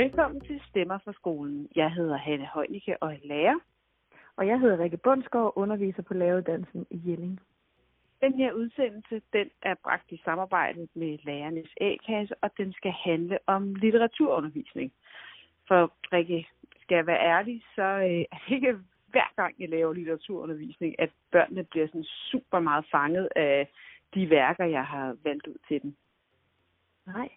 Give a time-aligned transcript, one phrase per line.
[0.00, 1.68] Velkommen til Stemmer fra skolen.
[1.76, 3.58] Jeg hedder Hanne Højnicke og er lærer.
[4.36, 7.40] Og jeg hedder Rikke Bundsgaard og underviser på lavedansen i Jelling.
[8.20, 13.38] Den her udsendelse den er bragt i samarbejde med Lærernes A-kasse, og den skal handle
[13.46, 14.92] om litteraturundervisning.
[15.68, 16.48] For Rikke,
[16.80, 21.10] skal jeg være ærlig, så øh, er det ikke hver gang, jeg laver litteraturundervisning, at
[21.32, 23.70] børnene bliver sådan super meget fanget af
[24.14, 25.94] de værker, jeg har valgt ud til dem.
[27.06, 27.28] Nej,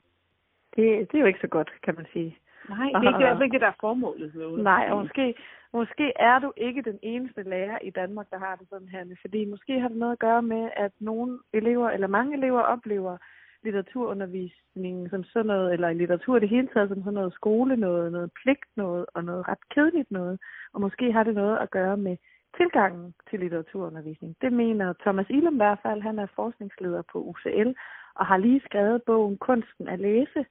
[0.76, 2.38] det, det er jo ikke så godt, kan man sige.
[2.70, 4.36] Nej, det er ikke, altså ikke det, der er formålet.
[4.36, 5.36] Med Nej, og måske,
[5.74, 9.06] måske er du ikke den eneste lærer i Danmark, der har det sådan her.
[9.22, 13.18] Fordi måske har det noget at gøre med, at nogle elever, eller mange elever oplever
[13.64, 18.12] litteraturundervisningen som sådan noget, eller litteratur i det hele taget som sådan noget skole noget,
[18.12, 20.40] noget pligt noget, og noget ret kedeligt noget.
[20.74, 22.18] Og måske har det noget at gøre med
[22.58, 24.36] tilgangen til litteraturundervisning.
[24.42, 26.02] Det mener Thomas Ilum i hvert fald.
[26.02, 27.72] Han er forskningsleder på UCL
[28.16, 30.46] og har lige skrevet bogen Kunsten at læse,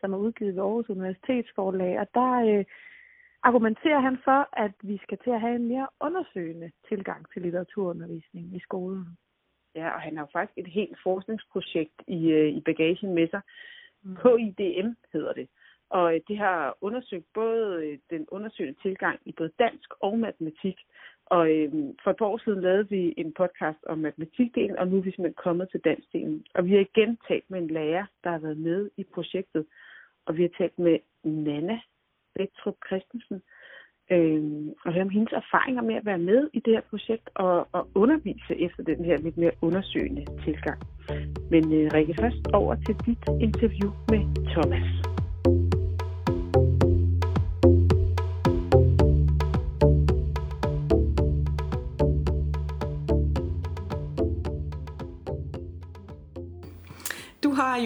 [0.00, 2.00] som er udgivet ved Aarhus Universitetsforlag.
[2.00, 2.64] Og der øh,
[3.42, 8.56] argumenterer han for, at vi skal til at have en mere undersøgende tilgang til litteraturundervisning
[8.56, 9.06] i skolen.
[9.74, 13.40] Ja, og han har jo faktisk et helt forskningsprojekt i, øh, i bagagen med sig.
[14.02, 14.16] Mm.
[14.16, 15.48] KIDM hedder det.
[15.90, 20.78] Og øh, det har undersøgt både øh, den undersøgende tilgang i både dansk og matematik.
[21.26, 24.96] Og øh, for et par år siden lavede vi en podcast om matematikdelen, og nu
[24.96, 26.44] er vi simpelthen kommet til danskdelen.
[26.54, 29.66] Og vi har igen talt med en lærer, der har været med i projektet.
[30.28, 31.78] Og vi har talt med Nana
[32.34, 33.42] Bettrup Christensen,
[34.10, 34.42] øh,
[34.84, 37.88] og høre om hendes erfaringer med at være med i det her projekt og, og
[37.94, 40.80] undervise efter den her lidt mere undersøgende tilgang.
[41.50, 44.22] Men øh, Rikke, først over til dit interview med
[44.54, 45.07] Thomas.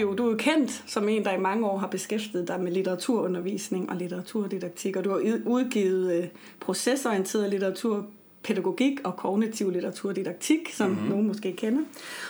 [0.03, 2.71] Jo, du er jo kendt som en, der i mange år har beskæftiget dig med
[2.71, 6.27] litteraturundervisning og litteraturdidaktik, og du har udgivet øh,
[6.59, 8.05] procesorienteret litteratur
[8.43, 11.09] pædagogik og kognitiv litteraturdidaktik, som mm-hmm.
[11.09, 11.81] nogen måske kender.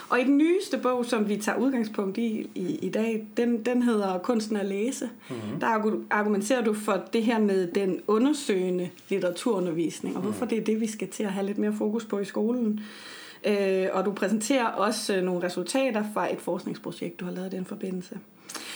[0.09, 3.81] Og i den nyeste bog, som vi tager udgangspunkt i i, i dag, den, den
[3.81, 5.09] hedder Kunsten at læse.
[5.29, 5.59] Mm-hmm.
[5.59, 5.67] Der
[6.09, 10.49] argumenterer du for det her med den undersøgende litteraturundervisning, og hvorfor mm.
[10.49, 12.79] det er det, vi skal til at have lidt mere fokus på i skolen.
[13.45, 17.55] Øh, og du præsenterer også øh, nogle resultater fra et forskningsprojekt, du har lavet i
[17.55, 18.19] den forbindelse.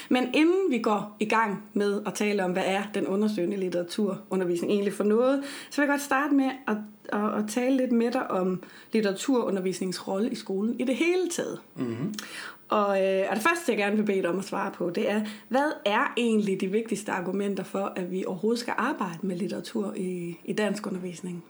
[0.10, 4.72] Men inden vi går i gang med at tale om, hvad er den undersøgende litteraturundervisning
[4.72, 6.78] egentlig for noget, så vil jeg godt starte med at,
[7.10, 8.64] at, at tale lidt med dig om
[8.94, 11.60] litteraturundervisningens rolle i skolen i det hele taget.
[11.76, 12.14] Mm-hmm.
[12.70, 15.10] Og, øh, og det første, jeg gerne vil bede dig om at svare på, det
[15.12, 19.94] er, hvad er egentlig de vigtigste argumenter for, at vi overhovedet skal arbejde med litteratur
[19.96, 21.44] i, i dansk undervisning?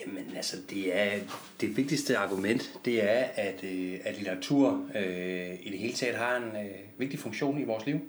[0.00, 1.18] Jamen altså, det er
[1.60, 6.36] det vigtigste argument, det er, at, øh, at litteratur øh, i det hele taget har
[6.36, 8.00] en øh, vigtig funktion i vores liv.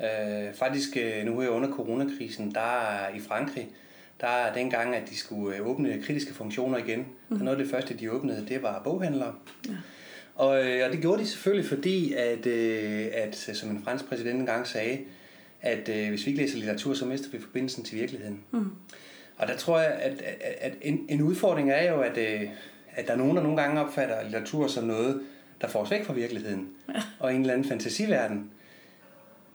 [0.00, 3.68] Øh, faktisk øh, nu her under coronakrisen, der i Frankrig,
[4.20, 7.36] der er dengang, at de skulle øh, åbne kritiske funktioner igen, mm.
[7.36, 9.34] der noget af det første, de åbnede, det var boghandlere.
[9.68, 9.72] Ja.
[10.34, 14.98] Og, og det gjorde de selvfølgelig, fordi at, at som en fransk præsident engang sagde,
[15.60, 18.40] at hvis vi ikke læser litteratur, så mister vi forbindelsen til virkeligheden.
[18.50, 18.70] Mm.
[19.38, 22.48] Og der tror jeg, at, at, at en, en udfordring er jo, at, øh,
[22.92, 25.20] at der er nogen, der nogle gange opfatter litteratur som noget,
[25.60, 27.02] der får os væk fra virkeligheden, ja.
[27.18, 28.50] og en eller anden fantasiverden.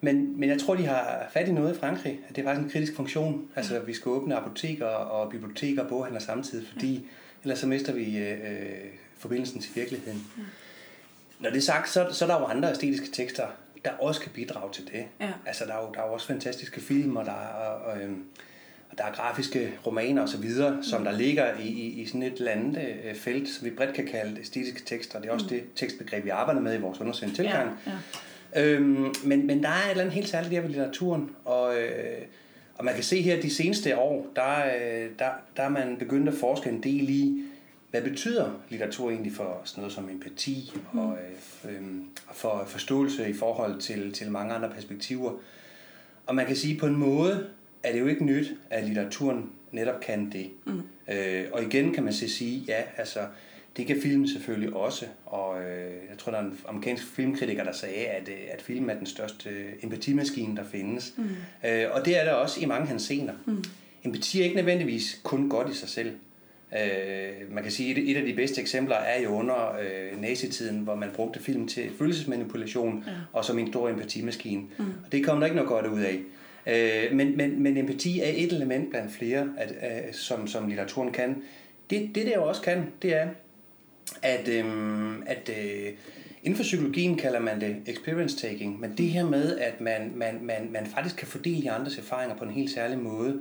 [0.00, 2.64] Men, men jeg tror, de har fat i noget i Frankrig, at det er faktisk
[2.64, 3.48] en kritisk funktion.
[3.56, 7.00] Altså, vi skal åbne apoteker og biblioteker og boghandler samtidig, fordi ja.
[7.42, 8.38] ellers så mister vi øh,
[9.18, 10.26] forbindelsen til virkeligheden.
[10.38, 10.42] Ja.
[11.40, 13.46] Når det er sagt, så, så er der jo andre æstetiske tekster,
[13.84, 15.04] der også kan bidrage til det.
[15.20, 15.32] Ja.
[15.46, 17.64] Altså, der er, jo, der er jo også fantastiske film, og der er...
[17.64, 18.10] Og, øh,
[18.92, 20.50] og der er grafiske romaner osv.,
[20.82, 23.94] som der ligger i, i, i sådan et eller andet øh, felt, som vi bredt
[23.94, 25.20] kan kalde æstetiske tekster.
[25.20, 25.48] Det er også mm.
[25.48, 27.70] det tekstbegreb, vi arbejder med i vores undersøgende tilgang.
[27.86, 27.96] Ja, ja.
[28.64, 32.18] Øhm, men, men der er et eller andet helt særligt der ved litteraturen, og, øh,
[32.74, 36.28] og man kan se her de seneste år, der, øh, der, der er man begyndt
[36.28, 37.42] at forske en del i,
[37.90, 40.98] hvad betyder litteratur egentlig for sådan noget som empati mm.
[40.98, 41.18] og
[41.64, 41.82] øh, øh,
[42.32, 45.32] for forståelse i forhold til, til mange andre perspektiver.
[46.26, 47.46] Og man kan sige på en måde,
[47.82, 50.50] er det jo ikke nyt, at litteraturen netop kan det.
[50.64, 50.82] Mm.
[51.14, 53.20] Øh, og igen kan man så sige, ja, altså,
[53.76, 57.72] det kan filmen selvfølgelig også, og øh, jeg tror, der er en amerikansk filmkritiker, der
[57.72, 61.14] sagde, at, øh, at film er den største øh, empatimaskine, der findes.
[61.16, 61.24] Mm.
[61.68, 63.32] Øh, og det er der også i mange hans scener.
[63.46, 63.64] Mm.
[64.04, 66.12] Empati er ikke nødvendigvis kun godt i sig selv.
[66.74, 70.20] Øh, man kan sige, at et, et af de bedste eksempler er jo under øh,
[70.20, 73.12] nazitiden, hvor man brugte film til følelsesmanipulation, ja.
[73.32, 74.62] og som en stor empatimaskine.
[74.78, 74.84] Mm.
[75.04, 76.20] Og det kom der ikke noget godt ud af.
[76.66, 81.12] Øh, men, men, men empati er et element blandt flere, at, at, som, som litteraturen
[81.12, 81.42] kan.
[81.90, 83.28] Det, det der også kan, det er,
[84.22, 85.92] at, øhm, at øh,
[86.44, 90.38] Inden for psykologien kalder man det experience taking, men det her med, at man, man,
[90.42, 93.40] man, man faktisk kan fordele de andres erfaringer på en helt særlig måde,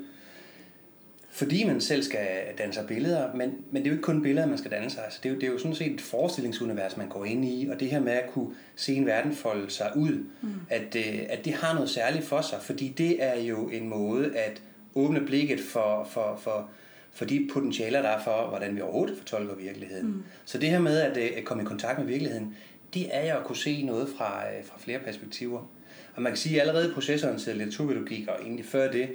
[1.34, 4.48] fordi man selv skal danne sig billeder, men, men det er jo ikke kun billeder,
[4.48, 5.04] man skal danne sig.
[5.04, 7.70] Altså, det, er jo, det er jo sådan set et forestillingsunivers, man går ind i,
[7.72, 10.50] og det her med at kunne se en verden folde sig ud, mm.
[10.70, 14.38] at, øh, at det har noget særligt for sig, fordi det er jo en måde
[14.38, 14.62] at
[14.96, 16.70] åbne blikket for, for, for,
[17.12, 20.08] for de potentialer, der er for, hvordan vi overhovedet fortolker virkeligheden.
[20.08, 20.24] Mm.
[20.46, 22.56] Så det her med at, øh, at komme i kontakt med virkeligheden,
[22.94, 25.70] det er jo at kunne se noget fra, øh, fra flere perspektiver.
[26.16, 29.10] Og man kan sige, at allerede processoren til litteraturpædagogik, og egentlig før det,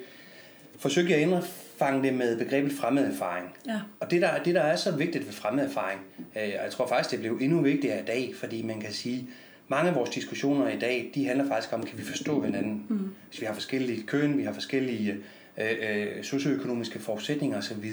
[0.79, 3.57] forsøgte jeg at indfange det med begrebet fremmed erfaring.
[3.67, 3.81] Ja.
[4.01, 6.87] Og det der, det, der er så vigtigt ved fremmed erfaring, øh, og jeg tror
[6.87, 9.29] faktisk, det blev endnu vigtigere i dag, fordi man kan sige,
[9.69, 12.87] mange af vores diskussioner i dag, de handler faktisk om, kan vi forstå hinanden?
[12.89, 13.11] Mm.
[13.29, 15.17] Hvis vi har forskellige køn, vi har forskellige
[15.59, 17.93] øh, øh, socioøkonomiske forudsætninger osv.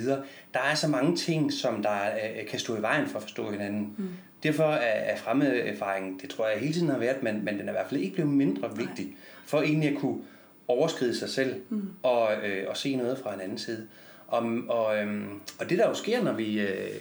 [0.54, 1.98] Der er så mange ting, som der
[2.40, 3.94] øh, kan stå i vejen for at forstå hinanden.
[3.98, 4.10] Mm.
[4.44, 7.68] Derfor er, er fremmed erfaring, det tror jeg hele tiden har været, men, men den
[7.68, 9.16] er i hvert fald ikke blevet mindre vigtig,
[9.46, 10.18] for egentlig at kunne
[10.68, 11.90] overskride sig selv mm.
[12.04, 13.88] og, øh, og se noget fra en anden side.
[14.28, 15.24] Og, og, øh,
[15.60, 17.00] og det der jo sker, når vi, øh,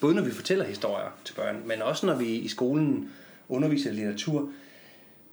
[0.00, 3.10] både når vi fortæller historier til børn, men også når vi i skolen
[3.48, 4.48] underviser i litteratur,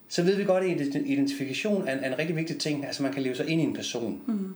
[0.09, 2.85] så ved vi godt, at identifikation er en, er en rigtig vigtig ting.
[2.85, 4.21] Altså man kan leve sig ind i en person.
[4.27, 4.55] Mm.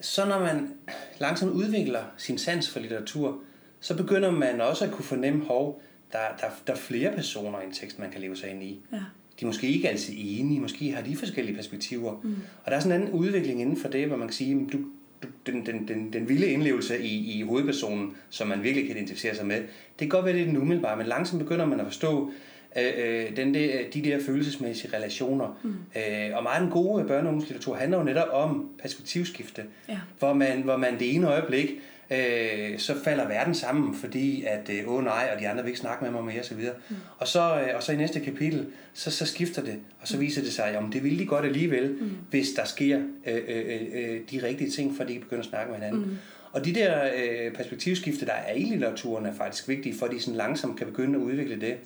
[0.00, 0.74] Så når man
[1.18, 3.38] langsomt udvikler sin sans for litteratur,
[3.80, 5.82] så begynder man også at kunne fornemme, hov,
[6.12, 8.80] der, der, der er flere personer i en tekst, man kan leve sig ind i.
[8.92, 8.98] Ja
[9.42, 12.20] de er måske ikke altid enige, måske har de forskellige perspektiver.
[12.22, 12.36] Mm.
[12.64, 14.78] Og der er sådan en anden udvikling inden for det, hvor man kan sige, du,
[15.22, 19.34] du, den, den, den, den vilde indlevelse i, i hovedpersonen, som man virkelig kan identificere
[19.34, 19.68] sig med, det
[19.98, 22.30] kan godt være, det er den umiddelbare, men langsomt begynder man at forstå
[22.76, 25.58] øh, øh den der, de der følelsesmæssige relationer.
[25.62, 25.70] Mm.
[25.70, 29.98] Øh, og meget den gode børne- og handler jo netop om perspektivskifte, ja.
[30.18, 31.80] hvor, man, hvor man det ene øjeblik
[32.12, 35.80] øh, så falder verden sammen, fordi at, øh, åh nej, og de andre vil ikke
[35.80, 36.56] snakke med mig mere osv.
[36.56, 36.96] Mm.
[37.18, 40.20] Og, så, øh, og så i næste kapitel, så, så skifter det, og så mm.
[40.20, 42.10] viser det sig, om det vil de godt alligevel, mm.
[42.30, 45.80] hvis der sker øh, øh, øh, de rigtige ting, for de begynder at snakke med
[45.80, 46.10] hinanden.
[46.10, 46.16] Mm.
[46.52, 50.36] Og de der øh, perspektivskifte, der er i litteraturen, er faktisk vigtige, for de sådan
[50.36, 51.76] langsomt kan begynde at udvikle det.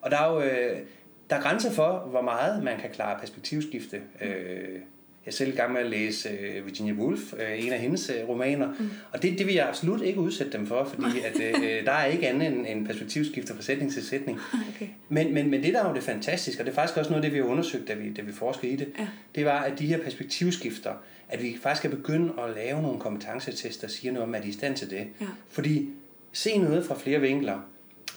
[0.00, 0.78] Og der er jo øh,
[1.30, 4.00] der er grænser for, hvor meget man kan klare perspektivskifte.
[4.20, 4.80] Øh,
[5.26, 8.10] jeg er selv i gang med at læse uh, Virginia Woolf, uh, en af hendes
[8.10, 8.90] uh, romaner, mm.
[9.12, 12.04] og det, det vil jeg absolut ikke udsætte dem for, fordi at, uh, der er
[12.04, 14.40] ikke andet end, end perspektivskifter fra sætning til sætning.
[14.74, 14.88] Okay.
[15.08, 17.24] Men, men, men det, der er jo det fantastiske, og det er faktisk også noget
[17.24, 19.08] af det, vi har undersøgt, da vi, da vi forskede i det, ja.
[19.34, 20.92] det var, at de her perspektivskifter,
[21.28, 24.46] at vi faktisk skal begynde at lave nogle kompetencetester, der siger noget om, at de
[24.46, 25.06] er i stand til det.
[25.20, 25.26] Ja.
[25.48, 25.88] Fordi
[26.32, 27.60] se noget fra flere vinkler,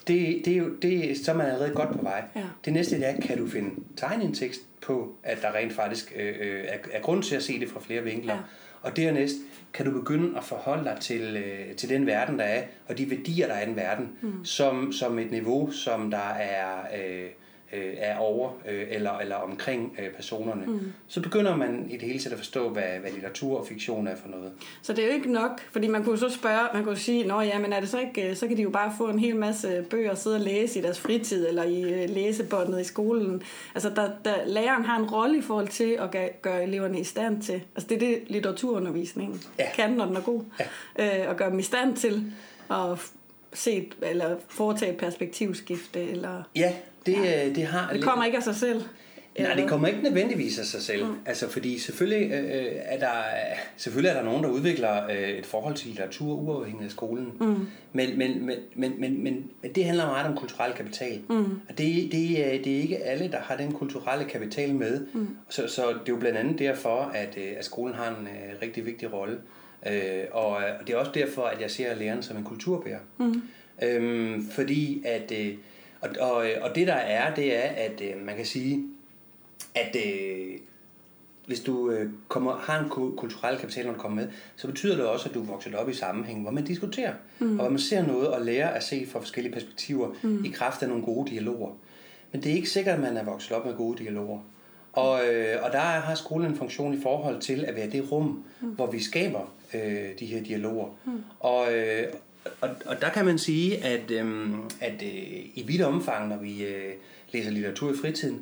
[0.08, 2.24] det, det er jo, det, så er man allerede godt på vej.
[2.36, 2.44] Ja.
[2.66, 5.74] Det næste det er, kan du finde tegn i en tekst på, at der rent
[5.74, 8.34] faktisk øh, øh, er, er grund til at se det fra flere vinkler.
[8.34, 8.40] Ja.
[8.82, 9.36] Og dernæst
[9.74, 13.10] kan du begynde at forholde dig til, øh, til den verden, der er, og de
[13.10, 14.46] værdier, der er i den verden, mm.
[14.46, 16.88] som, som et niveau, som der er...
[16.98, 17.30] Øh,
[17.74, 20.94] øh, er over øh, eller, eller omkring øh, personerne, mm.
[21.08, 24.16] så begynder man i det hele taget at forstå, hvad, hvad litteratur og fiktion er
[24.16, 24.52] for noget.
[24.82, 27.42] Så det er jo ikke nok, fordi man kunne så spørge, man kunne sige, nå
[27.42, 29.86] ja, men er det så ikke, så kan de jo bare få en hel masse
[29.90, 33.44] bøger og sidde og læse i deres fritid, eller i øh, læsebåndet i skolen.
[33.76, 37.42] Altså, der, der, læreren har en rolle i forhold til at gøre, eleverne i stand
[37.42, 39.66] til, altså det er det litteraturundervisningen ja.
[39.76, 40.42] kan, når den er god,
[41.00, 41.24] ja.
[41.24, 42.24] øh, og gøre dem i stand til
[42.72, 43.00] at
[43.54, 46.44] se, eller foretage et perspektivskifte, eller...
[46.56, 46.74] Ja,
[47.08, 47.48] det, ja.
[47.48, 47.94] Øh, det har...
[47.94, 48.82] Det kommer ikke af sig selv.
[49.40, 51.06] Nej, det kommer ikke nødvendigvis af sig selv.
[51.06, 51.16] Mm.
[51.26, 53.14] Altså, fordi selvfølgelig, øh, er der,
[53.78, 57.32] selvfølgelig er der nogen, der udvikler øh, et forhold til litteratur uafhængigt af skolen.
[57.40, 57.68] Mm.
[57.94, 61.20] Men, men, men, men, men, men, men det handler meget om kulturel kapital.
[61.30, 61.36] Mm.
[61.70, 65.06] Og det, det, er, det er ikke alle, der har den kulturelle kapital med.
[65.14, 65.28] Mm.
[65.50, 68.62] Så, så det er jo blandt andet derfor, at, øh, at skolen har en øh,
[68.62, 69.38] rigtig vigtig rolle.
[69.88, 73.00] Øh, og, og det er også derfor, at jeg ser læreren som en kulturbærer.
[73.18, 73.42] Mm.
[73.84, 75.32] Øhm, fordi at...
[75.32, 75.54] Øh,
[76.02, 78.84] og, og, og det der er, det er, at øh, man kan sige,
[79.76, 80.58] at øh,
[81.46, 85.06] hvis du øh, kommer, har en kulturel kapital, når du kommer med, så betyder det
[85.06, 87.52] også, at du er vokset op i sammenhæng, hvor man diskuterer, mm.
[87.52, 90.46] og hvor man ser noget og lærer at se fra forskellige perspektiver mm.
[90.46, 91.72] i kraft af nogle gode dialoger.
[92.32, 94.40] Men det er ikke sikkert, at man er vokset op med gode dialoger.
[94.94, 98.44] Og, øh, og der har skolen en funktion i forhold til at være det rum,
[98.62, 98.68] mm.
[98.68, 100.88] hvor vi skaber øh, de her dialoger.
[101.06, 101.24] Mm.
[101.40, 102.04] Og, øh,
[102.62, 106.64] og, og der kan man sige, at, øhm, at øh, i vidt omfang, når vi
[106.64, 106.94] øh,
[107.34, 108.42] læser litteratur i fritiden,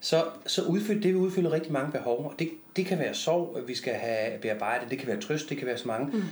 [0.00, 2.24] så, så udfylder det vi udfylder rigtig mange behov.
[2.24, 5.56] Og det, det kan være sorg, vi skal have bearbejdet, det kan være trøst, det
[5.56, 6.06] kan være så mange.
[6.16, 6.22] Mm.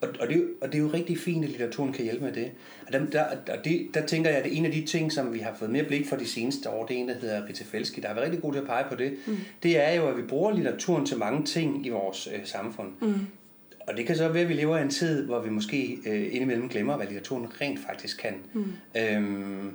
[0.00, 2.50] Og, og, det, og det er jo rigtig fint, at litteraturen kan hjælpe med det.
[2.86, 5.12] Og der, der, og det, der tænker jeg, at det er en af de ting,
[5.12, 7.48] som vi har fået mere blik for de seneste år, det er en, der hedder
[7.48, 9.12] Rita Felski, der er været rigtig god til at pege på det.
[9.26, 9.36] Mm.
[9.62, 12.88] Det er jo, at vi bruger litteraturen til mange ting i vores øh, samfund.
[13.00, 13.26] Mm.
[13.86, 16.34] Og det kan så være, at vi lever i en tid, hvor vi måske øh,
[16.34, 18.34] indimellem glemmer, hvad litteraturen rent faktisk kan.
[18.52, 18.64] Mm.
[18.96, 19.70] Øhm,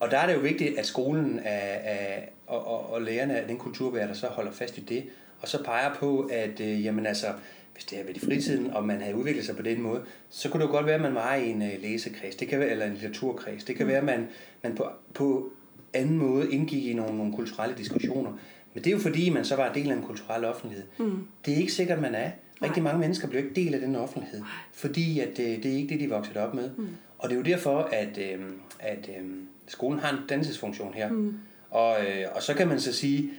[0.00, 3.48] og der er det jo vigtigt, at skolen er, er, og, og, og lærerne af
[3.48, 5.04] den kulturbærer, der så holder fast i det,
[5.40, 7.26] og så peger på, at øh, jamen altså,
[7.74, 10.48] hvis det er ved i fritiden, og man har udviklet sig på den måde, så
[10.48, 12.68] kunne det jo godt være, at man var i en øh, læsekreds, det kan være,
[12.68, 13.64] eller en litteraturkreds.
[13.64, 13.88] Det kan mm.
[13.88, 14.28] være, at man,
[14.62, 15.52] man på, på
[15.94, 18.32] anden måde indgik i nogle, nogle kulturelle diskussioner.
[18.74, 20.84] Men det er jo fordi, man så var en del af en kulturel offentlighed.
[20.98, 21.26] Mm.
[21.44, 22.30] Det er ikke sikkert, man er.
[22.62, 25.88] Rigtig mange mennesker bliver ikke del af den offentlighed, fordi at, øh, det er ikke
[25.88, 26.70] det, de vokset op med.
[26.76, 26.88] Mm.
[27.18, 28.40] Og det er jo derfor, at, øh,
[28.78, 29.26] at øh,
[29.66, 31.08] skolen har en dannelsesfunktion her.
[31.08, 31.34] Mm.
[31.70, 33.30] Og, øh, og så kan man så sige,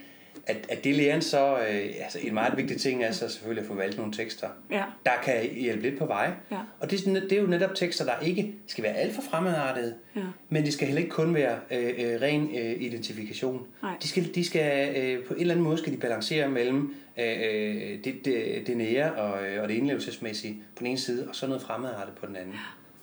[0.46, 3.68] at, at det læreren så, øh, altså en meget vigtig ting er så selvfølgelig at
[3.68, 4.84] få valgt nogle tekster, ja.
[5.06, 6.30] der kan hjælpe lidt på vej.
[6.50, 6.58] Ja.
[6.80, 10.20] Og det, det er jo netop tekster, der ikke skal være alt for fremmedartede, ja.
[10.48, 13.66] men de skal heller ikke kun være øh, øh, ren øh, identifikation.
[13.82, 13.92] Nej.
[14.02, 18.04] De skal, de skal øh, på en eller anden måde skal de balancere mellem øh,
[18.04, 21.46] det, det, det nære og, øh, og det indlevelsesmæssige på den ene side, og så
[21.46, 22.54] noget fremmedartet på den anden.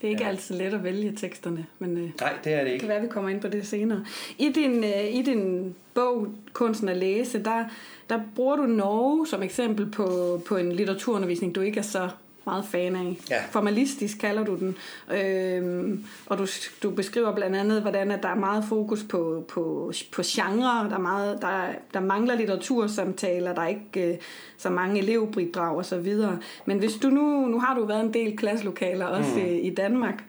[0.02, 0.30] Det er ikke ja.
[0.30, 2.74] altid let at vælge teksterne, men øh, Nej, det er det ikke.
[2.74, 4.06] Det kan være, vi kommer ind på det senere.
[4.38, 7.66] I din, øh, i din bog, Kunsten at læse, der,
[8.10, 12.10] der bruger du Norge som eksempel på, på en litteraturundervisning, du ikke er så
[12.48, 13.18] meget fan af.
[13.30, 13.42] Ja.
[13.52, 14.76] Formalistisk kalder du den.
[15.18, 16.48] Øhm, og du,
[16.84, 20.90] du beskriver blandt andet, hvordan at der er meget fokus på, på, på genre.
[20.90, 21.62] Der, er meget, der,
[21.94, 24.18] der mangler litteratursamtaler, der er ikke øh,
[24.58, 26.38] så mange elevbidrag og så videre.
[26.66, 29.46] Men hvis du nu, nu har du været en del klasselokaler også mm.
[29.46, 30.24] i, i Danmark.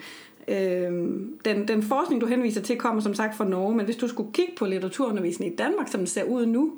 [0.48, 4.08] Øhm, den, den forskning, du henviser til, kommer som sagt fra Norge, men hvis du
[4.08, 6.72] skulle kigge på litteraturundervisning i Danmark, som den ser ud nu,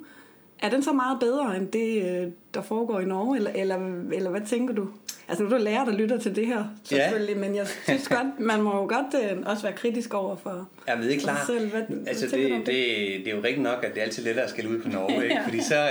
[0.62, 3.78] er den så meget bedre end det, øh, der foregår i Norge, eller, eller,
[4.12, 4.88] eller hvad tænker du?
[5.30, 7.40] Altså nu er du lærer, der lytter til det her, selvfølgelig, ja.
[7.40, 10.96] men jeg synes godt, man må jo godt øh, også være kritisk over for Ja,
[10.96, 11.46] men det er klart.
[11.46, 11.70] Selv.
[11.70, 12.66] Hvad, altså hvad det, det?
[12.66, 12.76] Det,
[13.24, 15.24] det er jo rigtigt nok, at det er altid lettere at skal ud på Norge,
[15.28, 15.40] ikke?
[15.44, 15.88] fordi så,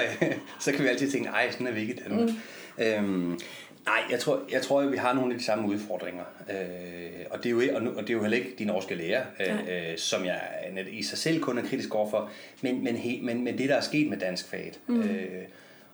[0.59, 2.29] så kan vi altid tænke, ej, sådan er vi ikke i Danmark.
[2.29, 2.83] Mm.
[2.83, 3.39] Øhm,
[3.85, 6.23] Nej, jeg tror, jeg tror, at vi har nogle af de samme udfordringer.
[6.49, 7.61] Øh, og, det er jo,
[7.95, 10.41] og det er jo heller ikke de norske lærer, øh, øh, som jeg
[10.91, 12.29] i sig selv kun er kritisk overfor,
[12.61, 14.79] men, men, he, men, men det, der er sket med dansk faget.
[14.87, 15.01] Mm.
[15.01, 15.43] Øh,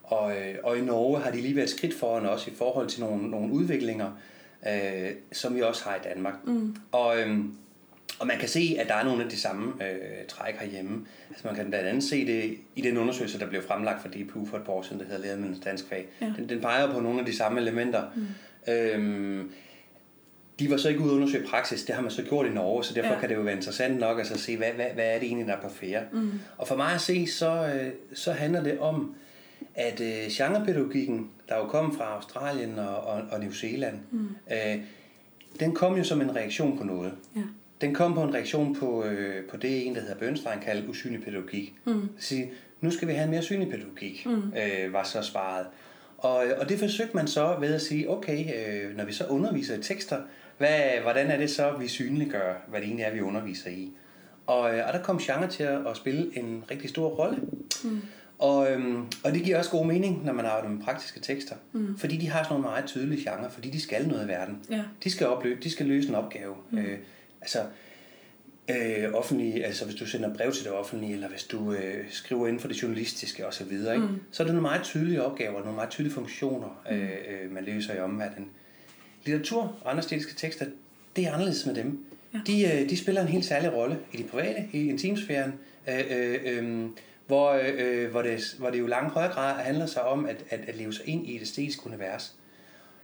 [0.07, 0.33] og,
[0.63, 3.53] og i Norge har de lige været skridt foran os i forhold til nogle, nogle
[3.53, 4.11] udviklinger,
[4.67, 6.33] øh, som vi også har i Danmark.
[6.43, 6.75] Mm.
[6.91, 7.39] Og, øh,
[8.19, 11.05] og man kan se, at der er nogle af de samme øh, træk herhjemme.
[11.29, 14.45] Altså man kan blandt andet se det i den undersøgelse, der blev fremlagt for DPU
[14.45, 16.07] for et par år siden, der hedder Ledermiddelens Dansk Fag.
[16.21, 16.33] Ja.
[16.37, 18.03] Den, den peger på nogle af de samme elementer.
[18.15, 18.73] Mm.
[18.73, 19.51] Øhm,
[20.59, 22.83] de var så ikke ude at undersøge praksis, det har man så gjort i Norge,
[22.83, 23.19] så derfor ja.
[23.19, 25.47] kan det jo være interessant nok at så se, hvad, hvad, hvad er det egentlig,
[25.47, 26.03] der er på færre.
[26.11, 26.31] Mm.
[26.57, 29.15] Og for mig at se, så, øh, så handler det om,
[29.75, 34.27] at øh, genrepædagogikken, der jo kom fra Australien og, og, og New Zealand, mm.
[34.51, 34.77] øh,
[35.59, 37.13] den kom jo som en reaktion på noget.
[37.35, 37.41] Ja.
[37.81, 41.23] Den kom på en reaktion på, øh, på det, en der hedder Bernstein kaldte usynlig
[41.23, 41.75] pædagogik.
[41.85, 42.09] Mm.
[42.17, 42.51] Sige,
[42.81, 44.53] nu skal vi have en mere synlig pædagogik, mm.
[44.57, 45.65] øh, var så svaret.
[46.17, 49.77] Og, og det forsøgte man så ved at sige, okay, øh, når vi så underviser
[49.77, 50.21] i tekster,
[50.57, 53.91] hvad, hvordan er det så, vi synliggør, hvad det egentlig er, vi underviser i.
[54.47, 57.37] Og, øh, og der kom genre til at, at spille en rigtig stor rolle.
[57.83, 58.01] Mm.
[58.39, 61.55] Og, øhm, og det giver også god mening, når man arbejder med praktiske tekster.
[61.73, 61.97] Mm.
[61.97, 64.57] Fordi de har sådan nogle meget tydelige genre, fordi de skal noget i verden.
[64.69, 64.81] Ja.
[65.03, 66.55] De skal opløse, de skal løse en opgave.
[66.71, 66.77] Mm.
[66.77, 66.97] Øh,
[67.41, 67.59] altså,
[68.69, 72.47] øh, offentlige, altså hvis du sender brev til det offentlige, eller hvis du øh, skriver
[72.47, 73.97] inden for det journalistiske osv., ikke?
[73.97, 74.21] Mm.
[74.31, 76.95] så er det nogle meget tydelige opgaver, nogle meget tydelige funktioner, mm.
[76.95, 78.49] øh, øh, man løser i omverdenen.
[79.25, 80.65] Litteratur og andre stiliske tekster,
[81.15, 82.05] det er anderledes med dem.
[82.33, 82.39] Ja.
[82.47, 85.53] De, øh, de spiller en helt særlig rolle i det private, i intimsfæren,
[85.89, 86.85] øh, øh, øh,
[87.27, 90.59] hvor, øh, hvor, det, hvor det jo langt højere grad handler sig om at, at,
[90.67, 92.35] at leve sig ind i et æstetisk univers.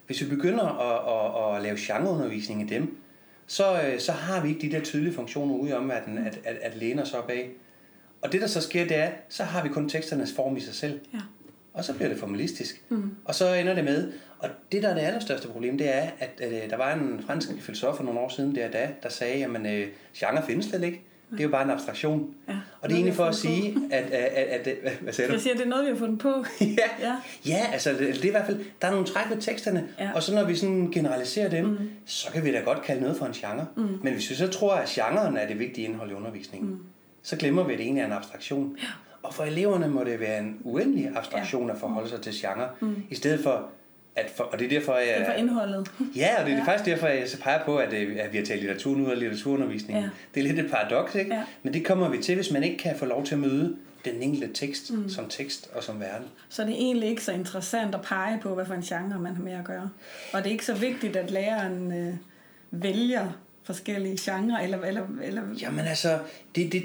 [0.06, 2.98] Hvis vi begynder at, at, at lave genreundervisning i dem,
[3.48, 6.56] så, øh, så har vi ikke de der tydelige funktioner ude i omverdenen at, at,
[6.56, 7.50] at læne os op af.
[8.22, 10.74] Og det der så sker, det er, så har vi kun teksternes form i sig
[10.74, 11.00] selv.
[11.14, 11.20] Ja.
[11.74, 12.84] Og så bliver det formalistisk.
[12.90, 13.12] Mm.
[13.26, 16.42] Og så ender det med, og det der er det allerstørste problem, det er, at,
[16.42, 19.74] at der var en fransk filosof for nogle år siden, der, der, der sagde, at
[19.74, 21.02] øh, genre findes slet ikke.
[21.32, 22.36] Det er jo bare en abstraktion.
[22.82, 24.94] Og det er egentlig for at sige, at, at, at, at...
[25.02, 25.34] Hvad sagde du?
[25.34, 26.30] Jeg siger, at det er noget, vi har fundet på.
[26.62, 26.66] ja,
[27.02, 27.16] ja.
[27.46, 28.60] ja, altså det, det er i hvert fald...
[28.82, 30.12] Der er nogle træk ved teksterne, ja.
[30.16, 31.90] og så når vi sådan generaliserer dem, mm.
[32.06, 33.66] så kan vi da godt kalde noget for en genre.
[33.76, 34.00] Mm.
[34.04, 36.80] Men hvis vi så tror, at genren er det vigtige indhold i undervisningen, mm.
[37.24, 38.78] så glemmer vi, at det egentlig er en abstraktion.
[38.82, 38.88] Ja.
[39.24, 41.74] Og for eleverne må det være en uendelig abstraktion ja.
[41.74, 43.04] at forholde sig til genre, mm.
[43.10, 43.70] i stedet for
[44.16, 45.08] at for, og det er derfor, jeg...
[45.08, 45.92] Det er for indholdet.
[46.16, 46.64] Ja, og det er ja.
[46.64, 49.18] faktisk derfor, jeg så peger på, at, øh, at vi har talt litteratur nu og
[49.18, 50.00] litteraturundervisning.
[50.00, 50.10] Ja.
[50.36, 51.36] Det er lidt et paradoks, ikke?
[51.36, 51.44] Ja.
[51.64, 54.22] Men det kommer vi til, hvis man ikke kan få lov til at møde den
[54.22, 55.10] enkelte tekst mm.
[55.10, 56.28] som tekst og som verden.
[56.50, 59.36] Så det er egentlig ikke så interessant at pege på, hvad for en genre man
[59.36, 59.90] har med at gøre.
[60.34, 62.14] Og det er ikke så vigtigt, at læreren øh,
[62.72, 63.28] vælger
[63.64, 64.82] forskellige genrer, eller...
[64.82, 65.42] eller, eller...
[65.62, 66.20] Jamen altså,
[66.56, 66.84] det, det,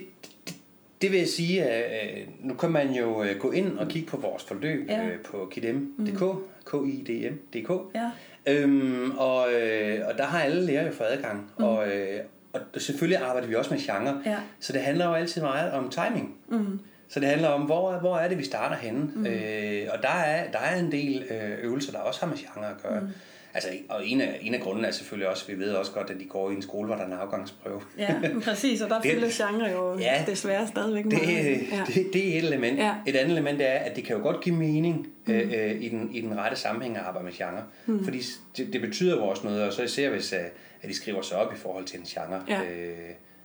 [1.02, 4.08] det vil jeg sige, at øh, nu kan man jo øh, gå ind og kigge
[4.08, 5.08] på vores forløb ja.
[5.24, 6.42] på kidm.dk, mm.
[6.70, 7.70] KIDM.dk.
[7.94, 8.10] Ja.
[8.46, 11.50] Øhm, og, øh, og der har alle lærere jo fået adgang.
[11.58, 11.64] Mm.
[11.64, 12.20] Og, øh,
[12.52, 14.22] og selvfølgelig arbejder vi også med genre.
[14.26, 14.36] Ja.
[14.60, 16.34] Så det handler jo altid meget om timing.
[16.48, 16.80] Mm.
[17.08, 19.10] Så det handler om, hvor, hvor er det, vi starter henne.
[19.14, 19.26] Mm.
[19.26, 22.70] Øh, og der er, der er en del øh, øvelser, der også har med genre
[22.70, 23.00] at gøre.
[23.00, 23.08] Mm.
[23.56, 26.20] Altså, og en af, en af grundene er selvfølgelig også, vi ved også godt, at
[26.20, 27.80] de går i en skole, hvor der er en afgangsprøve.
[27.98, 30.24] Ja, præcis, og der Det- fylder genre jo Ja.
[30.26, 31.60] desværre stadigvæk Det, meget.
[31.72, 31.82] ja.
[31.94, 32.78] det, det er et element.
[32.78, 32.94] Ja.
[33.06, 35.32] Et andet element er, at det kan jo godt give mening mm.
[35.32, 37.62] øh, øh, i, den, i den rette sammenhæng at arbejde med genre.
[37.86, 38.04] Mm.
[38.04, 38.22] Fordi
[38.56, 40.38] det, det betyder jo også noget, og så især hvis øh,
[40.82, 42.44] at de skriver sig op i forhold til en genre.
[42.48, 42.60] Ja.
[42.62, 42.98] Øh,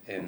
[0.10, 0.24] øh,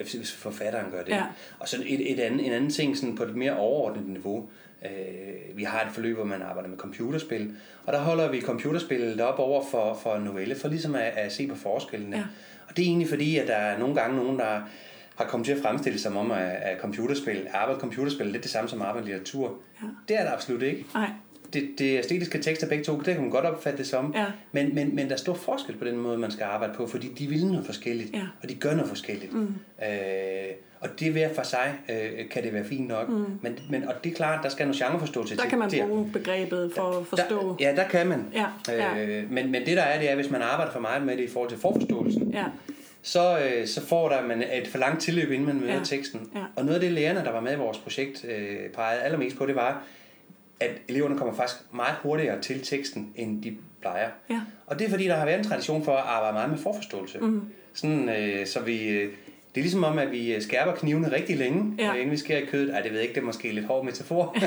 [0.00, 1.12] hvis forfatteren gør det.
[1.12, 1.22] Ja.
[1.58, 4.48] Og så et, et andet, en anden ting sådan på et mere overordnet niveau.
[4.84, 9.20] Øh, vi har et forløb, hvor man arbejder med computerspil, og der holder vi computerspillet
[9.20, 12.16] op over for, for novelle, for ligesom at, at se på forskellene.
[12.16, 12.22] Ja.
[12.68, 14.60] Og det er egentlig fordi, at der er nogle gange nogen, der
[15.16, 18.50] har kommet til at fremstille sig om, at, at computerspil, arbejde computerspil er lidt det
[18.50, 19.54] samme som arbejde litteratur.
[19.82, 19.86] Ja.
[20.08, 20.86] Det er det absolut ikke.
[20.94, 21.10] Nej,
[21.54, 24.14] Det, det æstetiske tekster begge to, det kan man godt opfatte det som.
[24.16, 24.24] Ja.
[24.52, 27.08] Men, men, men der er stor forskel på den måde, man skal arbejde på, fordi
[27.18, 28.22] de vil noget forskelligt, Ja.
[28.42, 29.32] og de gør noget forskelligt.
[29.32, 29.54] Mm.
[29.82, 29.88] Øh,
[30.80, 33.08] og det hver for sig øh, kan det være fint nok.
[33.08, 33.24] Mm.
[33.42, 35.50] Men, men, og det er klart, der skal noget genreforståelse der til.
[35.50, 37.56] kan man bruge begrebet for at forstå.
[37.58, 38.24] Der, ja, der kan man.
[38.34, 38.98] Ja, ja.
[39.04, 41.22] Øh, men, men det der er, det er, hvis man arbejder for meget med det
[41.24, 42.44] i forhold til forforståelsen, Ja,
[43.02, 45.80] så, øh, så får der man et for langt tilløb, inden man møder ja.
[45.84, 46.30] teksten.
[46.34, 46.40] Ja.
[46.56, 49.46] Og noget af det, lærerne, der var med i vores projekt, øh, pegede allermest på,
[49.46, 49.82] det var,
[50.60, 54.08] at eleverne kommer faktisk meget hurtigere til teksten, end de plejer.
[54.30, 54.40] Ja.
[54.66, 57.18] Og det er fordi, der har været en tradition for at arbejde meget med forforståelse.
[57.18, 57.42] Mm.
[57.74, 58.88] Sådan, øh, så vi...
[58.88, 59.12] Øh,
[59.54, 61.84] det er ligesom om, at vi skærper knivene rigtig længe, Ja.
[61.86, 61.92] ja.
[61.92, 62.74] inden vi skærer i kødet.
[62.74, 64.36] Ej, det ved jeg ikke, det er måske lidt hård metafor.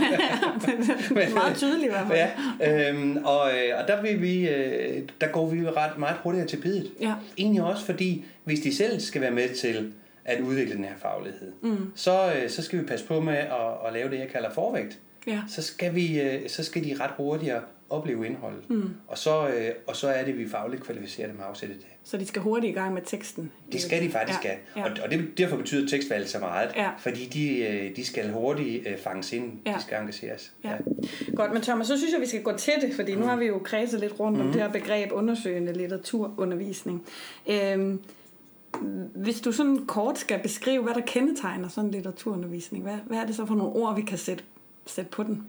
[1.10, 2.20] det er meget tydeligt i hvert fald.
[2.60, 6.48] ja, øhm, og, øh, og der, vil vi, øh, der går vi ret meget hurtigere
[6.48, 6.92] til bidet.
[7.02, 7.14] Ja.
[7.38, 9.94] Egentlig også fordi, hvis de selv skal være med til
[10.26, 11.92] at udvikle den her faglighed, mm.
[11.96, 13.48] så, øh, så skal vi passe på med at,
[13.88, 15.00] at lave det, jeg kalder forvægt.
[15.28, 15.42] Ja.
[15.48, 18.70] Så skal, vi, øh, så skal de ret hurtigere opleve indholdet.
[18.70, 18.90] Mm.
[19.08, 21.86] Og, så, øh, og så er det, vi fagligt kvalificerer dem afsætte det.
[22.04, 23.52] Så de skal hurtigt i gang med teksten.
[23.72, 24.84] Det skal de faktisk Ja, ja.
[24.86, 26.70] Og, og det, derfor betyder tekstvalg så meget.
[26.76, 26.90] Ja.
[27.00, 29.52] Fordi de, øh, de skal hurtigt øh, fanges ind.
[29.66, 29.74] Ja.
[29.78, 30.54] De skal engageres.
[30.64, 30.72] Ja.
[31.36, 33.46] Godt, men Thomas, så synes jeg, vi skal gå til det, fordi nu har vi
[33.46, 34.48] jo kredset lidt rundt Mhm.
[34.48, 37.06] om det her begreb undersøgende litteraturundervisning.
[37.48, 38.00] Øhm,
[39.16, 43.26] hvis du sådan kort skal beskrive, hvad der kendetegner sådan en litteraturundervisning, hvad, hvad er
[43.26, 44.44] det så for nogle ord, vi kan sætte,
[44.90, 45.44] sætte på den?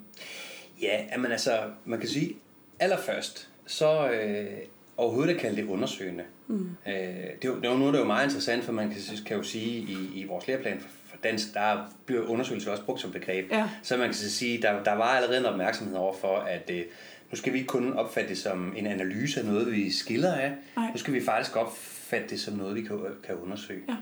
[0.83, 2.37] Ja, men altså, man kan sige,
[2.81, 4.59] allerførst, så øh,
[4.96, 6.24] overhovedet at kalde det undersøgende.
[6.46, 6.70] Mm.
[6.87, 8.90] Øh, det, er jo, det er jo noget, der er jo meget interessant, for man
[8.90, 12.85] kan, kan jo sige, i, i vores læreplan for, for dansk, der bliver undersøgelse også
[12.85, 13.53] brugt som begreb.
[13.53, 13.68] Ja.
[13.83, 16.85] Så man kan så sige, der, der var allerede en opmærksomhed over for, at øh,
[17.31, 20.53] nu skal vi ikke kun opfatte det som en analyse af noget, vi skiller af.
[20.77, 20.90] Nej.
[20.90, 23.83] Nu skal vi faktisk opfatte det som noget, vi kan, kan undersøge.
[23.88, 23.96] Ja.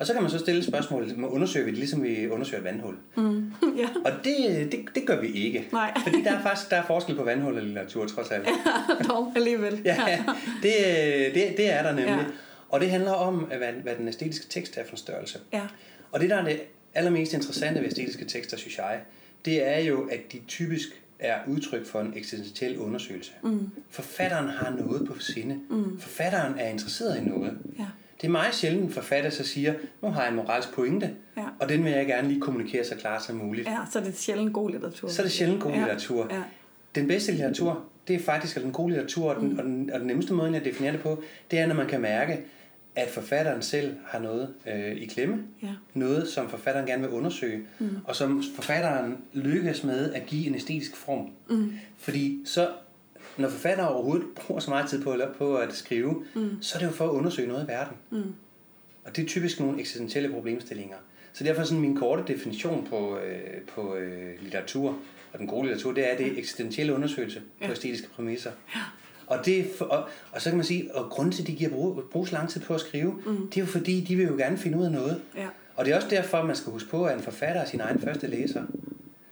[0.00, 2.94] Og så kan man så stille spørgsmålet, undersøger vi det, ligesom vi undersøger et vandhul?
[3.16, 3.52] Mm.
[3.80, 3.88] ja.
[4.04, 5.68] Og det, det, det gør vi ikke.
[5.72, 5.92] Nej.
[6.04, 8.48] Fordi der er faktisk der er forskel på vandhul og litteratur, trods alt.
[9.08, 9.80] Dog alligevel.
[9.84, 10.24] Ja,
[10.62, 10.72] det,
[11.34, 12.06] det, det er der nemlig.
[12.06, 12.16] Ja.
[12.16, 12.24] Ja.
[12.68, 15.38] Og det handler om, hvad, hvad den æstetiske tekst er for en størrelse.
[15.52, 15.62] Ja.
[16.12, 16.60] Og det, der er det
[16.94, 19.00] allermest interessante ved æstetiske tekster, synes jeg,
[19.44, 23.32] det er jo, at de typisk er udtryk for en eksistentiel undersøgelse.
[23.42, 23.70] Mm.
[23.90, 25.60] Forfatteren har noget på sinde.
[25.70, 26.00] Mm.
[26.00, 27.58] Forfatteren er interesseret i noget.
[27.78, 27.86] Ja.
[28.20, 31.42] Det er meget sjældent, en forfatter så siger, nu har jeg en moralsk pointe, Ja.
[31.60, 33.68] og den vil jeg gerne lige kommunikere så klart som muligt.
[33.68, 35.08] ja, så er det sjældent god litteratur.
[35.08, 35.76] Så er det sjældent god Ja.
[35.78, 36.26] litteratur.
[36.30, 36.42] Ja.
[36.94, 40.06] Den bedste litteratur, det er faktisk den gode litteratur, og den, og, den, og den
[40.06, 42.40] nemmeste måde at definere det på, det er, når man kan mærke,
[42.96, 45.42] at forfatteren selv har noget øh, i klemme.
[45.62, 45.68] Ja.
[45.94, 47.88] Noget, som forfatteren gerne vil undersøge, mm.
[48.04, 51.30] og som forfatteren lykkes med at give en æstetisk form.
[51.50, 51.72] Mm.
[51.98, 52.68] Fordi så,
[53.40, 56.62] når forfatter overhovedet bruger så meget tid på, på at skrive, mm.
[56.62, 57.96] så er det jo for at undersøge noget i verden.
[58.10, 58.34] Mm.
[59.04, 60.96] Og det er typisk nogle eksistentielle problemstillinger.
[61.32, 64.96] Så derfor er sådan min korte definition på, øh, på øh, litteratur,
[65.32, 67.66] og den gode litteratur, det er det eksistentielle undersøgelse ja.
[67.66, 68.50] på æstetiske præmisser.
[68.74, 68.80] Ja.
[69.26, 72.02] Og, det, og, og så kan man sige, og grunden til, at de giver brug,
[72.12, 73.48] bruge så lang tid på at skrive, mm.
[73.48, 75.20] det er jo fordi, de vil jo gerne finde ud af noget.
[75.36, 75.46] Ja.
[75.76, 77.80] Og det er også derfor, at man skal huske på, at en forfatter er sin
[77.80, 78.62] egen første læser.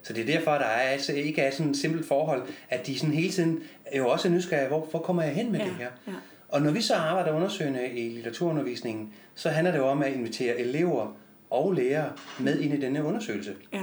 [0.09, 2.87] Så det er derfor, at der er, altså ikke er sådan et simpelt forhold, at
[2.87, 5.65] de sådan hele tiden er jo også nysgerrige, hvor, hvor kommer jeg hen med Ja,
[5.65, 5.89] det her?
[6.07, 6.13] ja.
[6.49, 10.59] Og når vi så arbejder undersøgende i litteraturundervisningen, så handler det jo om at invitere
[10.59, 11.17] elever
[11.51, 13.55] og lærere med ind i denne undersøgelse.
[13.73, 13.83] Ja.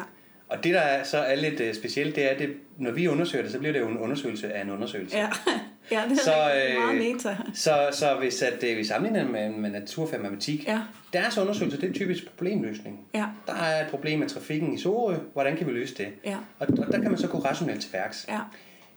[0.49, 3.07] Og det, der er så er lidt øh, specielt, det er, at det, når vi
[3.07, 5.17] undersøger det, så bliver det jo en undersøgelse af en undersøgelse.
[5.17, 5.27] Ja.
[5.91, 7.37] ja, det er Så, rigtig øh, meget meta.
[7.53, 10.79] Så, så hvis at, øh, vi sammenligner med, med naturfag og matematik, Ja.
[11.13, 12.99] deres undersøgelse, det er typisk problemløsning.
[13.13, 13.25] Ja.
[13.47, 16.07] Der er et problem med trafikken i Sorø, hvordan kan vi løse det?
[16.25, 16.37] Ja.
[16.59, 18.27] Og, og der kan man så gå rationelt til værks.
[18.29, 18.39] Ja.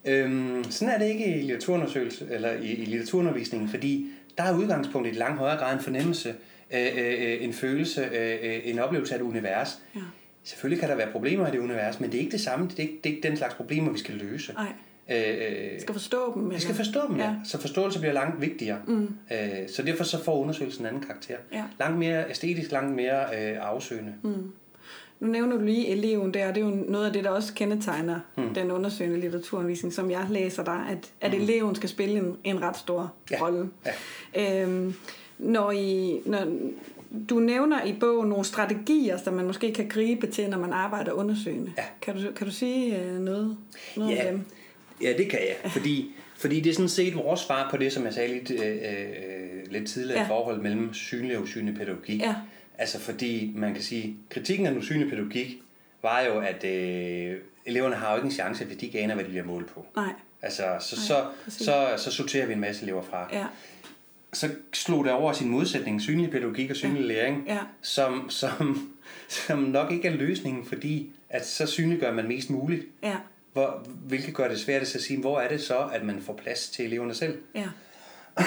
[0.04, 4.06] Øhm, sådan er det ikke i litteraturundersøgelse eller i, i litteraturundervisningen, fordi
[4.38, 6.34] der er udgangspunkt i langt højere grad en fornemmelse,
[6.70, 9.78] øh, øh, en følelse, øh, øh, en oplevelse af et univers.
[9.94, 10.00] Ja.
[10.48, 12.68] Selvfølgelig kan der være problemer i det univers, men det er ikke det samme.
[12.68, 14.52] Det er ikke, det er ikke den slags problemer, vi skal løse.
[14.52, 14.72] Nej.
[15.10, 16.50] Øh, skal forstå dem.
[16.50, 16.84] Vi skal eller?
[16.84, 17.24] forstå dem, ja.
[17.24, 17.34] Ja.
[17.44, 18.78] Så forståelse bliver langt vigtigere.
[18.86, 19.08] Mm.
[19.32, 21.36] Øh, så derfor så får undersøgelsen en anden karakter.
[21.52, 21.64] Ja.
[21.78, 24.12] Langt mere æstetisk, langt mere øh, afsøgende.
[24.22, 24.52] Mm.
[25.20, 27.54] Nu nævner du lige eleven der, og det er jo noget af det, der også
[27.54, 28.54] kendetegner mm.
[28.54, 31.42] den undersøgende litteraturundervisning, som jeg læser der, at, at mm.
[31.42, 33.36] eleven skal spille en, en ret stor Ja.
[33.40, 33.68] rolle.
[34.34, 34.62] Ja.
[34.62, 34.94] Øhm,
[35.38, 36.46] når, I, når
[37.30, 41.12] du nævner i bogen nogle strategier, som man måske kan gribe til, når man arbejder
[41.12, 41.72] undersøgende.
[41.78, 41.82] Ja.
[42.02, 43.56] Kan, du, kan du sige øh, noget,
[43.96, 44.28] noget Ja.
[44.30, 44.44] om dem?
[45.02, 45.70] Ja, det kan jeg.
[45.72, 49.72] Fordi, fordi det er sådan set vores svar på det, som jeg sagde lidt, øh,
[49.72, 50.24] lidt tidligere, Ja.
[50.26, 50.30] ja.
[50.30, 52.20] forhold mellem synlig og usynlig pædagogik.
[52.20, 52.34] Ja.
[52.78, 55.62] Altså fordi, man kan sige, kritikken af den usynlige pædagogik
[56.02, 59.24] var jo, at øh, eleverne har jo ikke en chance, hvis de ikke aner, hvad
[59.24, 59.86] de bliver målt på.
[59.96, 60.12] Nej.
[60.42, 61.66] Altså, så, Nej, så, præcis.
[61.66, 63.28] så, så sorterer vi en masse elever fra.
[63.32, 63.44] Ja.
[64.32, 67.06] Så slog det over sin modsætning, synlig pædagogik og synlig ja.
[67.06, 67.58] læring, Ja.
[67.82, 68.90] som, som,
[69.28, 72.86] som nok ikke er løsningen, fordi at så synliggør man mest muligt.
[73.02, 73.16] Ja.
[73.52, 76.70] Hvor, hvilket gør det svært at sige, hvor er det så, at man får plads
[76.70, 77.38] til eleverne selv?
[77.54, 77.64] Ja.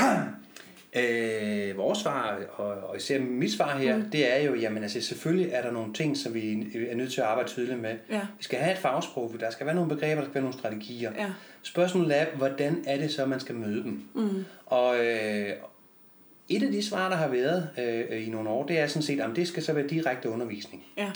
[0.96, 4.04] Øh, vores svar, og, og især mit svar her, mm.
[4.12, 6.52] det er jo, jamen altså selvfølgelig er der nogle ting, som vi
[6.92, 7.96] er nødt til at arbejde tydeligt med.
[8.10, 8.22] Ja.
[8.38, 11.12] Vi skal have et fagsprog, der skal være nogle begreber, der skal være nogle strategier.
[11.18, 11.28] Ja.
[11.62, 14.04] Spørgsmålet er, hvordan er det så, man skal møde dem?
[14.16, 14.46] Mm.
[14.66, 15.50] Og øh,
[16.50, 17.70] et af de svar, der har været
[18.12, 20.84] øh, i nogle år, det er sådan set, at det skal så være direkte undervisning.
[20.98, 21.12] ja.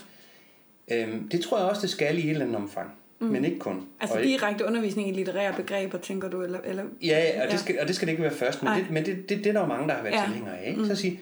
[0.91, 3.27] Øhm, det tror jeg også, det skal i et eller andet omfang, mm.
[3.27, 3.85] men ikke kun.
[3.99, 6.41] Altså og, ikke- direkte undervisning i litterære begreber, tænker du?
[6.41, 6.83] Eller, eller?
[7.03, 9.05] Ja, ja, og, det skal, og det skal det ikke være først, men, det, men
[9.05, 10.23] det, det, det er der jo mange, der har været Ja.
[10.25, 10.69] tilhængere af.
[10.69, 10.85] Ikke?
[10.85, 11.19] Så at sige,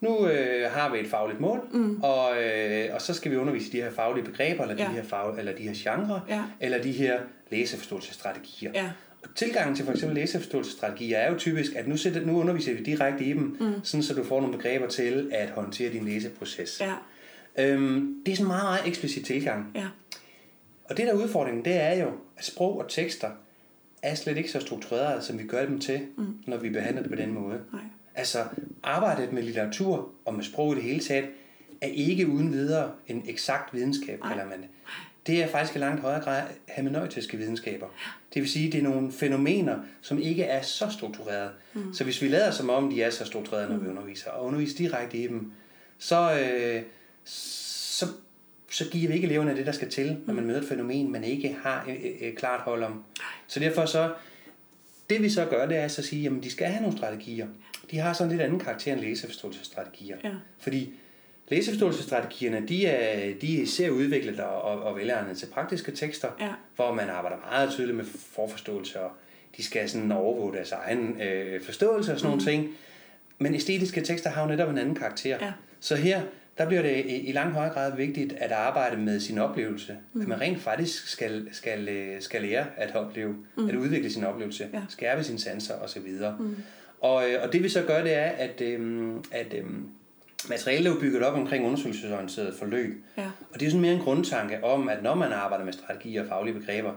[0.00, 2.00] nu øh, har vi et fagligt mål, mm.
[2.02, 4.88] og, øh, og så skal vi undervise i de her faglige begreber, eller de, Ja.
[4.90, 6.42] her, fag, eller de her genrer, Ja.
[6.60, 8.70] eller de her læseforståelsesstrategier.
[8.74, 8.90] Ja.
[9.34, 13.24] Tilgangen til for eksempel læseforståelsesstrategier er jo typisk, at nu, sætter, nu underviser vi direkte
[13.24, 13.72] i dem, mm.
[13.82, 16.80] sådan så du får nogle begreber til at håndtere din læseproces.
[16.80, 16.94] Ja.
[17.58, 19.70] Øhm, det er sådan en meget, meget eksplicit tilgang.
[19.74, 19.86] Ja.
[20.84, 23.30] Og det der er udfordringen, det er jo, at sprog og tekster
[24.02, 26.26] er slet ikke så struktureret, som vi gør dem til, mm.
[26.46, 27.60] når vi behandler det på den måde.
[27.72, 27.82] Nej.
[28.14, 28.44] Altså,
[28.82, 31.28] arbejdet med litteratur og med sprog i det hele taget,
[31.80, 34.28] er ikke uden videre en eksakt videnskab, Nej.
[34.28, 34.68] kalder man det.
[35.28, 37.86] Det er faktisk i langt højere grad hermeneutiske videnskaber.
[38.34, 41.50] Det vil sige, det er nogle fænomener, som ikke er så struktureret.
[41.74, 41.94] Mm.
[41.94, 44.76] Så hvis vi lader som om, de er så struktureret, når vi underviser, og underviser
[44.76, 45.52] direkte i dem,
[45.98, 46.82] så, øh,
[47.24, 48.06] så,
[48.70, 51.24] så giver vi ikke eleverne det, der skal til, når man møder et fænomen, man
[51.24, 53.04] ikke har et, et, et klart hold om.
[53.46, 54.12] Så derfor så,
[55.10, 57.46] det vi så gør, det er så at sige, jamen de skal have nogle strategier.
[57.90, 60.16] De har sådan lidt anden karakter end læseforståelsesstrategier.
[60.24, 60.32] Ja.
[60.58, 60.92] Fordi
[61.50, 66.48] læseforståelsesstrategierne, de er, de er især udviklet og, og, og velegnet til praktiske tekster, Ja.
[66.76, 69.10] hvor man arbejder meget tydeligt med forforståelse, og
[69.56, 72.38] de skal sådan overvåge deres egen øh, forståelse og sådan mm.
[72.38, 72.74] nogle ting.
[73.38, 75.36] Men æstetiske tekster har jo netop en anden karakter.
[75.40, 75.52] Ja.
[75.80, 76.20] Så her,
[76.58, 79.96] der bliver det i, i langt højere grad vigtigt at arbejde med sin oplevelse.
[80.12, 80.20] Mm.
[80.20, 83.68] At man rent faktisk skal, skal, øh, skal lære at opleve, mm.
[83.68, 84.80] at udvikle sin oplevelse, Ja.
[84.88, 86.12] skærpe sine sanser osv.
[86.38, 86.56] Mm.
[87.00, 89.64] Og, øh, og det vi så gør, det er, at, øh, at øh,
[90.48, 93.04] materialet er jo bygget op omkring undersøgelsesorienteret forløb.
[93.16, 93.30] Ja.
[93.52, 96.28] Og det er sådan mere en grundtanke om, at når man arbejder med strategier og
[96.28, 96.92] faglige begreber,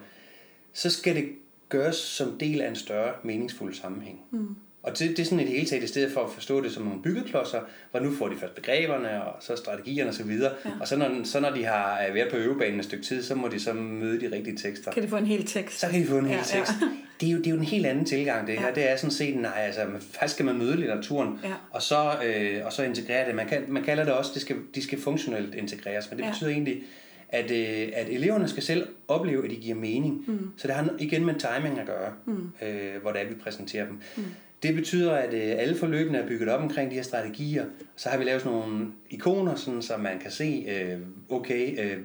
[0.73, 1.29] så skal det
[1.69, 4.21] gøres som del af en større meningsfuld sammenhæng.
[4.31, 4.55] Mm.
[4.83, 6.83] Og det, det er sådan et hele taget, i stedet for at forstå det som
[6.83, 7.59] nogle byggeklodser,
[7.91, 10.29] hvor nu får de først begreberne, og så strategierne osv., og,
[10.65, 10.69] Ja.
[10.79, 13.35] og så når, så når de har øh, været på øvebanen et stykke tid, så
[13.35, 14.91] må de så møde de rigtige tekster.
[14.91, 15.79] Kan de få en hel tekst?
[15.79, 16.57] Så kan de få en hel Ja, ja.
[16.59, 16.73] tekst.
[17.21, 18.67] Det, er jo, det er jo en helt anden tilgang, det her.
[18.67, 18.73] Ja.
[18.73, 21.53] Det er sådan set, nej, altså, man- faktisk skal man møde litteraturen, Ja.
[21.71, 23.35] og, så, øh, og så integrere det.
[23.35, 26.31] Man, kan, man kalder det også, det skal, de skal funktionelt integreres, men det Ja.
[26.31, 26.83] betyder egentlig,
[27.29, 30.23] at, øh, at eleverne skal selv opleve, at de giver mening.
[30.27, 30.49] Mm.
[30.57, 32.49] Så det har igen med timing at gøre, mm.
[32.67, 33.99] øh, hvor det er, vi præsenterer dem.
[34.17, 34.23] Mm.
[34.63, 37.65] Det betyder, at øh, alle forløbene er bygget op omkring de her strategier.
[37.95, 40.97] Så har vi lavet sådan nogle ikoner, sådan, så man kan se, øh,
[41.29, 41.97] okay, øh,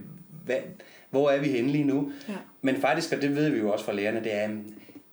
[0.45, 0.57] hvad,
[1.11, 2.13] hvor er vi henne lige nu?
[2.29, 2.35] Ja.
[2.63, 4.49] Men faktisk, og det ved vi jo også fra lærerne, det er,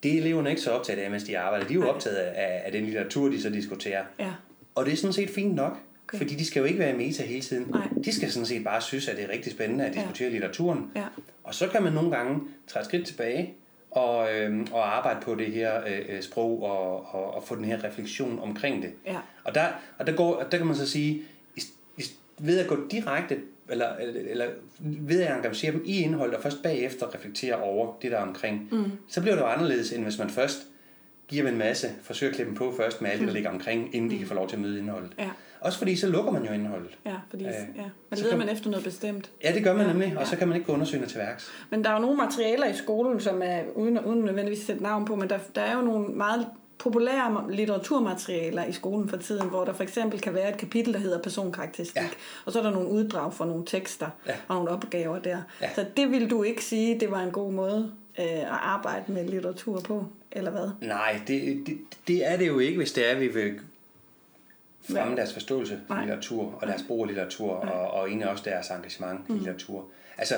[0.03, 1.67] det er eleverne ikke så optaget af, mens de arbejder.
[1.67, 4.03] De er jo optaget af, af den litteratur, de så diskuterer.
[4.19, 4.31] Ja.
[4.75, 5.77] Og det er sådan set fint nok,
[6.07, 6.17] Okay.
[6.17, 7.65] fordi de skal jo ikke være meta hele tiden.
[7.69, 7.87] Nej.
[8.05, 10.01] De skal sådan set bare synes, at det er rigtig spændende at Ja.
[10.01, 10.91] diskutere litteraturen.
[10.95, 11.03] Ja.
[11.43, 13.53] Og så kan man nogle gange træde skridt tilbage
[13.93, 17.65] og, øhm, og arbejde på det her øh, øh, sprog og, og, og få den
[17.65, 18.91] her refleksion omkring det.
[19.05, 19.17] Ja.
[19.43, 19.65] Og der,
[19.97, 21.21] og der, går, der kan man så sige,
[21.55, 21.61] i,
[21.97, 22.03] i,
[22.37, 23.37] ved at gå direkte,
[23.69, 23.95] eller,
[24.29, 24.47] eller,
[24.79, 28.67] ved at engagere dem i indhold, og først bagefter reflektere over det, der er omkring,
[28.71, 28.91] mm.
[29.07, 30.57] så bliver det jo anderledes, end hvis man først
[31.27, 33.49] giver dem en masse, forsøger at klippe dem på først med alt det, der ligger
[33.49, 35.11] omkring, inden de kan få lov til at møde indholdet.
[35.19, 35.29] Ja.
[35.63, 36.97] Også fordi, så lukker man jo indholdet.
[37.05, 37.81] Ja, fordi Øh, ja.
[38.09, 39.31] man leder kan- man efter noget bestemt.
[39.43, 40.25] Ja, det gør man Ja, nemlig, og ja.
[40.29, 41.51] så kan man ikke gå undersøgende til værks.
[41.69, 44.83] Men der er jo nogle materialer i skolen, som er, uden, uden nødvendigvis at sætte
[44.83, 46.47] navn på, men der, der er jo nogle meget
[46.77, 50.99] populære litteraturmaterialer i skolen for tiden, hvor der for eksempel kan være et kapitel, der
[50.99, 52.07] hedder personkarakteristik, Ja.
[52.45, 54.33] og så er der nogle uddrag fra nogle tekster Ja.
[54.47, 55.37] og nogle opgaver der.
[55.61, 55.69] Ja.
[55.75, 59.25] Så det vil du ikke sige, det var en god måde øh, at arbejde med
[59.25, 60.69] litteratur på, eller hvad?
[60.87, 63.53] Nej, det, det, det er det jo ikke, hvis det er, at vi vil
[64.89, 68.69] fremme deres forståelse for litteratur, og deres brug af litteratur, og, og egentlig også deres
[68.69, 69.37] engagement i mm.
[69.37, 69.85] litteratur.
[70.17, 70.35] Altså,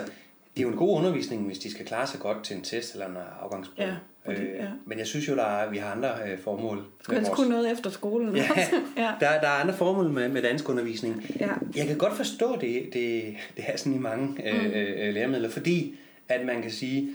[0.56, 2.94] det er jo en god undervisning, hvis de skal klare sig godt til en test
[2.94, 3.88] eller en afgangsprøve.
[3.88, 4.68] Ja, fordi, øh, ja.
[4.86, 6.86] Men jeg synes jo, der er, vi har andre øh, formål.
[7.02, 8.36] Skal man kunne noget efter skolen?
[8.36, 8.50] Ja,
[9.04, 9.12] ja.
[9.20, 11.26] Der, der er andre formål med, med dansk undervisning.
[11.40, 11.50] Ja.
[11.76, 15.96] Jeg kan godt forstå det, det, det er sådan i mange øh, øh, læremidler, fordi
[16.30, 17.10] at man kan sige,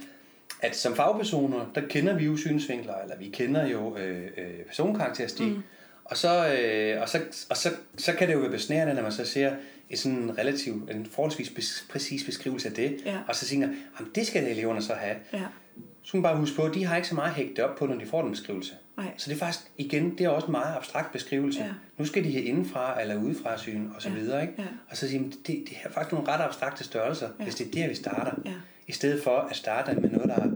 [0.62, 5.46] at som fagpersoner, der kender vi jo synsvinkler, eller vi kender jo øh, øh, personkarakteristik,
[5.46, 5.62] mm.
[6.10, 7.20] Og, så, øh, og, så,
[7.50, 9.52] og så, så kan det jo være besnærende, når man så ser
[9.90, 13.16] en sådan relativt, en forholdsvis bes, præcis beskrivelse af det, Ja.
[13.28, 13.68] og så tænker,
[13.98, 15.16] jamen det skal eleverne så have.
[15.32, 15.42] ja.
[16.02, 17.86] Så skal man bare huske på, at de har ikke så meget hægtet op på,
[17.86, 18.72] når de får den beskrivelse.
[18.96, 19.06] Nej.
[19.16, 21.60] Så det er faktisk, igen, det er også en meget abstrakt beskrivelse.
[21.60, 21.68] Ja.
[21.98, 24.14] Nu skal de have indenfra eller udefra syn og så Ja.
[24.14, 24.42] videre.
[24.42, 24.54] Ikke?
[24.58, 24.64] Ja.
[24.90, 27.44] Og så siger man, det, det er faktisk nogle ret abstrakte størrelser, ja.
[27.44, 28.32] hvis det er der, vi starter.
[28.44, 28.52] Ja.
[28.86, 30.48] I stedet for at starte med noget, der er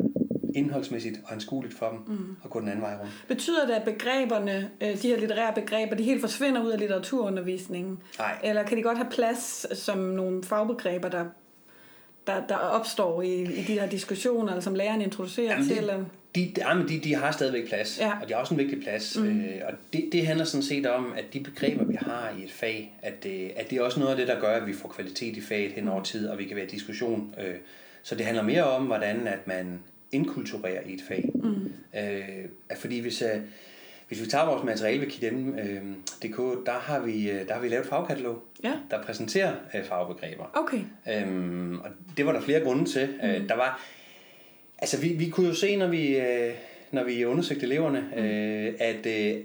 [0.55, 2.37] indholdsmæssigt og anskueligt for dem, mm.
[2.43, 3.13] og gå den anden vej rundt.
[3.29, 7.99] Betyder det, at begreberne, øh, de her litterære begreber, de helt forsvinder ud af litteraturundervisningen?
[8.19, 8.39] Nej.
[8.45, 11.25] Eller kan de godt have plads som nogle fagbegreber, der,
[12.27, 15.79] der, der opstår i, i de her diskussioner, eller som læreren introducerer Jamen, til?
[15.79, 16.05] Eller?
[16.35, 18.13] De, jamen, de, de har stadigvæk plads, Ja.
[18.23, 19.19] og de har også en vigtig plads.
[19.19, 19.41] Mm.
[19.41, 22.53] Øh, og det, det handler sådan set om, at de begreber, vi har i et
[22.53, 24.89] fag, at det, at det er også noget af det, der gør, at vi får
[24.89, 27.35] kvalitet i faget hen over tid, og vi kan være i diskussion.
[27.41, 27.55] Øh,
[28.03, 29.81] så det handler mere om, hvordan at man
[30.15, 31.31] inkulturerer i et fag.
[31.35, 31.73] Mm.
[32.01, 33.41] Øh, fordi hvis, øh,
[34.09, 35.07] hvis vi tager vores materiale ved
[35.59, 35.83] øh,
[36.23, 39.85] DK, der har, vi, øh, der har vi lavet et fagkatalog, Ja, der præsenterer øh,
[39.85, 40.45] fagbegreber.
[40.55, 40.81] okay.
[41.13, 43.09] Øhm, og det var der flere grunde til.
[43.23, 43.29] Mm.
[43.29, 43.81] Øh, der var,
[44.79, 46.55] altså vi, vi kunne jo se, når vi, øh,
[46.91, 48.23] når vi undersøgte eleverne, mm.
[48.23, 49.41] øh, at, øh,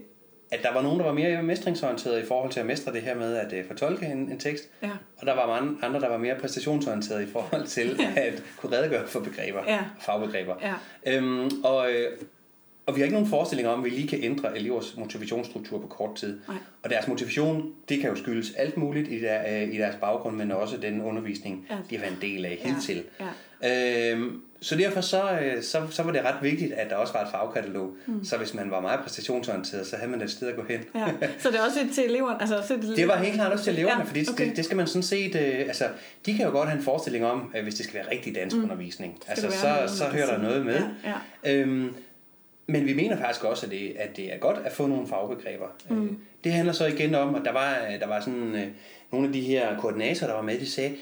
[0.51, 3.15] at der var nogen, der var mere mestringsorienterede i forhold til at mestre det her
[3.15, 4.69] med at øh, fortolke en, en tekst.
[4.83, 4.89] Ja.
[5.17, 8.21] Og der var mange andre, der var mere præstationsorienterede i forhold til Ja.
[8.21, 9.79] at kunne redegøre for begreber, Ja.
[9.99, 10.55] fagbegreber.
[10.61, 10.73] Ja.
[11.17, 12.11] Øhm, og, øh,
[12.85, 15.87] og vi har ikke nogen forestilling om, at vi lige kan ændre elevers motivationsstruktur på
[15.87, 16.39] kort tid.
[16.47, 16.57] Nej.
[16.83, 20.35] Og deres motivation, det kan jo skyldes alt muligt i, der, øh, i deres baggrund,
[20.35, 21.75] men også den undervisning, Ja.
[21.89, 22.73] de har været en del af Ja.
[22.73, 23.03] hidtil.
[23.19, 23.25] Ja.
[23.65, 27.21] Øhm, så derfor så, øh, så, så var det ret vigtigt, at der også var
[27.21, 27.91] et fagkatalog.
[28.05, 28.23] Mm.
[28.23, 30.79] Så hvis man var meget præstationsorienteret, så havde man et sted at gå hen.
[30.95, 31.07] Ja.
[31.39, 32.41] Så det er også et til eleverne?
[32.41, 34.45] Altså, så Det var helt klart også til eleverne, Ja, fordi okay.
[34.45, 35.85] det, det skal man sådan set, øh, altså,
[36.25, 38.55] de kan jo godt have en forestilling om, at hvis det skal være rigtig dansk
[38.55, 38.63] mm.
[38.63, 40.81] undervisning, altså, så, noget, så kan hører der noget med.
[41.03, 41.53] Ja, ja.
[41.53, 41.93] Øhm,
[42.67, 45.67] men vi mener faktisk også, at det, at det er godt at få nogle fagbegreber.
[45.89, 46.05] Mm.
[46.05, 46.11] Øh,
[46.43, 48.67] det handler så igen om, at der var, der var sådan øh,
[49.11, 50.95] nogle af de her koordinatorer, der var med, de sagde,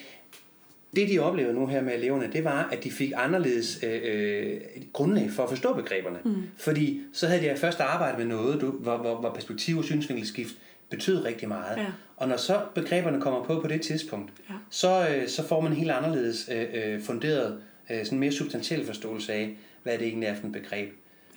[0.97, 4.61] det de oplevede nu her med eleverne, det var, at de fik anderledes øh, øh,
[4.93, 6.17] grundlag for at forstå begreberne.
[6.25, 6.43] Mm.
[6.57, 10.53] Fordi så havde de først arbejdet med noget, du, hvor, hvor, hvor perspektiv og synsvinkelskift
[10.89, 11.77] betød rigtig meget.
[11.77, 11.85] Ja.
[12.17, 14.55] Og når så begreberne kommer på på det tidspunkt, Ja.
[14.69, 17.57] så, øh, så får man en helt anderledes øh, øh, funderet,
[17.91, 20.89] øh, sådan mere substantiel forståelse af, hvad det egentlig er for et begreb.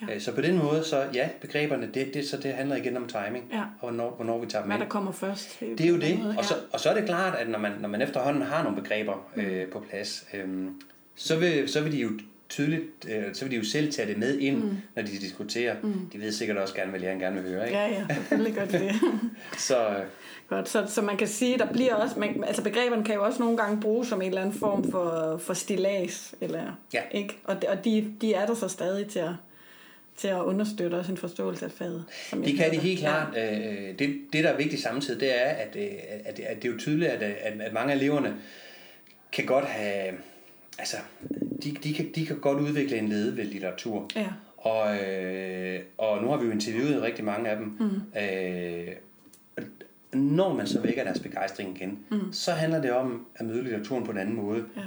[0.08, 0.12] Ja.
[0.12, 0.18] Ja.
[0.18, 3.44] Så på den måde, så ja, begreberne, det, det, så det handler igen om timing,
[3.52, 3.60] Ja.
[3.60, 4.82] og hvornår, hvornår vi tager dem Hvad ind.
[4.84, 5.60] der kommer først.
[5.60, 6.08] Det er jo det.
[6.18, 6.38] Ja.
[6.38, 8.82] Og så, og så er det klart, at når man, når man efterhånden har nogle
[8.82, 10.48] begreber øh, på plads, øh,
[11.14, 12.10] så, vil, så vil de jo
[12.48, 14.76] tydeligt, øh, så vil de jo selv tage det med ind, mm.
[14.96, 15.76] når de diskuterer.
[15.82, 16.10] Mm.
[16.12, 17.66] De ved sikkert også gerne, hvad læreren gerne vil høre.
[17.66, 17.78] Ikke?
[17.78, 18.92] Ja, ja, selvfølgelig gør det det.
[19.58, 19.94] Så øh,
[20.48, 23.42] Godt, så, så man kan sige, der bliver også, man, altså begreberne kan jo også
[23.42, 26.62] nogle gange bruges som en eller anden form for, for stilas, eller,
[26.94, 27.00] Ja.
[27.10, 27.38] ikke?
[27.44, 29.30] Og, og de, de er der så stadig til at,
[30.20, 32.04] til at understøtte også en forståelse af faget.
[32.30, 33.36] som det kan de hører helt klart.
[33.36, 35.88] Øh, det, det, der er vigtigt samtidig, det er, at, øh,
[36.24, 38.36] at, at det er jo tydeligt, at, at, at mange af eleverne
[39.32, 40.14] kan godt have,
[40.78, 40.96] altså,
[41.62, 44.10] de, de, kan, de kan godt udvikle en lede ved litteratur.
[44.16, 44.26] Ja.
[44.56, 47.76] Og, øh, og nu har vi jo interviewet rigtig mange af dem.
[47.80, 48.20] Mm.
[48.20, 48.94] Øh,
[50.12, 52.32] når man så vækker deres begejstring igen, mm.
[52.32, 54.64] så handler det om at møde litteraturen på en anden måde.
[54.76, 54.82] Ja.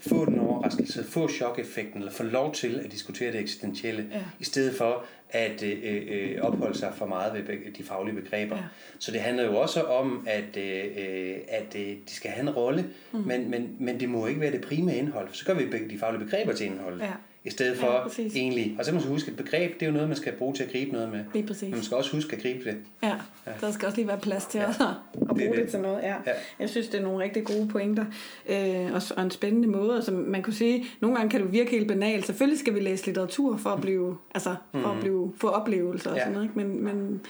[0.00, 4.20] Få den overraskelse, få chok-effekten, eller få lov til at diskutere det eksistentielle, Ja.
[4.40, 8.56] i stedet for at øh, øh, opholde sig for meget ved de faglige begreber.
[8.56, 8.62] Ja.
[8.98, 12.84] Så det handler jo også om, at, øh, at øh, de skal have en rolle,
[13.12, 13.18] mm.
[13.18, 15.28] men, men, men det må ikke være det primære indhold.
[15.32, 17.00] Så gør vi de faglige begreber til indhold.
[17.00, 17.12] Ja.
[17.44, 18.36] I stedet Ja, for præcis.
[18.36, 18.76] egentlig.
[18.78, 20.62] Og så må man huske, et begreb, det er jo noget, man skal bruge til
[20.64, 21.20] at gribe noget med.
[21.34, 21.62] Lige præcis.
[21.62, 22.76] Men man skal også huske at gribe det.
[23.02, 23.14] Ja,
[23.60, 24.68] der skal også lige være plads til ja.
[24.70, 24.74] at,
[25.20, 25.68] at bruge Det det, det.
[25.68, 26.02] til noget.
[26.02, 26.14] Ja.
[26.26, 26.32] Ja.
[26.60, 28.04] Jeg synes, det er nogle rigtig gode pointer.
[28.48, 29.94] Øh, og, og en spændende måde.
[29.96, 32.26] Altså, man kunne sige, nogle gange kan det virke helt banalt.
[32.26, 36.16] Selvfølgelig skal vi læse litteratur for at blive, altså, for at blive, få oplevelser og
[36.16, 36.22] Ja.
[36.22, 36.44] sådan noget.
[36.46, 36.58] Ikke?
[36.58, 37.20] Men, men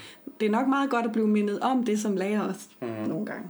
[0.40, 2.88] det er nok meget godt at blive mindet om det som lærer også mm.
[3.08, 3.48] nogle gange.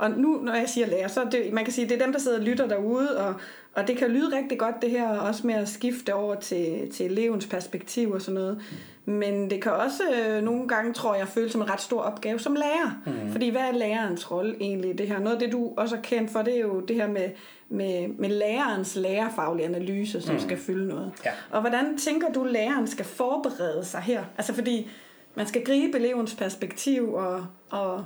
[0.00, 2.12] Og nu, når jeg siger lærer, så er det, man kan sige, det er dem,
[2.12, 3.34] der sidder og lytter derude, og,
[3.74, 7.06] og det kan lyde rigtig godt, det her, også med at skifte over til, til
[7.06, 8.62] elevens perspektiv og sådan noget.
[9.04, 12.38] Men det kan også øh, nogle gange, tror jeg, føles som en ret stor opgave
[12.38, 13.00] som lærer.
[13.06, 13.32] Mm.
[13.32, 15.18] Fordi hvad er lærerens rolle egentlig i det her?
[15.18, 17.30] Noget af det, du også har kendt for, det er jo det her med,
[17.68, 20.40] med, med lærerens lærerfaglige analyse, som mm.
[20.40, 21.12] skal fylde noget.
[21.24, 21.30] Ja.
[21.50, 24.24] Og hvordan tænker du, læreren skal forberede sig her?
[24.38, 24.90] Altså fordi
[25.34, 28.04] man skal gribe elevens perspektiv og, og,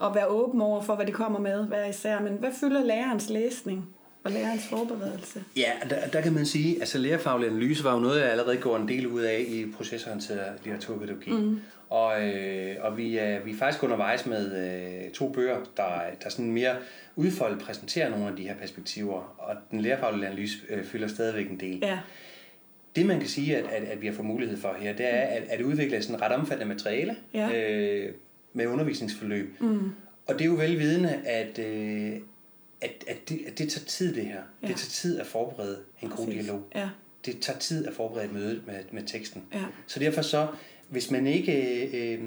[0.00, 2.20] og være åben over for, hvad de kommer med hver især.
[2.20, 3.88] Men hvad fylder lærerens læsning?
[4.24, 5.44] og lærerens forberedelse?
[5.56, 8.56] Ja, der, der kan man sige, at altså, lærerfaglig analyse var jo noget, jeg allerede
[8.56, 11.32] går en del ud af i procesorienteret litteraturpædagogik.
[11.32, 11.60] Mm.
[11.88, 14.52] Og, øh, og vi, er, vi er faktisk undervejs med
[15.04, 16.76] øh, to bøger, der, der sådan mere
[17.16, 21.60] udfoldet præsenterer nogle af de her perspektiver, og den lærerfaglige analyse øh, fylder stadigvæk en
[21.60, 21.78] del.
[21.82, 21.98] Ja.
[22.96, 25.20] Det man kan sige, at, at, at vi har fået mulighed for her, det er
[25.20, 27.50] at, at udvikle sådan ret omfattende materiale ja.
[27.52, 28.12] øh,
[28.52, 29.60] med undervisningsforløb.
[29.60, 29.90] Mm.
[30.26, 32.12] Og det er jo velvidende, at, øh,
[32.80, 34.40] at, at, det, at det tager tid det her.
[34.62, 34.68] Ja.
[34.68, 36.62] Det tager tid at forberede en god dialog.
[36.74, 36.88] Ja.
[37.26, 39.42] Det tager tid at forberede et møde med, med teksten.
[39.54, 39.64] Ja.
[39.86, 40.46] Så derfor så,
[40.88, 42.20] hvis man ikke øh,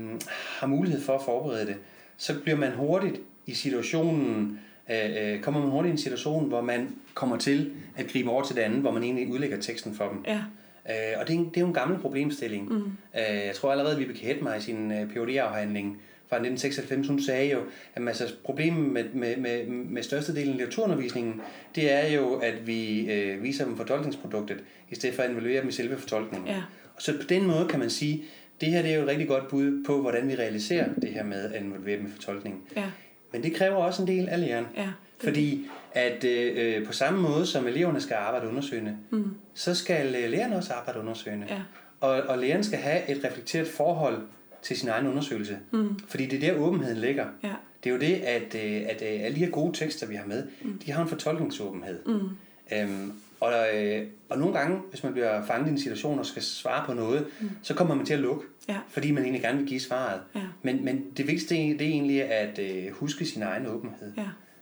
[0.59, 1.75] har mulighed for at forberede det,
[2.17, 4.59] så bliver man hurtigt i situationen,
[4.89, 8.43] øh, øh, kommer man hurtigt i en situation, hvor man kommer til at gribe over
[8.43, 10.23] til det andet, hvor man egentlig udlægger teksten for dem.
[10.27, 10.41] Ja.
[10.89, 12.69] Øh, og det er, det er jo en gammel problemstilling.
[12.69, 12.83] Mm.
[13.15, 17.21] Øh, jeg tror allerede, vi Vibeke mig i sin øh, phd afhandling fra 1996, hun
[17.21, 17.59] sagde jo,
[17.95, 21.41] at altså, problemet med, med, med, med størstedelen af litteraturundervisningen,
[21.75, 25.69] det er jo, at vi øh, viser dem fortolkningsproduktet, i stedet for at involvere dem
[25.69, 26.47] i selve fortolkningen.
[26.47, 26.61] Ja.
[26.95, 28.23] Og så på den måde kan man sige,
[28.61, 31.23] det her det er jo et rigtig godt bud på, hvordan vi realiserer det her
[31.23, 32.61] med at involvere dem i fortolkningen.
[32.75, 32.85] Ja.
[33.31, 34.65] Men det kræver også en del af læreren.
[34.77, 39.35] Ja, fordi at øh, på samme måde som eleverne skal arbejde undersøgende, mm.
[39.53, 41.47] så skal øh, lærerne også arbejde undersøgende.
[41.49, 41.61] Ja.
[41.99, 44.21] Og, og læreren skal have et reflekteret forhold
[44.63, 45.57] til sin egen undersøgelse.
[45.71, 45.99] Mm.
[46.07, 47.25] Fordi det er der åbenheden ligger.
[47.43, 47.53] Ja.
[47.83, 50.15] Det er jo det, at, øh, at, at øh, alle de her gode tekster, vi
[50.15, 50.79] har med, mm.
[50.85, 51.99] de har en fortolkningsåbenhed.
[52.05, 52.29] Mm.
[52.73, 56.41] Øhm, og, øh, og nogle gange, hvis man bliver fanget i en situation og skal
[56.41, 57.49] svare på noget, mm.
[57.61, 58.77] så kommer man til at lukke, ja.
[58.89, 60.21] fordi man egentlig gerne vil give svaret.
[60.35, 60.41] Ja.
[60.61, 64.13] Men, men det vigtigste det er egentlig at øh, huske sin egen åbenhed.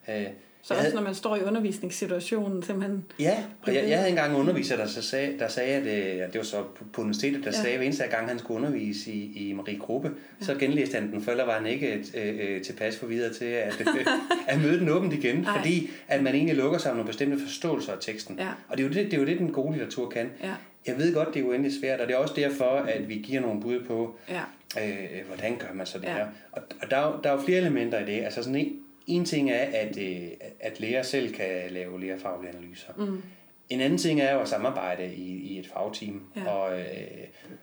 [0.07, 0.21] Ja.
[0.21, 0.27] Øh,
[0.61, 3.05] så også når man står i undervisningssituationen simpelthen...
[3.19, 6.27] Ja, og jeg, jeg havde engang en underviser, der, så sagde, der sagde, at øh,
[6.27, 7.61] det var så på, universitetet, der ja.
[7.61, 10.45] sagde, at hver eneste gang han skulle undervise i, i Marie Gruppe, ja.
[10.45, 13.81] så genlæste han den, for var han ikke øh, øh, tilpas for videre til at,
[13.81, 14.05] øh,
[14.47, 15.57] at møde den åbent igen, Ej.
[15.57, 18.39] fordi at man egentlig lukker sig om nogle bestemte forståelser af teksten.
[18.39, 18.49] Ja.
[18.69, 20.29] Og det er, jo det, det er jo det, den gode litteratur kan.
[20.43, 20.53] Ja.
[20.87, 23.41] Jeg ved godt, det er uendelig svært, og det er også derfor, at vi giver
[23.41, 24.41] nogle bud på, ja.
[24.83, 26.13] øh, hvordan gør man så det ja.
[26.13, 26.27] her.
[26.51, 28.23] Og, og der, er der er jo flere elementer i det.
[28.23, 28.73] Altså sådan en,
[29.15, 30.27] en ting er, at, øh,
[30.59, 32.93] at lærer selv kan lave lærerfaglige analyser.
[32.97, 33.21] Mm.
[33.69, 36.21] En anden ting er jo at samarbejde i, i et fagteam.
[36.35, 36.51] Ja.
[36.51, 36.85] Og, øh,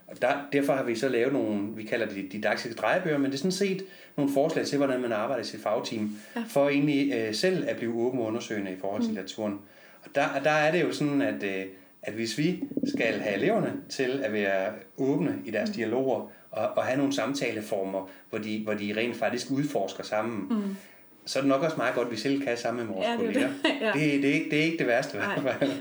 [0.07, 3.35] og der, derfor har vi så lavet nogle, vi kalder det didaktiske drejebøger, men det
[3.35, 3.85] er sådan set
[4.17, 6.43] nogle forslag til, hvordan man arbejder i sit fagteam, ja.
[6.49, 9.17] for egentlig øh, selv at blive åben og undersøgende i forhold til mm.
[9.17, 9.59] litteraturen.
[10.05, 11.65] Og der, der er det jo sådan, at, øh,
[12.03, 15.75] at hvis vi skal have eleverne til at være åbne i deres mm.
[15.75, 20.77] dialoger, og, og have nogle samtaleformer, hvor de, hvor de rent faktisk udforsker sammen, mm
[21.29, 23.13] så er det nok også meget godt, at vi selv kan sammen med vores ja,
[23.13, 23.49] det kolleger.
[23.49, 23.71] Det.
[23.81, 23.93] ja.
[23.93, 25.19] det, det, er ikke, det er ikke det værste.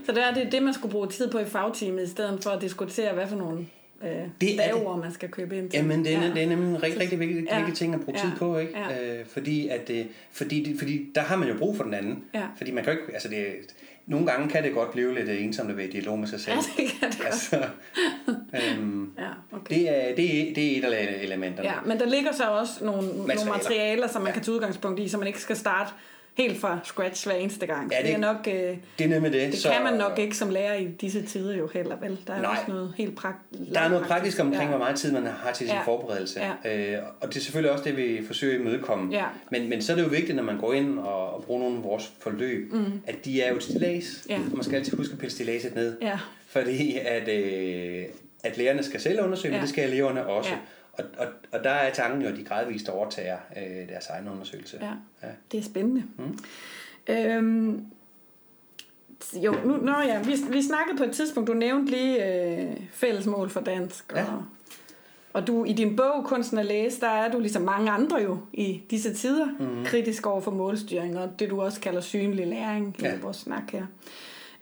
[0.06, 2.50] Så det er det, det, man skulle bruge tid på i fagteamet, i stedet for
[2.50, 3.66] at diskutere, hvad for nogle
[4.04, 4.10] øh,
[4.42, 4.60] det
[5.02, 5.78] man skal købe ind til.
[5.78, 6.34] Jamen, det er, ja.
[6.34, 7.66] det er nemlig en rigtig, rigtig vigtig, ja.
[7.76, 8.24] ting at bruge ja.
[8.24, 8.80] tid på, ikke?
[8.80, 9.20] Ja.
[9.20, 12.24] Øh, fordi, at, øh, fordi, fordi der har man jo brug for den anden.
[12.34, 12.44] Ja.
[12.58, 13.46] Fordi man kan ikke, altså det,
[14.08, 16.56] nogle gange kan det godt blive lidt ensomt at være i dialog med sig selv.
[16.56, 17.56] Ja, det kan det altså,
[18.54, 19.76] øhm, ja, okay.
[19.76, 21.70] det, er, det, er, det er et af elementerne.
[21.70, 23.36] Ja, men der ligger så også nogle, materialer.
[23.36, 24.34] nogle materialer, som man ja.
[24.34, 25.92] kan tage udgangspunkt i, så man ikke skal starte
[26.38, 27.92] helt fra scratch hver eneste gang.
[27.92, 28.48] Ja, det, det er nok...
[28.48, 29.52] Øh, det er med det.
[29.52, 32.18] Det så, kan man nok ikke som lærer i disse tider jo heller, vel?
[32.28, 33.74] Der er nej, også noget helt praktisk.
[33.74, 34.70] Der er noget praktisk omkring, ja.
[34.70, 35.82] hvor meget tid man har til sin ja.
[35.82, 36.40] forberedelse.
[36.66, 36.96] Ja.
[36.98, 39.16] Øh, og det er selvfølgelig også det, vi forsøger at imødekomme.
[39.16, 39.26] Ja.
[39.52, 41.78] Men, men så er det jo vigtigt, når man går ind og, og bruger nogle
[41.78, 43.02] af vores forløb, mm.
[43.08, 44.26] at de er jo et stillads.
[44.30, 44.40] Ja.
[44.54, 45.98] Man skal altid huske at pille stilladset ned.
[46.02, 46.20] Ja.
[46.48, 48.06] Fordi at, øh,
[48.44, 49.58] at lærerne skal selv undersøge, ja.
[49.58, 50.50] men det skal eleverne også.
[50.50, 50.58] Ja.
[50.98, 54.78] Og, og, og der er tanken jo, at de gradvist overtager øh, deres egen undersøgelse.
[54.82, 54.92] Ja,
[55.28, 55.34] ja.
[55.52, 56.04] det er spændende.
[56.18, 56.40] Mm.
[57.10, 57.86] Øhm,
[59.34, 63.50] jo, nu, nå ja, vi, vi snakkede på et tidspunkt, du nævnte lige øh, fællesmål
[63.50, 64.12] for dansk.
[64.12, 64.26] Og, ja.
[65.34, 68.40] og du i din bog, Kunsten at læse, der er du ligesom mange andre jo
[68.54, 69.86] i disse tider, mm.
[69.86, 73.16] kritisk over for målstyring, og det du også kalder synlig læring ja.
[73.16, 73.86] i vores snak her.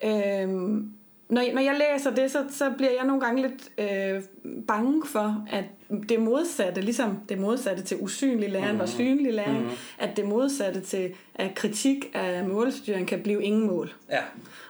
[0.03, 0.91] Øhm,
[1.29, 4.21] når, når jeg læser det, så, så bliver jeg nogle gange lidt øh,
[4.67, 5.63] bange for, at
[6.09, 8.79] det modsatte, ligesom det modsatte til usynlig læring mm-hmm.
[8.79, 9.75] var synlig læring, mm-hmm.
[9.99, 13.93] at det modsatte til at kritik af målstyring kan blive ingen mål.
[14.09, 14.21] Ja.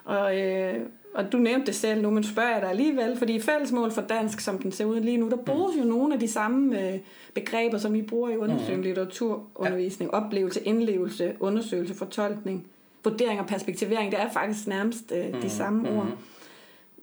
[0.05, 0.75] Og, øh,
[1.13, 4.39] og du nævnte det selv nu, men spørger jeg dig alligevel, fordi fællesmål for dansk,
[4.39, 5.81] som den ser ud lige nu, der bruges mm.
[5.81, 6.99] jo nogle af de samme øh,
[7.33, 8.83] begreber, som vi bruger i undersøgende mm.
[8.83, 10.11] litteraturundervisning.
[10.13, 10.17] Ja.
[10.17, 12.67] Oplevelse, indlevelse, undersøgelse, fortolkning,
[13.03, 14.11] vurdering og perspektivering.
[14.11, 15.49] Det er faktisk nærmest øh, de mm.
[15.49, 15.97] samme mm.
[15.97, 16.07] ord.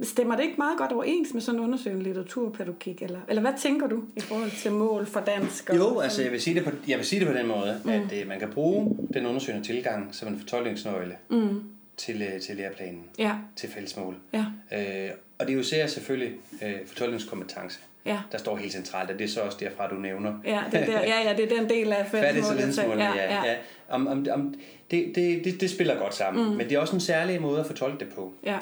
[0.03, 3.03] Stemmer det ikke meget godt overens med sådan en undersøgende litteraturpædagogik?
[3.03, 5.70] Eller, eller hvad tænker du i forhold til mål for dansk?
[5.70, 7.80] Og jo, altså jeg vil sige det på, jeg vil sige det på den måde,
[7.84, 7.90] mm.
[7.90, 11.62] at øh, man kan bruge den undersøgende tilgang som en fortolkningsnøgle mm.
[11.96, 13.34] til, øh, til læreplanen, ja.
[13.57, 14.16] til fællesmål.
[14.32, 14.44] Ja.
[14.72, 16.32] Øh, og det er jo især selvfølgelig
[16.62, 17.78] øh, fortolkningskompetence.
[18.07, 18.18] Ja.
[18.32, 20.32] Der står helt centralt, og det er så også derfra, du nævner.
[20.44, 22.98] Ja, det er, der, ja, ja, det er den del af fællesmålet.
[22.98, 23.44] Ja, ja.
[23.44, 23.55] ja.
[23.88, 24.55] Om, om, om,
[24.90, 26.57] det, det, det, det spiller godt sammen, mm.
[26.57, 28.32] men det er også en særlig måde at fortolke det på.
[28.44, 28.59] Ja.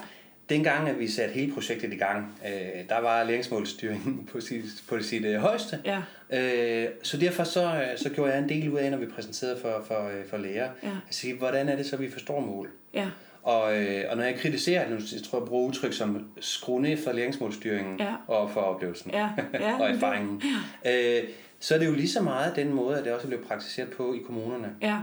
[0.51, 5.03] Dengang, at vi satte hele projektet i gang, øh, der var læringsmålsstyringen på sit, på
[5.03, 5.79] sit øh, højeste.
[5.85, 6.03] Ja.
[6.31, 9.85] Øh, så derfor så, så gjorde jeg en del ud af, når vi præsenterede for,
[9.87, 10.89] for, øh, for lærer, ja.
[11.09, 12.69] at sige, hvordan er det så, vi forstår mål?
[12.95, 13.07] Ja.
[13.43, 16.97] Og, øh, og når jeg kritiserer, nu jeg tror jeg bruger udtryk som skrue ned
[16.97, 18.15] for læringsmålsstyringen ja.
[18.27, 19.29] og for oplevelsen ja.
[19.55, 20.43] Ja, og erfaringen,
[20.85, 21.19] ja.
[21.19, 21.29] øh,
[21.61, 24.15] så er det jo lige så meget den måde, at det også blev praktiseret på
[24.15, 24.69] i kommunerne.
[24.83, 24.97] Ja.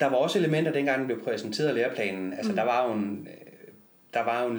[0.00, 2.32] Der var også elementer, dengang den blev præsenteret læreplanen.
[2.32, 2.56] Altså mm.
[2.56, 3.28] der var jo en,
[4.14, 4.58] der var jo en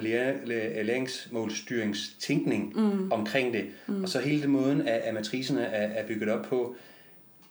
[0.86, 3.12] læringsmålstyringstænkning mm.
[3.12, 3.64] omkring det.
[3.86, 4.02] Mm.
[4.02, 6.74] Og så hele den måden, at, at matricerne er, er bygget op på,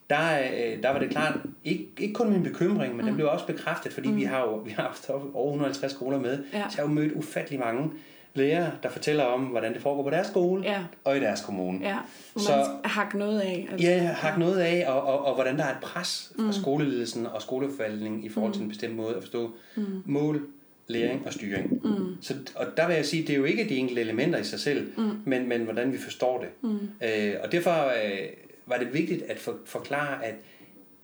[0.09, 3.07] der, øh, der var det klart, ikke, ikke kun min bekymring, men mm.
[3.07, 4.15] den blev også bekræftet, fordi mm.
[4.15, 6.59] vi har jo vi har haft over 150 skoler med, ja.
[6.59, 7.91] så jeg har jo mødt ufattelig mange
[8.33, 10.83] lærere, der fortæller om, hvordan det foregår på deres skole ja.
[11.03, 11.87] og i deres kommune.
[11.87, 11.97] Ja,
[12.37, 13.67] så man hak noget af.
[13.71, 13.87] Altså.
[13.87, 14.39] Ja, hak ja.
[14.39, 16.53] noget af, og, og, og hvordan der er et pres fra mm.
[16.53, 18.65] skoleledelsen og skoleforvaltningen i forhold til mm.
[18.65, 20.03] en bestemt måde at forstå mm.
[20.05, 20.47] mål,
[20.87, 21.81] læring og styring.
[21.83, 22.15] Mm.
[22.21, 24.59] Så, og der vil jeg sige, det er jo ikke de enkelte elementer i sig
[24.59, 25.11] selv, mm.
[25.25, 26.49] men, men hvordan vi forstår det.
[26.69, 26.89] Mm.
[27.07, 28.27] Øh, og derfor øh,
[28.65, 30.35] var det vigtigt at for, forklare, at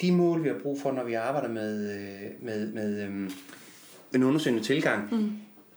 [0.02, 3.30] de mål, vi har brug for, når vi arbejder med, øh, med, med øh,
[4.16, 5.32] en undersøgende tilgang, mm.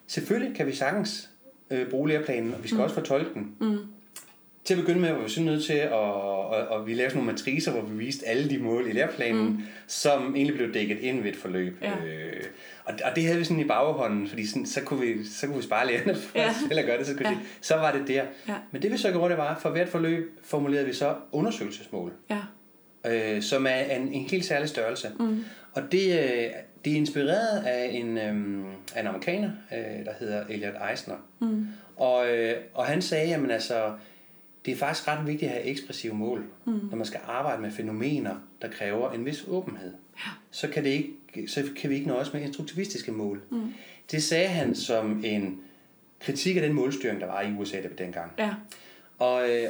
[0.07, 1.31] selvfølgelig kan vi sagtens
[1.71, 2.85] øh, bruge læreplanen, og vi skal mm.
[2.85, 3.55] også fortolke den.
[3.61, 3.79] Mm.
[4.67, 7.25] Til at begynde med var vi så nødt til at, og, og vi lavede sådan
[7.25, 9.59] nogle matricer, hvor vi viste alle de mål i læreplanen, mm.
[9.87, 11.77] som egentlig blev dækket ind ved et forløb.
[11.83, 11.91] Ja.
[11.91, 12.43] Øh,
[12.85, 15.57] og, og det havde vi sådan i baghånden, fordi sådan, så, kunne vi, så kunne
[15.57, 16.79] vi spare lærerne for Ja.
[16.81, 17.35] at gøre det, så, kunne Ja.
[17.35, 18.23] sige, så var det der.
[18.49, 18.55] Ja.
[18.71, 22.39] Men det vi så gjorde, det var, for hvert forløb formulerede vi så undersøgelsesmål, Ja.
[23.37, 25.09] øh, som er en, en helt særlig størrelse.
[25.21, 25.45] Mm.
[25.73, 26.45] Og det, øh,
[26.85, 28.65] det er inspireret af en, øh,
[28.95, 31.17] af en amerikaner, øh, der hedder Elliot Eisner.
[31.41, 31.67] Mm.
[31.97, 33.93] Og, øh, og han sagde, jamen altså,
[34.67, 36.73] det er faktisk ret vigtigt at have ekspressive mål, Mm.
[36.91, 39.93] når man skal arbejde med fænomener, der kræver en vis åbenhed.
[40.17, 40.31] Ja.
[40.51, 43.43] Så kan, det ikke, så kan vi ikke nøjes med instruktivistiske mål.
[43.51, 43.75] Mm.
[44.11, 45.59] Det sagde han som en
[46.21, 48.33] kritik af den målstyring, der var i USA der dengang.
[48.39, 48.55] Ja.
[49.19, 49.69] Og, øh,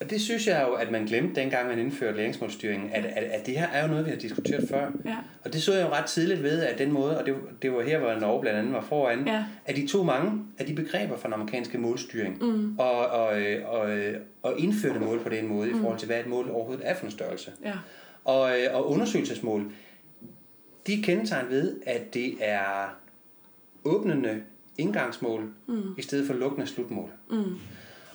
[0.00, 3.46] og det synes jeg jo, at man glemte dengang, man indførte læringsmålstyringen, at, at, at
[3.46, 4.90] det her er jo noget, vi har diskuteret før.
[5.04, 5.16] Ja.
[5.44, 7.82] Og det så jeg jo ret tidligt ved, at den måde, og det, det var
[7.82, 9.44] her, hvor Norge blandt andet var foran, Ja.
[9.66, 12.78] at de tog mange af de begreber fra den amerikanske målstyring, Mm.
[12.78, 16.20] og, og, øh, og, øh, og indførte mål på den måde, i forhold til, hvad
[16.20, 17.50] et mål overhovedet er for en størrelse.
[17.64, 17.72] Ja.
[18.24, 19.72] Og, øh, og undersøgelsesmål,
[20.86, 22.96] de er kendetegnet ved, at det er
[23.84, 24.42] åbnende
[24.78, 25.82] indgangsmål, Mm.
[25.98, 27.10] i stedet for lukkende slutmål.
[27.30, 27.36] Mm.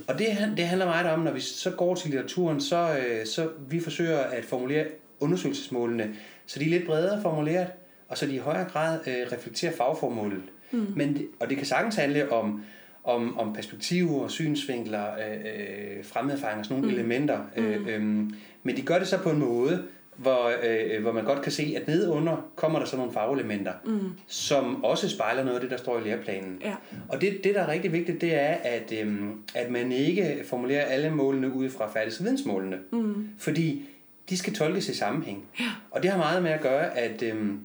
[0.08, 0.28] Og det,
[0.58, 4.18] det handler meget om, når vi så går til litteraturen, så, øh, så vi forsøger
[4.20, 4.86] at formulere
[5.20, 7.68] undersøgelsesmålene, så de er lidt bredere formuleret,
[8.08, 10.42] og så de i højere grad øh, reflekterer fagformålet.
[10.72, 10.88] Mm.
[10.96, 12.64] Men, og det kan sagtens handle om,
[13.04, 17.00] om, om perspektiver, synsvinkler, øh, øh, fremmederfaringer, sådan nogle Mm.
[17.00, 17.40] elementer.
[17.58, 18.02] Øh, øh,
[18.64, 19.84] men de gør det så på en måde,
[20.22, 24.00] hvor, øh, hvor man godt kan se, at nedunder kommer der så nogle fagelementer, Mm.
[24.28, 26.58] som også spejler noget af det, der står i læreplanen.
[26.62, 26.76] Ja.
[27.10, 30.86] Og det, det, der er rigtig vigtigt, det er, at, øhm, at man ikke formulerer
[30.86, 32.78] alle målene ud fra færdighedsvidensmålene.
[32.92, 33.30] Mm.
[33.38, 33.86] Fordi
[34.30, 35.46] de skal tolkes i sammenhæng.
[35.60, 35.66] Ja.
[35.92, 37.60] Og det har meget med at gøre, at, øhm,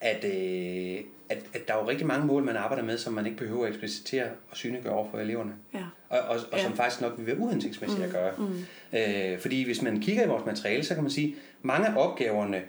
[0.00, 0.98] at, øh,
[1.30, 3.62] at, at der er jo rigtig mange mål, man arbejder med, som man ikke behøver
[3.64, 5.52] at eksplicitere og synliggøre over for eleverne.
[5.74, 5.78] Ja.
[6.08, 6.62] Og, og, og Ja.
[6.64, 8.32] som faktisk nok vil være uhensigtsmæssigt Mm, at gøre.
[8.38, 8.98] mm.
[9.32, 11.96] Øh, fordi hvis man kigger i vores materiale, så kan man sige, at mange af
[11.96, 12.60] opgaverne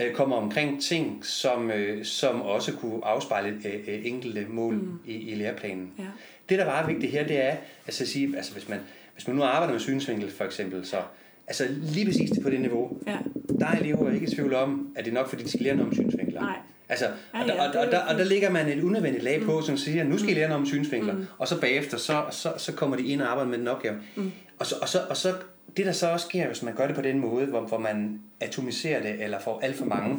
[0.00, 4.98] øh, kommer omkring ting, som, øh, som også kunne afspejle øh, øh, enkelte mål Mm.
[5.06, 5.90] i, i læreplanen.
[5.98, 6.04] Ja.
[6.48, 7.56] Det, der bare er vigtigt her, det er,
[7.86, 8.78] altså at sige, altså hvis man,
[9.14, 10.96] hvis man nu arbejder med synsvinkel for eksempel, så
[11.46, 13.16] altså lige præcis på det niveau, Ja.
[13.58, 15.76] der er elever ikke i tvivl om, at det er nok, fordi de skal lære
[15.76, 16.40] noget om synsvinkler.
[16.40, 16.56] Nej.
[16.88, 17.04] Altså,
[17.34, 19.42] Ja, og, der, ja, og, og, jo der, og der ligger man et unødvendigt lag
[19.42, 21.26] på, som siger, nu skal I lære noget om synsvinkler, Mm.
[21.38, 23.94] og så bagefter, så, så, så kommer de ind og arbejder med den opgave.
[24.16, 24.32] Mm.
[24.58, 25.34] Og, så, og, så, og så,
[25.76, 28.20] det der så også sker, hvis man gør det på den måde, hvor, hvor man
[28.40, 30.18] atomiserer det, eller får alt for mange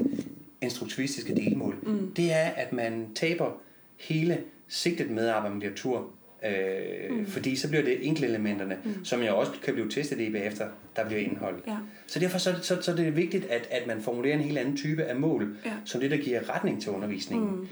[0.61, 2.11] instruktivistiske delmål, Mm.
[2.15, 3.51] det er, at man taber
[3.99, 4.37] hele
[4.67, 6.07] sigtet med at arbejde med litteratur.
[6.45, 7.25] Øh, mm.
[7.25, 9.05] Fordi så bliver det enkeltelementerne, mm.
[9.05, 11.55] som jo også kan blive testet i bagefter, der bliver indhold.
[11.67, 11.77] Ja.
[12.07, 14.77] Så derfor så, så, så er det vigtigt, at, at man formulerer en helt anden
[14.77, 15.71] type af mål, Ja.
[15.85, 17.49] som det, der giver retning til undervisningen.
[17.55, 17.67] Mm.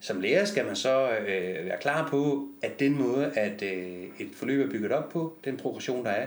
[0.00, 4.28] som lærer skal man så øh, være klar på, at den måde, at øh, et
[4.34, 6.26] forløb er bygget op på, den progression, der er,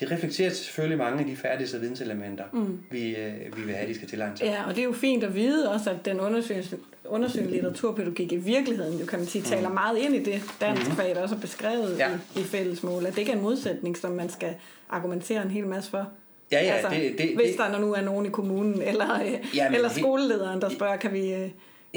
[0.00, 2.78] det reflekterer selvfølgelig mange af de færdigheds- og videnselementer, mm.
[2.90, 4.44] vi, øh, vi vil have, de skal tilegne sig.
[4.46, 8.36] Ja, og det er jo fint at vide også, at den undersøgelse, undersøgende litteraturpædagogik i
[8.36, 9.74] virkeligheden, jo kan man sige, taler mm.
[9.74, 10.96] meget ind i det dansk mm.
[10.96, 12.08] fag, der også er beskrevet ja.
[12.36, 14.54] i, i fællesmål, at det ikke er en modsætning, som man skal
[14.90, 16.08] argumentere en hel masse for.
[16.52, 19.20] Ja, ja, altså, det, det, hvis det, der nu er nogen i kommunen, eller,
[19.54, 21.52] Jamen, eller helt- skolelederen, der spørger, kan vi,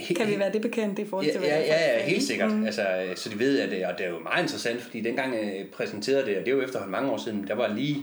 [0.09, 2.09] øh, kan vi være det bekendt i forhold til, Ja, hvad ja, ja, ja helt
[2.15, 2.25] ikke?
[2.25, 2.51] sikkert.
[2.51, 2.65] Mm.
[2.65, 2.85] Altså,
[3.15, 6.25] så de ved, at det, og det er jo meget interessant, fordi dengang jeg præsenterede
[6.25, 7.97] det, og det er jo efterhånden mange år siden, der var lige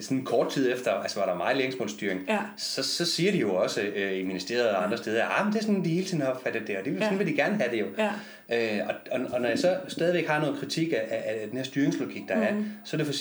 [0.00, 2.38] sådan kort tid efter, altså var der meget læringsmålstyring, Ja.
[2.56, 5.52] så, så siger de jo også øh, i ministeriet og andre steder, at ah, men
[5.52, 7.18] det er sådan, de hele tiden har opfattet det, og det, sådan Ja.
[7.18, 7.86] vil de gerne have det jo.
[7.98, 8.10] Ja.
[8.52, 11.56] Øh, og, og, og når jeg så stadigvæk har noget kritik af, af, af den
[11.56, 12.42] her styringslogik, der mm.
[12.42, 13.12] er, så er, det for,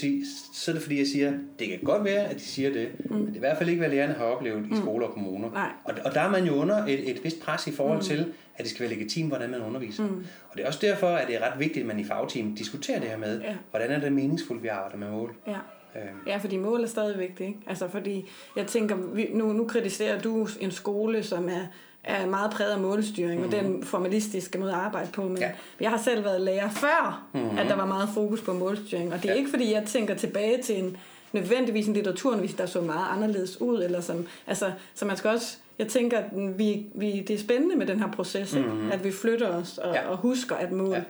[0.53, 3.15] så er det fordi, jeg siger, det kan godt være, at de siger det, mm.
[3.15, 5.51] men det er i hvert fald ikke, hvad lærerne har oplevet i skoler og kommuner.
[5.51, 5.70] Nej.
[5.84, 8.03] Og, og der er man jo under et, et vist pres i forhold mm.
[8.03, 8.26] til,
[8.57, 10.03] at det skal være legitimt, hvordan man underviser.
[10.03, 10.26] Mm.
[10.49, 12.99] Og det er også derfor, at det er ret vigtigt, at man i fagteam diskuterer
[12.99, 13.55] det her med, Ja.
[13.70, 15.34] hvordan er det meningsfuldt, vi arbejder med mål.
[15.47, 15.55] Ja.
[15.96, 17.48] Øhm, Ja, fordi mål er stadig vigtigt.
[17.48, 17.60] Ikke?
[17.68, 21.62] Altså, fordi jeg tænker, vi, nu, nu kritiserer du en skole, som er,
[22.04, 23.46] er meget præget af målstyring, mm.
[23.46, 25.22] og den formalistiske måde at arbejde på.
[25.22, 25.42] Men Mhm.
[25.42, 25.50] Ja.
[25.80, 27.58] jeg har selv været lærer før, mm.
[27.58, 29.14] at der var meget fokus på målstyring.
[29.14, 29.38] Og det er Ja.
[29.40, 30.98] ikke, fordi jeg tænker tilbage til en
[31.34, 33.84] nødvendigvis en litteraturundervisning, der så meget anderledes ud.
[33.84, 36.26] Eller som, altså, så man skal også, jeg tænker, at
[36.58, 38.92] vi, vi, det er spændende med den her proces, mm.
[38.92, 40.10] at vi flytter os og, Ja.
[40.10, 40.94] og husker at mål.
[40.96, 41.02] Ja.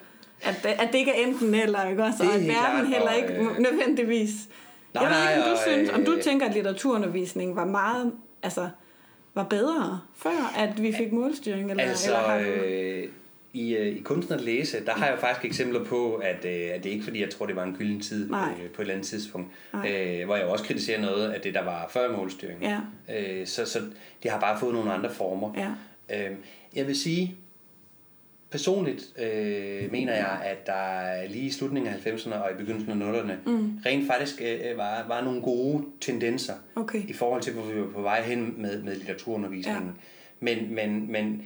[0.42, 2.18] At, det- at det ikke er enten eller, ikke også?
[2.24, 4.32] Det Og at verden klart, heller og, ikke øh, nødvendigvis
[5.02, 7.66] Nej, jeg ved ikke, om du og, synes, om du øh, tænker, at litteraturundervisningen var
[7.66, 8.12] meget,
[8.44, 8.70] altså,
[9.34, 11.72] var bedre før, at vi fik målstyring?
[11.72, 12.44] Eller, Altså, eller har du...
[12.46, 13.08] øh,
[13.54, 16.84] i, øh, i kunsten at læse, der har jeg faktisk eksempler på, at, øh, at
[16.84, 18.50] det ikke fordi, jeg tror, det var en gylden tid Nej.
[18.64, 19.92] øh, på et eller andet tidspunkt, Nej.
[19.92, 22.62] øh, hvor jeg også kritiserer noget af det, der var før målstyring.
[22.62, 22.80] Ja.
[23.16, 23.80] Øh, så, så
[24.24, 25.54] det har bare fået nogle andre former.
[25.58, 26.30] Ja.
[26.30, 26.36] Øh,
[26.76, 27.36] jeg vil sige,
[28.52, 33.22] personligt øh, mener jeg, at der lige i slutningen af 90'erne og i begyndelsen af
[33.22, 33.80] 0'erne, mm.
[33.86, 37.02] rent faktisk øh, var, var nogle gode tendenser Okay.
[37.08, 39.86] i forhold til, hvor vi var på vej hen med, med litteraturundervisningen.
[39.86, 39.92] Ja.
[40.40, 41.42] Men, men, men,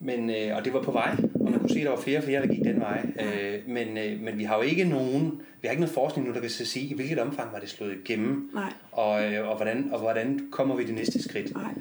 [0.00, 1.16] men øh, og det var på vej,
[1.50, 3.06] man kunne se, at der var flere og flere, der gik den vej.
[3.20, 6.34] Øh, men, øh, men vi har jo ikke nogen, vi har ikke noget forskning nu,
[6.34, 8.72] der kan sige, i hvilket omfang var det slået igennem, Nej.
[8.92, 11.52] og, øh, og, hvordan, og hvordan kommer vi det næste skridt.
[11.54, 11.72] Nej.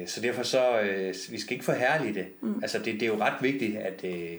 [0.00, 2.26] Øh, så derfor så, øh, vi skal ikke forhærlige det.
[2.40, 2.54] Mm.
[2.62, 4.38] Altså det, det er jo ret vigtigt, at, øh,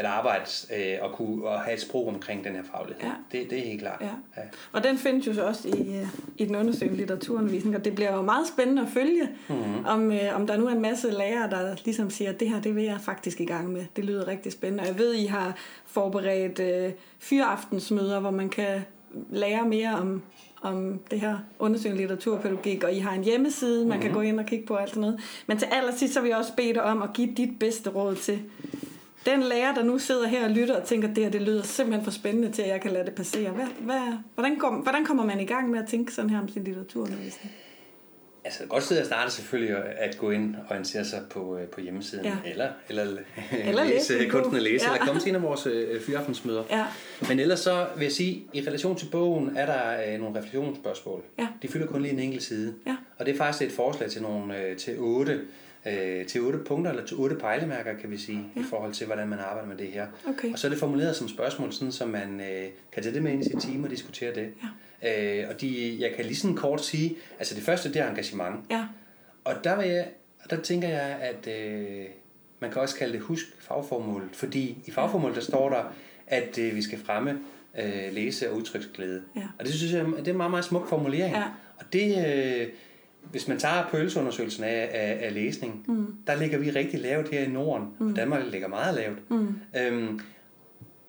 [0.00, 0.44] at arbejde
[0.76, 3.02] øh, og kunne og have et sprog omkring den her faglighed.
[3.02, 3.10] Ja.
[3.32, 4.00] Det, det er helt klart.
[4.00, 4.06] Ja.
[4.36, 4.42] Ja.
[4.72, 8.14] Og den findes jo så også i, øh, i den undersøgende litteraturundervisning, og det bliver
[8.14, 9.84] jo meget spændende at følge, mm-hmm.
[9.86, 12.60] om, øh, om der nu er en masse lærere, der ligesom siger, at det her,
[12.60, 13.84] det vil jeg faktisk i gang med.
[13.96, 14.82] Det lyder rigtig spændende.
[14.82, 18.80] Og jeg ved, I har forberedt øh, fyraftensmøder, hvor man kan
[19.30, 20.22] lære mere om,
[20.62, 24.02] om det her undersøgende litteraturpædagogik, og I har en hjemmeside, man mm-hmm.
[24.02, 25.20] kan gå ind og kigge på og alt sådan noget.
[25.46, 28.14] Men til allersidst, så vil jeg også bede dig om at give dit bedste råd
[28.14, 28.38] til
[29.26, 31.62] den lærer, der nu sidder her og lytter og tænker, at det her det lyder
[31.62, 33.50] simpelthen for spændende til, at jeg kan lade det passere.
[33.50, 34.00] Hvad, hvad,
[34.34, 37.52] hvordan, kom, hvordan kommer man i gang med at tænke sådan her om sin litteraturundervisning?
[38.44, 41.66] Altså et godt sted at starte selvfølgelig at gå ind og orientere sig på, øh,
[41.66, 42.36] på hjemmesiden, Ja.
[42.44, 43.02] eller, eller,
[43.52, 44.94] Eller læse læse en kunsten at læse, Ja.
[44.94, 46.64] eller komme til en af vores øh, fyraftensmøder.
[46.70, 46.84] Ja.
[47.28, 51.22] Men ellers så vil jeg sige, i relation til bogen er der øh, nogle refleksionsspørgsmål.
[51.38, 51.48] Ja.
[51.62, 52.74] De fylder kun lige en enkelt side.
[52.86, 52.96] Ja.
[53.18, 55.40] Og det er faktisk et forslag til nogle øh, til otte
[55.86, 58.60] øh, til otte punkter, eller til otte pejlemærker, kan vi sige, ja.
[58.60, 60.06] i forhold til, hvordan man arbejder med det her.
[60.28, 60.52] Okay.
[60.52, 63.32] Og så er det formuleret som spørgsmål, sådan, så man øh, kan tage det med
[63.32, 64.48] ind i sit team og diskutere det.
[65.02, 65.42] Ja.
[65.42, 68.56] Øh, og de, jeg kan lige sådan kort sige, altså det første, det er engagement.
[68.70, 68.86] Ja.
[69.44, 70.08] Og der, vil jeg,
[70.50, 72.04] der tænker jeg, at øh,
[72.60, 75.92] man kan også kalde det husk fagformålet, fordi i fagformålet, der står der,
[76.26, 77.38] at øh, vi skal fremme
[77.78, 79.22] øh, læse- og udtryksglæde.
[79.36, 79.42] Ja.
[79.58, 81.34] Og det synes jeg, det er en meget, meget smuk formulering.
[81.34, 81.44] Ja.
[81.78, 82.68] Og det, øh,
[83.30, 86.14] hvis man tager pølseundersøgelsen af, af, af læsning, mm.
[86.26, 88.10] der ligger vi rigtig lavt her i Norden, mm.
[88.10, 89.30] og Danmark ligger meget lavt.
[89.30, 89.54] Mm.
[89.76, 90.20] Øhm,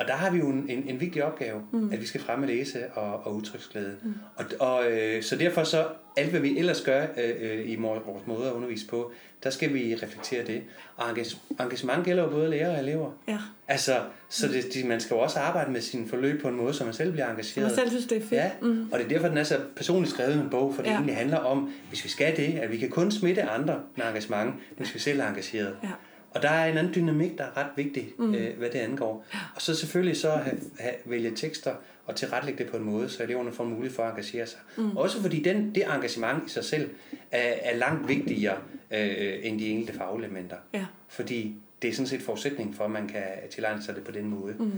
[0.02, 1.92] og der har vi jo en, en, en vigtig opgave, mm.
[1.94, 3.96] at vi skal fremme læse og, og udtryksglæde.
[4.04, 4.14] Mm.
[4.36, 5.86] Og, og øh, så derfor så,
[6.18, 9.12] alt hvad vi ellers gør øh, øh, i vores måde at undervise på,
[9.44, 10.62] der skal vi reflektere det.
[10.98, 13.12] Og engage- engagement gælder jo både lærere og elever.
[13.28, 13.38] Ja.
[13.68, 13.96] Altså,
[14.30, 16.84] så det, de, man skal jo også arbejde med sin forløb på en måde, så
[16.86, 17.68] man selv bliver engageret.
[17.68, 18.32] man selv synes, det er fedt.
[18.32, 18.90] Ja, Mm.
[18.92, 20.96] og det er derfor, den er så personligt skrevet en bog, for det Ja.
[20.96, 24.54] egentlig handler om, hvis vi skal det, at vi kan kun smitte andre med engagement,
[24.78, 25.76] hvis vi selv er engageret.
[25.84, 25.90] Ja.
[26.32, 28.36] Og der er en anden dynamik, der er ret vigtig, mm.
[28.36, 29.26] øh, hvad det angår.
[29.56, 31.76] Og så selvfølgelig så have, have, vælge tekster
[32.06, 34.60] og tilrettelægge det på en måde, så eleverne får mulighed for at engagere sig.
[34.78, 34.98] Mm.
[34.98, 36.90] Også fordi den, det engagement i sig selv
[37.32, 38.58] er, er langt vigtigere
[38.92, 40.56] øh, end de enkelte fagelementer.
[40.74, 40.86] Ja.
[41.08, 44.28] Fordi det er sådan set forudsætning for, at man kan tilegne sig det på den
[44.28, 44.54] måde.
[44.60, 44.72] Mm.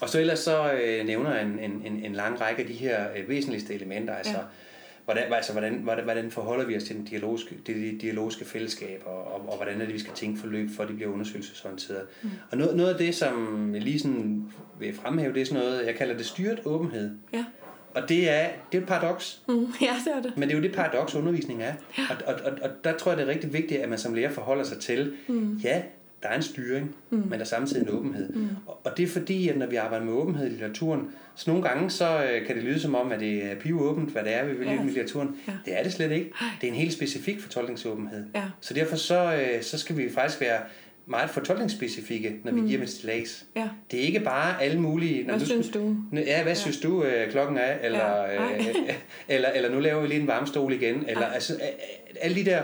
[0.00, 2.74] Og så ellers så øh, nævner jeg en, en, en, en lang række af de
[2.74, 4.38] her øh, væsentligste elementer, altså
[5.08, 9.02] hvordan, altså, hvordan, hvordan, hvordan forholder vi os til den dialogiske, det, det dialogiske fællesskab,
[9.06, 12.02] og, og, og hvordan er det, vi skal tænke forløb, for at de bliver undersøgelsesorienteret.
[12.22, 12.30] Mm.
[12.50, 14.44] Og noget, noget af det, som jeg lige sådan
[14.78, 17.10] vil fremhæve, det er sådan noget, jeg kalder det styret åbenhed.
[17.32, 17.44] Ja.
[17.94, 19.42] Og det er, det er et paradoks.
[19.48, 20.32] Mm, ja, det er det.
[20.36, 21.74] Men det er jo det paradoks, undervisning er.
[21.98, 22.02] Ja.
[22.10, 24.30] Og, og, og, og der tror jeg, det er rigtig vigtigt, at man som lærer
[24.30, 25.56] forholder sig til, mm.
[25.56, 25.82] ja,
[26.22, 27.18] der er en styring, mm.
[27.18, 28.32] men der er samtidig en åbenhed.
[28.32, 28.48] Mm.
[28.66, 31.68] Og, og det er fordi, at når vi arbejder med åbenhed i litteraturen, så nogle
[31.68, 34.44] gange så øh, kan det lyde som om, at det er pivåbent, hvad det er,
[34.44, 34.82] vi vil ja.
[34.82, 35.36] i litteraturen.
[35.48, 35.52] Ja.
[35.64, 36.32] Det er det slet ikke.
[36.60, 38.24] Det er en helt specifik fortolkningsåbenhed.
[38.34, 38.42] Ja.
[38.60, 40.60] Så derfor så, øh, så skal vi faktisk være
[41.06, 42.66] meget fortolkningsspecifikke, når vi mm.
[42.66, 43.44] giver dem et stillads.
[43.56, 43.68] Ja.
[43.90, 45.22] Det er ikke bare alle mulige...
[45.22, 45.96] når Hvad nu synes du?
[46.12, 46.54] Ja, hvad ja.
[46.54, 47.72] synes du, øh, klokken er?
[47.82, 48.64] Eller, Ja, øh,
[49.28, 51.04] eller, eller nu laver vi lige en varmestol igen.
[51.08, 51.32] Eller, Ja.
[51.32, 51.60] altså, øh,
[52.20, 52.62] alle de der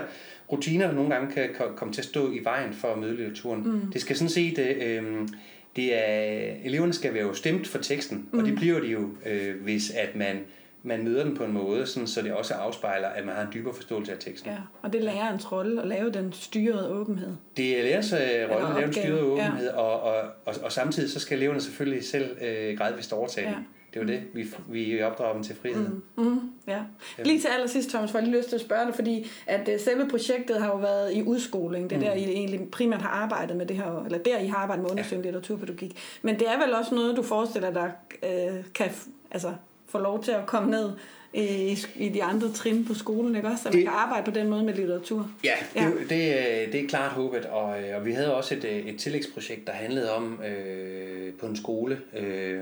[0.51, 3.15] rutiner, der nogle gange kan ko- komme til at stå i vejen for at møde
[3.15, 3.63] litteraturen.
[3.63, 3.91] Mm.
[3.93, 4.59] Det skal sådan set...
[4.59, 5.27] Øh, øh,
[5.75, 8.39] det er, eleverne skal være jo stemt for teksten, mm.
[8.39, 10.39] og det bliver de jo, øh, hvis at man,
[10.83, 13.47] man møder den på en måde, sådan, så det også afspejler, at man har en
[13.53, 14.51] dybere forståelse af teksten.
[14.51, 17.35] Ja, og det er lærerens rolle at lave den styrede åbenhed.
[17.57, 19.23] Det er lærerens øh, rolle at lave en opgave, styret ja.
[19.23, 20.15] åbenhed, og, og,
[20.45, 23.55] og, og samtidig så skal eleverne selvfølgelig selv øh, gradvist overtage Ja.
[23.55, 23.67] den.
[23.95, 25.89] Det er jo det, vi, vi opdrager dem til frihed.
[26.15, 26.23] Mm.
[26.23, 26.79] Mm, ja.
[27.25, 29.79] Lige til allersidst, Thomas, får jeg lige lyst til at spørge dig, fordi at øh,
[29.79, 31.89] selve projektet har jo været i udskoling.
[31.89, 34.57] Det er der, I egentlig primært har arbejdet med det her, eller der, I har
[34.57, 35.97] arbejdet med undersøgende litteraturpædagogik.
[36.21, 37.91] Men det er vel også noget, du forestiller dig,
[38.23, 38.91] øh, kan
[39.31, 39.53] altså,
[39.87, 40.91] få lov til at komme ned
[41.35, 43.63] i, i de andre trin på skolen, ikke også?
[43.63, 45.29] Så man Det- kan arbejde på den måde med litteratur.
[45.43, 45.83] Ja, det, Ja.
[45.85, 45.91] ja.
[46.09, 48.99] Det, er- det er klart håbet, og, øh, og vi havde også et, øh, et
[48.99, 52.61] tillægsprojekt, der handlede om øh, på en skole øh, øh,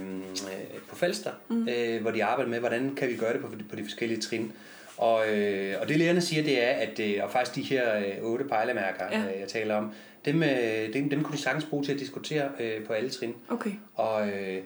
[0.89, 1.67] på Falster, mm.
[1.77, 4.51] øh, hvor de arbejdede med, hvordan kan vi gøre det på, på de forskellige trin.
[4.97, 8.23] Og, øh, og det lærerne siger, det er, at øh, og faktisk de her øh,
[8.23, 9.19] otte pejlemærker, Ja.
[9.19, 9.33] ja.
[9.33, 9.91] øh, jeg taler om,
[10.25, 13.33] dem, øh, dem, dem kunne de sagtens bruge til at diskutere øh, på alle trin.
[13.49, 13.71] Okay.
[13.95, 14.57] Og, øh,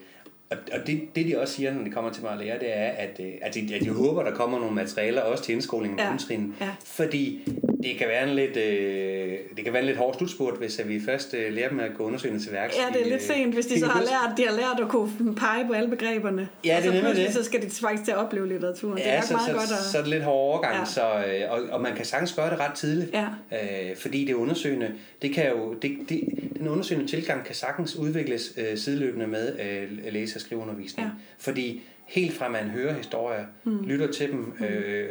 [0.50, 2.78] og, og det, det de også siger, når de kommer til mig at lære, det
[2.78, 6.00] er, at, øh, at, de, at de håber, der kommer nogle materialer også til indskolingen
[6.00, 6.16] Ja.
[6.20, 6.54] trin.
[6.62, 6.70] Ja.
[6.86, 7.48] Fordi
[7.84, 10.89] det kan være en lidt, øh, det kan være en lidt hård slutspurt, hvis at
[10.89, 12.75] vi først øh, lærer dem at gå undersøgende til værks.
[12.78, 14.80] Ja, det er i, lidt øh, sent, hvis de så har lært, de har lært
[14.82, 16.49] at kunne pege på alle begreberne.
[16.65, 17.34] Ja, og det er nemlig det.
[17.34, 18.97] så skal de faktisk til at opleve litteraturen.
[18.97, 19.86] det er Ja, så, meget så, godt at...
[19.91, 20.80] så er det lidt hård overgang, Ja.
[20.80, 20.86] ja.
[20.86, 23.13] så, øh, og, og man kan sagtens gøre det ret tidligt.
[23.13, 23.25] Ja.
[23.51, 26.21] Øh, fordi det undersøgende, det kan jo, det, det,
[26.59, 31.07] den undersøgende tilgang kan sagtens udvikles øh, sideløbende med øh, læse- og skriveundervisning.
[31.07, 31.11] Ja.
[31.39, 33.84] Fordi helt fra man hører historier, mm.
[33.88, 35.07] lytter til dem, øh,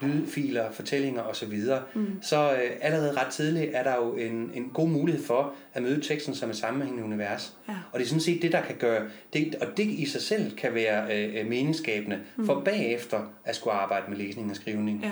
[0.00, 1.60] lydfiler, fortællinger osv.,
[1.94, 2.06] mm.
[2.22, 6.00] så øh, allerede ret tidligt er der jo en, en god mulighed for at møde
[6.00, 7.54] teksten som et sammenhængende univers.
[7.68, 7.74] Ja.
[7.92, 10.56] Og det er sådan set det, der kan gøre, det, og det i sig selv
[10.56, 12.46] kan være øh, meningsskabende, mm.
[12.46, 15.00] for bagefter at skulle arbejde med læsning og skrivning.
[15.02, 15.10] Ja,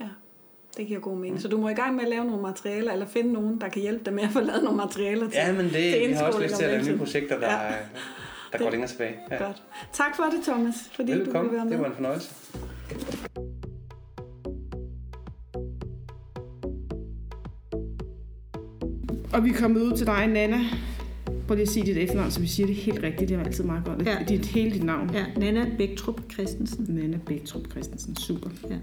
[0.00, 0.08] ja.
[0.76, 1.40] Det giver god mening.
[1.42, 3.82] Så du må i gang med at lave nogle materialer, eller finde nogen, der kan
[3.82, 6.24] hjælpe dig med at få lavet nogle materialer til Ja, men det, til vi har
[6.26, 7.72] også lyst til at lave nye projekter, der, Ja.
[8.52, 9.14] der går længere tilbage.
[9.30, 9.36] Ja.
[9.44, 9.62] Godt.
[9.92, 11.72] Tak for det, Thomas, fordi du ville være Velkommen, med.
[11.72, 12.34] det var en fornøjelse.
[19.36, 20.58] Og vi er kommet ud til dig, Nana.
[21.46, 23.28] Prøv lige at sige dit efternavn, så vi siger det helt rigtigt.
[23.28, 24.06] Det er altid meget godt.
[24.06, 24.16] Ja.
[24.28, 25.10] Dit, hele dit navn.
[25.14, 26.86] Ja, Nana Bæktrup Christensen.
[26.88, 28.16] Nana Bæktrup Christensen.
[28.16, 28.50] Super.
[28.70, 28.76] Ja.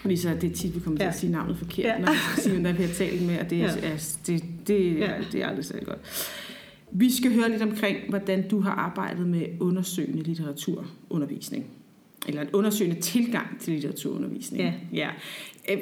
[0.00, 1.08] Fordi så er det tit, vi kommer til Ja.
[1.10, 1.98] at sige navnet forkert, Ja.
[1.98, 3.88] når vi skal sige, hvem vi har talt med, og det, er, Ja.
[3.88, 3.94] ja.
[4.26, 5.10] det, det, Ja.
[5.32, 5.98] det er aldrig særlig godt.
[6.92, 11.64] Vi skal høre lidt omkring, hvordan du har arbejdet med undersøgende litteraturundervisning.
[12.28, 14.62] Eller en undersøgende tilgang til litteraturundervisning.
[14.62, 14.72] Ja.
[14.92, 15.08] ja.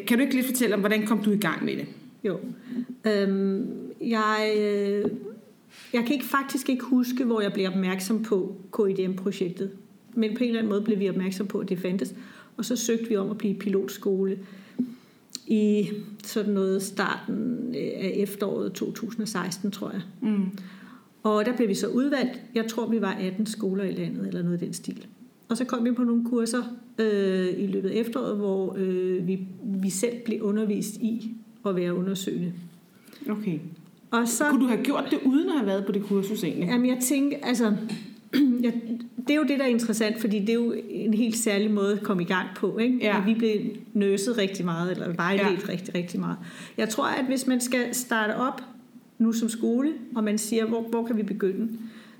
[0.06, 1.86] Kan du ikke lidt fortælle om, hvordan kom du i gang med det?
[2.24, 2.38] Jo.
[3.06, 3.66] Øhm,
[4.00, 5.10] jeg, øh,
[5.92, 9.70] jeg kan ikke faktisk ikke huske, hvor jeg blev opmærksom på KIDM-projektet.
[10.14, 12.14] Men på en eller anden måde blev vi opmærksom på, at det fandtes.
[12.56, 14.38] Og så søgte vi om at blive pilotskole
[15.46, 15.88] i
[16.24, 20.02] sådan noget starten øh, af efteråret 2016, tror jeg.
[20.22, 20.58] Mm.
[21.22, 22.40] Og der blev vi så udvalgt.
[22.54, 25.06] Jeg tror, vi var 18 skoler i landet, eller noget i den stil.
[25.48, 26.62] Og så kom vi på nogle kurser
[26.98, 31.36] øh, i løbet af efteråret, hvor øh, vi, vi selv blev undervist i
[31.70, 32.52] at være undersøgende.
[33.30, 33.58] Okay.
[34.10, 36.68] Og så, Kunne du have gjort det, uden at have været på det kursus egentlig?
[36.68, 37.76] jamen jeg tænker, altså,
[38.64, 38.70] ja,
[39.16, 41.92] det er jo det, der er interessant, fordi det er jo en helt særlig måde
[41.92, 42.78] at komme i gang på.
[42.78, 42.98] Ikke?
[43.02, 43.24] Ja.
[43.24, 43.60] Vi blev
[43.92, 45.72] nøset rigtig meget, eller vejledt ja.
[45.72, 46.36] rigtig, rigtig meget.
[46.76, 48.62] Jeg tror, at hvis man skal starte op
[49.18, 51.68] nu som skole, og man siger, hvor, hvor kan vi begynde,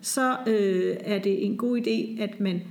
[0.00, 2.62] så øh, er det en god idé, at man...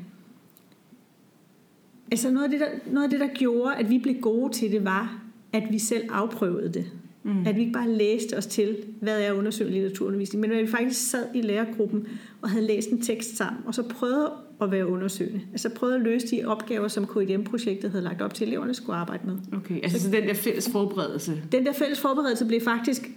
[2.11, 4.71] Altså noget af, det, der, noget af det, der gjorde, at vi blev gode til
[4.71, 5.22] det, var,
[5.53, 6.85] at vi selv afprøvede det.
[7.23, 7.47] Mm.
[7.47, 11.09] At vi ikke bare læste os til, hvad er undersøgende litteraturundervisning, men at vi faktisk
[11.09, 12.07] sad i lærergruppen
[12.41, 14.31] og havde læst en tekst sammen, og så prøvede
[14.61, 15.41] at være undersøgende.
[15.51, 18.95] Altså prøvede at løse de opgaver, som KIDM-projektet havde lagt op til, at eleverne skulle
[18.95, 19.35] arbejde med.
[19.53, 21.41] Okay, altså så den der fælles forberedelse.
[21.51, 23.09] Den der fælles forberedelse blev faktisk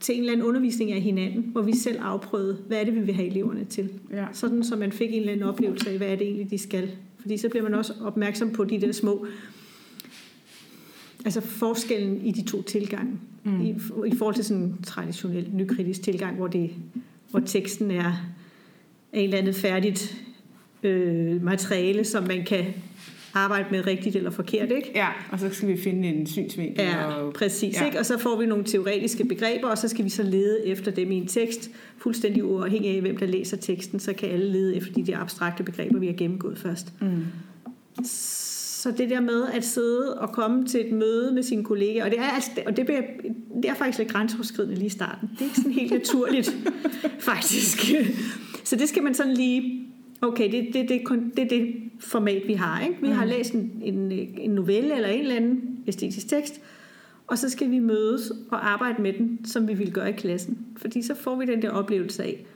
[0.00, 3.00] til en eller anden undervisning af hinanden, hvor vi selv afprøvede, hvad er det, vi
[3.00, 3.88] vil have eleverne til.
[4.12, 4.26] Ja.
[4.32, 6.90] Sådan, så man fik en eller anden oplevelse af, hvad er det egentlig, de skal
[7.22, 9.26] Fordi så bliver man også opmærksom på de der små,
[11.24, 13.12] altså forskellen i de to tilgange.
[13.44, 13.60] Mm.
[13.60, 13.74] I,
[14.06, 16.70] I forhold til sådan en traditionel nykritisk tilgang, hvor, det,
[17.30, 18.32] hvor teksten er
[19.12, 20.22] en eller andet færdigt
[20.82, 22.64] øh, materiale, som man kan
[23.34, 24.90] arbejde med rigtigt eller forkert, ikke?
[24.94, 26.84] Ja, og så skal vi finde en synsvinkel.
[26.84, 27.80] Ja, og, præcis.
[27.80, 27.86] Ja.
[27.86, 27.98] Ikke?
[27.98, 31.12] Og så får vi nogle teoretiske begreber, og så skal vi så lede efter dem
[31.12, 34.92] i en tekst, fuldstændig uafhængig af, hvem der læser teksten, så kan alle lede efter
[34.92, 36.92] de der abstrakte begreber, vi har gennemgået først.
[37.00, 37.24] Mm.
[38.82, 42.10] Så det der med at sidde og komme til et møde med sine kollegaer, og
[42.10, 43.02] det er, altså, og det, bliver,
[43.62, 45.30] det er faktisk lidt grænseoverskridende lige i starten.
[45.32, 46.56] Det er ikke sådan helt naturligt,
[47.18, 47.94] faktisk.
[48.64, 49.88] Så det skal man sådan lige...
[50.22, 51.00] Okay, det, det, det,
[51.36, 52.80] det er det format, vi har.
[52.80, 52.96] Ikke?
[53.02, 56.60] Vi har læst en, en, en novelle eller en eller anden æstetisk tekst,
[57.26, 60.58] og så skal vi mødes og arbejde med den, som vi ville gøre i klassen.
[60.76, 62.46] Fordi så får vi den der oplevelse af,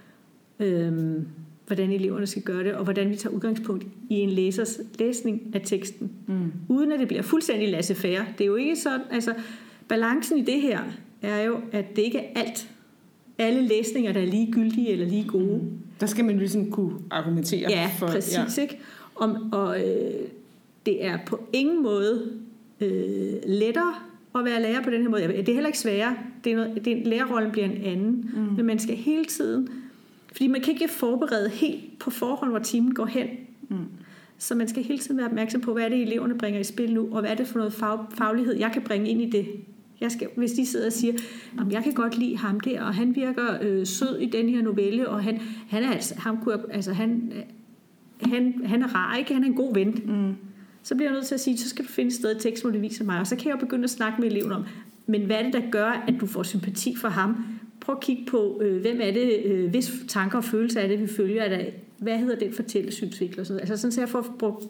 [0.61, 1.27] øhm,
[1.67, 5.61] hvordan eleverne skal gøre det, og hvordan vi tager udgangspunkt i en læsers læsning af
[5.65, 6.11] teksten.
[6.27, 6.53] Mm.
[6.69, 8.25] Uden at det bliver fuldstændig laissez-faire.
[8.39, 9.35] Det er jo ikke sådan, altså
[9.89, 10.81] balancen i det her
[11.23, 12.71] er jo, at det ikke er alt,
[13.39, 15.57] alle læsninger, der er ligegyldige eller lige gode.
[15.57, 15.71] Mm.
[16.01, 18.07] Der skal man ligesom kunne argumentere Ja, for...
[18.07, 18.59] præcis.
[18.59, 18.63] Ja.
[18.63, 18.79] Ikke?
[19.15, 20.15] Om, og øh,
[20.87, 22.33] det er på ingen måde
[22.81, 23.95] øh, lettere
[24.35, 25.23] at være lærer på den her måde.
[25.23, 26.17] Det er heller ikke sværere.
[26.45, 28.31] Det er noget, det er, lærerrollen bliver en anden.
[28.35, 28.57] Mm.
[28.57, 29.69] Men man skal hele tiden...
[30.37, 33.27] Fordi man kan ikke forberede helt på forhånd, hvor timen går hen.
[33.69, 33.77] Mm.
[34.39, 36.93] Så man skal hele tiden være opmærksom på, hvad er det, eleverne bringer i spil
[36.93, 39.47] nu, og hvad er det for noget fag, faglighed, jeg kan bringe ind i det.
[40.01, 41.13] Jeg skal, hvis de sidder og siger,
[41.59, 44.63] at jeg kan godt lide ham der, og han virker øh, sød i den her
[44.63, 47.33] novelle, og han, han er altså, ham kunne, altså han,
[48.23, 49.35] han, han er rar, ikke?
[49.35, 50.03] Han er en god ven.
[50.07, 50.35] Mm.
[50.83, 52.71] Så bliver jeg nødt til at sige, så skal du finde et sted i teksten,
[52.71, 53.21] hvor det viser mig.
[53.21, 54.65] Og så kan jeg jo begynde at snakke med eleven om,
[55.07, 57.37] men hvad er det, der gør, at du får sympati for ham?
[57.87, 61.01] Prøv at kigge på, øh, hvem er det, øh, hvis tanker og følelser er det,
[61.01, 61.43] vi følger.
[61.43, 61.65] Er der,
[61.99, 63.41] hvad hedder den fortællesynsvinkel?
[63.41, 63.71] Og sådan noget.
[63.71, 64.65] Altså sådan, så jeg får brugt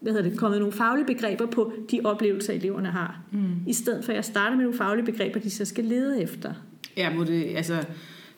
[0.00, 3.20] hvad hedder det, kommet nogle faglige begreber på de oplevelser, eleverne har.
[3.32, 3.38] Mm.
[3.66, 6.52] I stedet for, at jeg starter med nogle faglige begreber, de så skal lede efter.
[6.96, 7.84] Ja, hvor det, altså,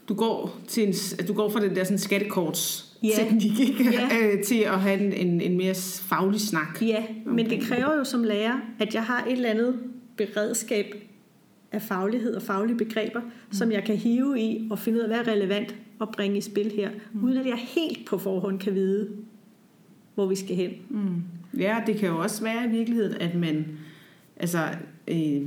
[0.09, 0.95] du går, til en,
[1.29, 3.09] du går fra den der sådan skattekorts Ja.
[3.19, 3.85] teknik, ikke?
[3.93, 4.09] Ja.
[4.23, 5.75] Øh, til at have en, en, en mere
[6.09, 6.83] faglig snak.
[6.83, 9.79] Ja, men det kræver jo som lærer, at jeg har et eller andet
[10.17, 11.08] beredskab
[11.73, 13.31] af faglighed og faglige begreber, mm.
[13.53, 16.41] som jeg kan hive i og finde ud af, hvad er relevant at bringe i
[16.41, 17.25] spil her, mm.
[17.25, 19.09] uden at jeg helt på forhånd kan vide,
[20.15, 20.71] hvor vi skal hen.
[20.91, 21.23] Mm.
[21.61, 23.67] Ja, det kan jo også være i virkeligheden, at man,
[24.37, 24.59] altså,
[25.09, 25.43] øh,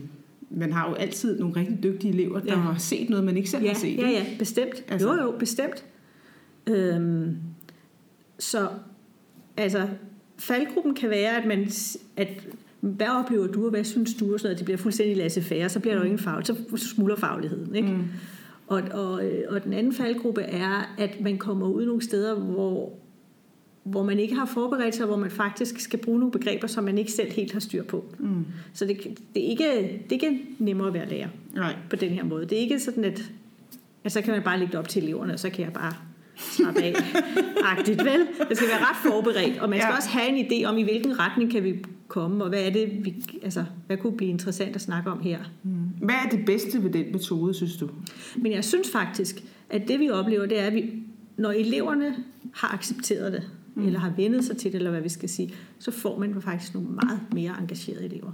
[0.49, 2.55] man har jo altid nogle rigtig dygtige elever, der Ja.
[2.59, 3.97] har set noget, man ikke selv Ja, har set.
[3.97, 4.84] ja, ja, bestemt.
[4.89, 5.13] Altså.
[5.13, 5.86] Jo, jo, bestemt.
[6.67, 7.38] Øhm,
[8.39, 8.69] så
[9.57, 9.88] altså,
[10.38, 11.67] faldgruppen kan være, at man,
[12.17, 12.47] at
[12.82, 15.79] hvad oplever du, og hvad synes du, og sådan noget, det bliver fuldstændig laissez-faire, så
[15.79, 17.88] bliver der jo ingen fag, så smuldrer fagligheden, ikke?
[17.88, 18.03] Mm.
[18.67, 22.93] Og, og, øh, og den anden faldgruppe er, at man kommer ud nogle steder, hvor,
[23.84, 26.97] hvor man ikke har forberedt sig, hvor man faktisk skal bruge nogle begreber, som man
[26.97, 28.05] ikke selv helt har styr på.
[28.19, 28.45] Mm.
[28.73, 28.97] Så det,
[29.36, 29.65] det, er ikke,
[30.09, 31.75] det er ikke nemmere at være lærer Nej.
[31.89, 32.45] på den her måde.
[32.45, 33.32] Det er ikke sådan, at,
[34.03, 35.93] at så kan man bare lægge det op til eleverne, og så kan jeg bare
[36.41, 36.93] slappe af.
[37.63, 38.27] Agtigt, vel?
[38.49, 39.95] Det skal være ret forberedt, og man skal Ja.
[39.97, 41.75] også have en idé om, i hvilken retning kan vi
[42.07, 45.39] komme, og hvad er det, vi, altså, hvad kunne blive interessant at snakke om her.
[46.01, 47.89] Hvad er det bedste ved den metode, synes du?
[48.37, 50.93] Men jeg synes faktisk, at det vi oplever, det er, at vi,
[51.37, 52.15] når eleverne
[52.53, 53.85] har accepteret det, mm.
[53.85, 56.73] eller har vendet sig til det, eller hvad vi skal sige, så får man faktisk
[56.73, 58.31] nogle meget mere engagerede elever.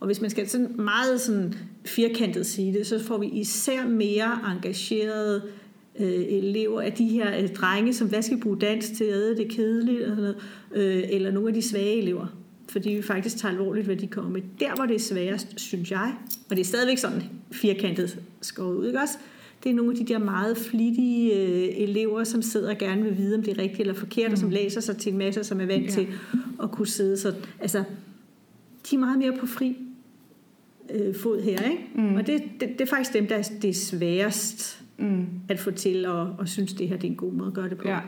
[0.00, 1.54] Og hvis man skal sådan meget sådan
[1.86, 5.42] firkantet sige det, så får vi især mere engagerede
[5.98, 9.46] øh, elever af de her øh, drenge, som hvad skal bruge dans til, øh, det
[9.46, 10.36] er kedeligt, sådan noget,
[10.74, 12.26] øh, eller nogle af de svage elever.
[12.68, 14.42] Fordi vi faktisk tager alvorligt, hvad de kommer med.
[14.60, 16.14] Der, hvor det er sværest, synes jeg,
[16.50, 17.22] og det er stadigvæk sådan
[17.52, 19.18] firkantet skåret ud, ikke også?
[19.64, 23.16] Det er nogle af de der meget flittige øh, elever, som sidder og gerne vil
[23.18, 24.32] vide, om det er rigtigt eller forkert, mm.
[24.32, 25.90] og som læser sig til en masse, som er vant Ja.
[25.90, 26.06] til
[26.62, 27.40] at kunne sidde sådan.
[27.60, 27.84] Altså,
[28.90, 29.76] de er meget mere på fri
[30.94, 31.82] øh, fod her, ikke?
[31.94, 32.14] Mm.
[32.14, 35.26] Og det, det, det er faktisk dem, der er det er sværest Mm.
[35.48, 37.68] at få til at, at synes, det her det er en god måde at gøre
[37.68, 37.88] det på.
[37.88, 37.98] Ja.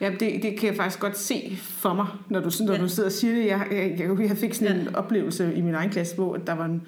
[0.00, 2.80] Ja, det, det kan jeg faktisk godt se for mig, når du, når Ja.
[2.80, 3.46] du sidder og siger det.
[3.46, 4.82] Jeg, jeg, jeg, jeg fik sådan Ja.
[4.82, 6.82] en oplevelse i min egen klasse, hvor der var en...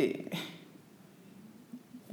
[0.00, 0.06] Øh,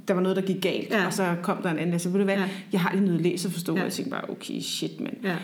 [0.07, 1.05] der var noget, der gik galt, Ja.
[1.05, 2.49] og så kom der en anden, altså ved du hvad, Ja.
[2.71, 3.79] jeg har lige noget læse og forstå, Ja.
[3.79, 5.17] og jeg tænkte bare, okay, shit, mand.
[5.23, 5.35] Ja.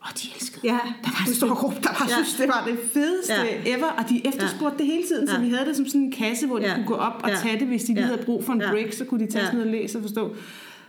[0.00, 0.78] Og de elskede Ja.
[1.04, 2.14] Der var en stor gruppe, der bare Ja.
[2.14, 3.32] synes, det var det fedeste
[3.66, 3.76] Ja.
[3.76, 5.40] ever, og de efterspurgte det hele tiden, så Ja.
[5.40, 6.74] vi havde det som sådan en kasse, hvor de Ja.
[6.74, 7.36] kunne gå op og Ja.
[7.42, 8.06] tage det, hvis de lige Ja.
[8.06, 8.70] havde brug for en Ja.
[8.70, 9.46] break, så kunne de tage Ja.
[9.46, 10.36] sådan noget læse og forstå.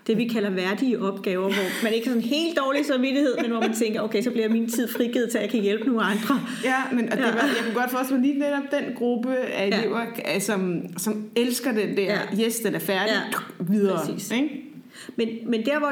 [0.07, 3.59] Det vi kalder værdige opgaver, hvor man ikke har sådan helt dårlig samvittighed, men hvor
[3.61, 6.39] man tænker, okay, så bliver min tid frigivet til, at jeg kan hjælpe nogle andre.
[6.63, 7.31] Ja, men og det Ja.
[7.31, 9.79] var, jeg kunne godt forestille mig lige netop den gruppe af Ja.
[9.79, 10.39] elever, ja.
[10.39, 12.03] som, som elsker den der,
[12.37, 12.45] Ja.
[12.45, 13.39] yes, den er færdig, Ja.
[13.59, 13.99] videre.
[14.05, 14.31] Præcis.
[14.31, 14.65] Ikke?
[15.15, 15.91] Men, men der, hvor,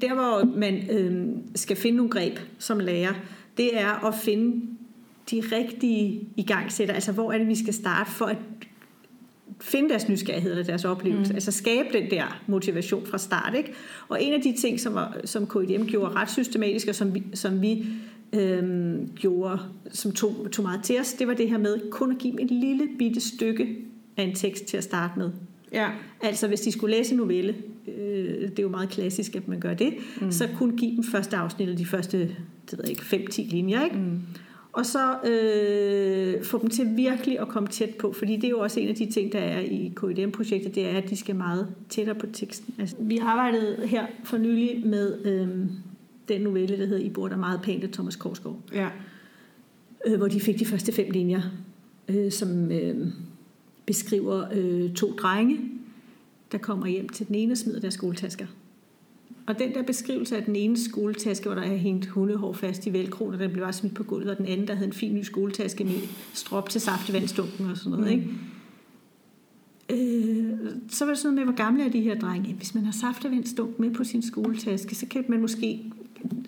[0.00, 3.12] der, hvor man øh, skal finde nogle greb som lærer,
[3.56, 4.66] det er at finde
[5.30, 8.36] de rigtige igangsætter, altså hvor er det, vi skal starte for at
[9.60, 11.36] finde deres nysgerrighed eller deres oplevelse, mm.
[11.36, 13.54] altså skabe den der motivation fra start.
[13.56, 13.72] Ikke?
[14.08, 17.22] Og en af de ting, som, var, som KIDM gjorde ret systematisk, og som vi,
[17.34, 17.86] som vi
[18.32, 19.58] øhm, gjorde,
[19.92, 22.38] som tog, tog meget til os, det var det her med kun at give dem
[22.44, 23.76] et lille bitte stykke
[24.16, 25.30] af en tekst til at starte med.
[25.72, 25.88] Ja.
[26.20, 27.54] Altså hvis de skulle læse en novelle,
[27.98, 30.32] øh, det er jo meget klassisk, at man gør det, mm.
[30.32, 32.18] så kun give dem første afsnit, eller de første,
[32.70, 33.96] det ved jeg ikke, 5-10 linjer, ikke?
[33.96, 34.18] Mm.
[34.72, 38.58] Og så øh, få dem til virkelig at komme tæt på, fordi det er jo
[38.58, 41.66] også en af de ting, der er i KIDM-projektet, det er, at de skal meget
[41.88, 42.74] tættere på teksten.
[42.78, 45.48] Altså, vi har arbejdet her for nylig med øh,
[46.28, 48.88] den novelle, der hedder I bor der meget pænt af Thomas Korsgaard, Ja.
[50.06, 51.40] øh, hvor de fik de første fem linjer,
[52.08, 53.06] øh, som øh,
[53.86, 55.60] beskriver øh, to drenge,
[56.52, 58.46] der kommer hjem til den ene og smider deres skoletasker.
[59.46, 62.92] Og den der beskrivelse af den ene skoletaske, hvor der er hængt hundehår fast i
[62.92, 65.14] velcroen, og den blev bare smidt på gulvet, og den anden, der havde en fin
[65.14, 66.00] ny skoletaske med
[66.34, 68.28] strop til saftevandstunken og sådan noget, ikke?
[69.90, 72.54] Øh, så var det sådan noget med, hvor gamle er de her drenge?
[72.54, 75.92] Hvis man har saftevandstunk med på sin skoletaske, så kan man måske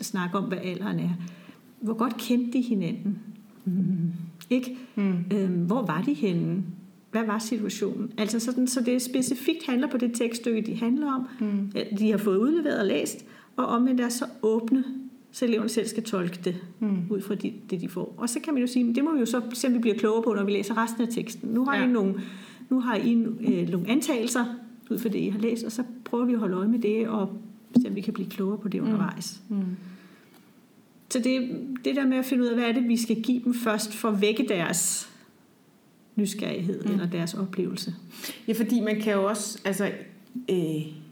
[0.00, 1.10] snakke om, hvad alderen er.
[1.80, 3.18] Hvor godt kendte de hinanden?
[3.64, 4.12] Mm.
[4.50, 4.76] Ikke?
[4.94, 5.14] Mm.
[5.32, 6.62] Øhm, hvor var de henne?
[7.12, 8.12] Hvad var situationen?
[8.18, 11.26] Altså sådan, så det specifikt handler på det tekststykke, de handler om.
[11.40, 11.72] Mm.
[11.98, 13.24] De har fået udleveret og læst,
[13.56, 14.84] og omvendt er så åbne,
[15.32, 16.98] så eleverne selv skal tolke det mm.
[17.10, 18.14] ud fra det, det, de får.
[18.16, 19.96] Og så kan man jo sige, det må vi jo så se, om vi bliver
[19.96, 21.50] klogere på, når vi læser resten af teksten.
[21.50, 21.84] Nu har ja.
[21.84, 22.14] I nogle,
[22.70, 24.44] nu har I øh, nogle antagelser
[24.90, 27.08] ud fra det, I har læst, og så prøver vi at holde øje med det,
[27.08, 27.38] og
[27.82, 29.40] se, om vi kan blive klogere på det undervejs.
[29.48, 29.56] Mm.
[31.10, 31.50] Så det,
[31.84, 33.94] det der med at finde ud af, hvad er det, vi skal give dem først,
[33.94, 35.11] for at vække deres
[36.16, 36.90] nysgerrighed mm.
[36.92, 37.94] eller deres oplevelse.
[38.48, 39.90] Ja, fordi man kan jo også, altså,
[40.50, 40.56] øh,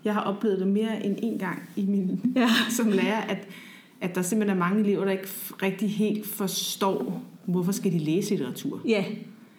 [0.04, 2.48] jeg har oplevet det mere end en gang i min, Ja.
[2.76, 3.38] som lærer, at,
[4.00, 5.28] at der simpelthen er mange elever, der ikke
[5.62, 8.80] rigtig helt forstår, hvorfor skal de læse litteratur.
[8.88, 9.04] Ja,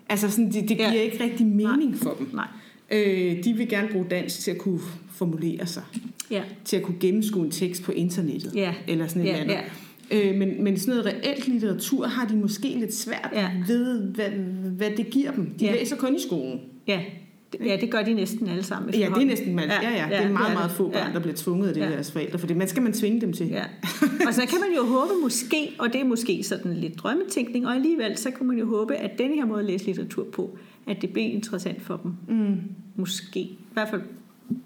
[0.10, 1.02] Altså, sådan, det, det giver Ja.
[1.02, 2.30] ikke rigtig mening for dem.
[2.34, 2.48] nej.
[2.92, 4.80] Øh, de vil gerne bruge dansk til at kunne
[5.12, 5.84] formulere sig,
[6.32, 8.74] Ja, til at kunne gennemskue en tekst på internettet, Ja.
[8.88, 9.72] eller sådan et Ja, eller andet.
[10.12, 13.50] Øh, men, men sådan noget reelt litteratur har de måske lidt svært Ja.
[13.68, 14.30] ved, hvad,
[14.78, 15.46] hvad det giver dem.
[15.60, 15.72] De Ja.
[15.72, 16.60] læser kun i skolen.
[16.88, 17.00] ja.
[17.66, 18.94] Ja, det gør de næsten alle sammen.
[18.94, 19.68] Ja, det er næsten man.
[19.70, 21.14] Ja, ja, det er meget, meget få børn, ja.
[21.14, 21.86] der bliver tvunget af det Ja.
[21.88, 21.94] ja.
[21.94, 23.48] deres forældre, for det man skal man tvinge dem til.
[23.48, 23.64] Ja.
[24.28, 27.76] Og så kan man jo håbe måske, og det er måske sådan lidt drømmetænkning, og
[27.76, 30.58] alligevel så kan man jo håbe, at denne her måde at læse litteratur på,
[30.88, 32.12] at det bliver interessant for dem.
[32.38, 32.56] Mm.
[32.96, 33.40] Måske.
[33.40, 34.02] I hvert fald,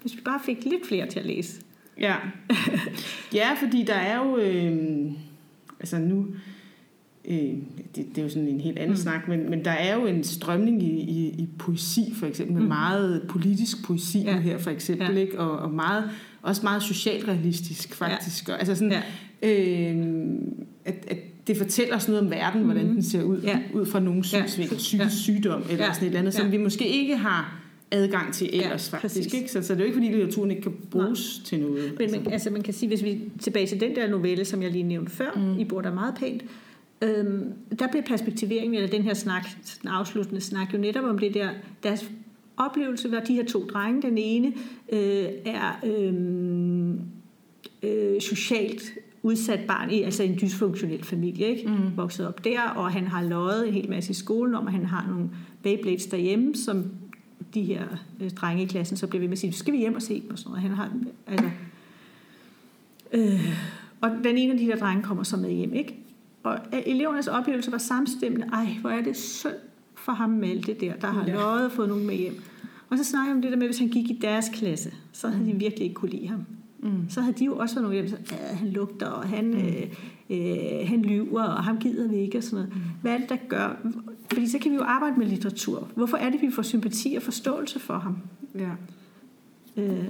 [0.02, 1.60] hvis vi bare fik lidt flere til at læse.
[2.00, 2.14] Ja.
[3.34, 4.36] ja, fordi der er jo...
[4.38, 4.76] Øh,
[5.80, 6.26] altså nu...
[7.28, 7.56] Øh, det,
[7.96, 8.96] det er jo sådan en helt anden mm.
[8.96, 12.62] snak, men, men der er jo en strømning i, i, i poesi, for eksempel, med
[12.62, 12.68] Mm.
[12.68, 14.30] meget politisk poesi Ja.
[14.34, 14.38] ja.
[14.40, 15.12] her, for eksempel, Ja.
[15.12, 15.18] ja.
[15.20, 15.40] ikke?
[15.40, 16.04] Og, og meget,
[16.42, 18.48] også meget socialrealistisk, faktisk.
[18.48, 18.56] Ja.
[18.56, 18.92] Altså sådan,
[19.42, 19.52] Ja.
[19.92, 20.06] øh,
[20.84, 22.66] at, at det fortæller sådan noget om verden, mm.
[22.66, 23.58] hvordan den ser ud, Ja.
[23.74, 24.42] ud fra nogle Ja.
[24.46, 25.08] synsvinkler, psykisk Ja.
[25.22, 25.92] sygdom eller Ja.
[25.92, 26.50] sådan et eller andet, som Ja.
[26.50, 27.58] vi måske ikke har
[27.90, 29.00] adgang til ellers Ja, faktisk.
[29.00, 29.34] præcis.
[29.34, 29.52] Ikke?
[29.52, 31.44] Så, så det er jo ikke, fordi litteraturen ikke kan bruges Nej.
[31.44, 31.94] til noget.
[31.98, 34.70] Men man, altså man kan sige, hvis vi tilbage til den der novelle, som jeg
[34.70, 35.58] lige nævnte før, mm.
[35.58, 36.44] I bor der meget pænt,
[37.02, 39.46] øhm, der bliver perspektiveringen, eller den her snak,
[39.82, 41.48] den afsluttende snak, jo netop om det der,
[41.82, 42.10] deres
[42.56, 44.02] oplevelse var de her to drenge.
[44.02, 44.52] Den ene
[44.92, 46.14] øh, er øh,
[47.82, 48.82] øh, socialt
[49.22, 51.68] udsat barn i altså en dysfunktionel familie, ikke?
[51.68, 51.96] Mm.
[51.96, 54.86] vokset op der, og han har løjet en hel masse i skolen om, at han
[54.86, 55.30] har nogle
[55.62, 56.84] Beyblades derhjemme, som
[57.54, 57.84] de her
[58.20, 60.20] øh, drenge i klassen så bliver ved med at sige, skal vi hjem og se
[60.20, 60.62] dem og sådan noget.
[60.62, 60.90] Han har,
[61.26, 61.50] altså,
[63.12, 63.48] øh,
[64.00, 65.96] og den ene af de her drenge kommer så med hjem, ikke?
[66.42, 68.46] Og elevernes oplevelse var samstemmende.
[68.52, 69.52] Ej, hvor er det synd
[69.94, 71.32] for ham Malte der, der har Ja.
[71.34, 72.42] løjet og fået nogen med hjem.
[72.90, 75.28] Og så snakker jeg om det der med, hvis han gik i deres klasse, så
[75.28, 76.40] havde de virkelig ikke kunne lide ham.
[76.82, 77.08] Mm.
[77.10, 79.56] Så havde de jo også været nogle hjem, så "Ja, han lugter, og han, mm.
[79.56, 79.82] øh,
[80.30, 82.74] øh, han lyver, og ham gider vi ikke, og sådan noget.
[82.76, 82.80] Mm.
[83.02, 83.76] Hvad er det, der gør?
[84.32, 85.88] Fordi så kan vi jo arbejde med litteratur.
[85.94, 88.16] Hvorfor er det, vi får sympati og forståelse for ham?
[88.58, 88.70] Ja.
[89.82, 90.04] Øh,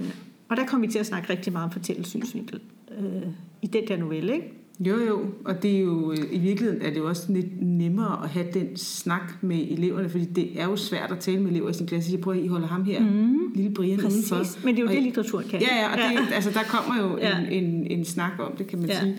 [0.49, 2.59] og der kom vi til at snakke rigtig meget om fortællesynsvinkel
[2.99, 3.21] øh,
[3.61, 4.53] i den der novelle, ikke?
[4.79, 8.23] Jo, jo, og det er jo øh, i virkeligheden er det jo også lidt nemmere
[8.23, 11.69] at have den snak med eleverne, fordi det er jo svært at tale med elever
[11.69, 12.11] i sin klasse.
[12.11, 13.51] Jeg prøver, at I holder ham her, mm.
[13.55, 14.31] lille Brian Præcis.
[14.31, 14.65] udenfor.
[14.65, 15.61] Men det er jo Og det, litteraturen kan.
[15.61, 17.39] Ja, ja, og det, altså, der kommer jo Ja.
[17.39, 18.99] en, en, en snak om det, kan man Ja.
[18.99, 19.17] sige.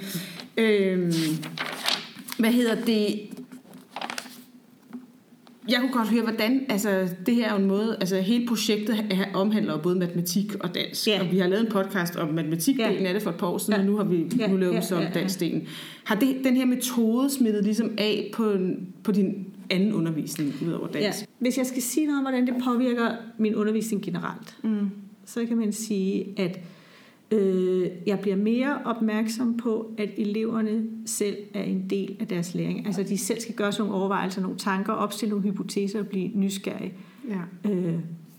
[0.56, 1.12] Øhm,
[2.38, 3.20] hvad hedder det?
[5.68, 9.34] Jeg kunne godt høre, hvordan, altså det her er en måde, altså hele projektet er-
[9.34, 11.20] omhandler både matematik og dansk, Ja.
[11.20, 13.06] og vi har lavet en podcast om matematikdelen Ja.
[13.08, 13.78] af det for et par år siden, Ja.
[13.80, 15.12] og nu har vi Ja, nu laver ja, så om ja, ja.
[15.20, 15.66] danskdelen.
[16.04, 18.56] Har det, den her metode smittet ligesom af på,
[19.04, 21.00] på din anden undervisning ud over Ja.
[21.00, 21.24] dansk?
[21.38, 24.90] Hvis jeg skal sige noget om, hvordan det påvirker min undervisning generelt, Mm.
[25.24, 26.58] så kan man sige, at
[27.30, 32.86] Øh, jeg bliver mere opmærksom på, at eleverne selv er en del af deres læring.
[32.86, 36.30] Altså de selv skal gøre sådan nogle overvejelser, nogle tanker, opstille nogle hypoteser og blive
[36.34, 36.92] nysgerrige.
[37.28, 37.70] Ja.
[37.70, 37.94] Øh,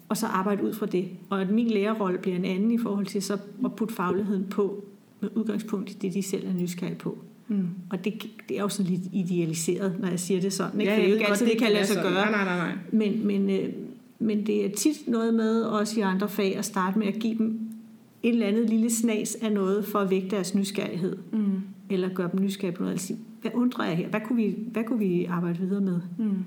[0.09, 1.09] og så arbejde ud fra det.
[1.29, 4.83] Og at min lærerrolle bliver en anden i forhold til så at putte fagligheden på
[5.19, 7.17] med udgangspunkt i det, de selv er nysgerrige på.
[7.47, 7.67] Mm.
[7.89, 8.13] Og det,
[8.49, 10.81] det er jo sådan lidt idealiseret, når jeg siger det sådan.
[10.81, 10.91] Ikke?
[10.91, 12.31] Ja, For det er jo ikke altid, godt, det kan lade sig gøre.
[12.31, 12.71] Nej, nej, nej.
[12.91, 13.69] Men, men, øh,
[14.19, 17.37] men det er tit noget med, også i andre fag, at starte med at give
[17.37, 17.68] dem
[18.23, 21.17] et eller andet lille snas af noget, for at vække deres nysgerrighed.
[21.31, 21.61] Mm.
[21.89, 22.99] Eller gøre dem nysgerrige på noget.
[22.99, 24.07] Sige, hvad undrer jeg her?
[24.07, 25.99] Hvad kunne vi, hvad kunne vi arbejde videre med?
[26.17, 26.45] Mm.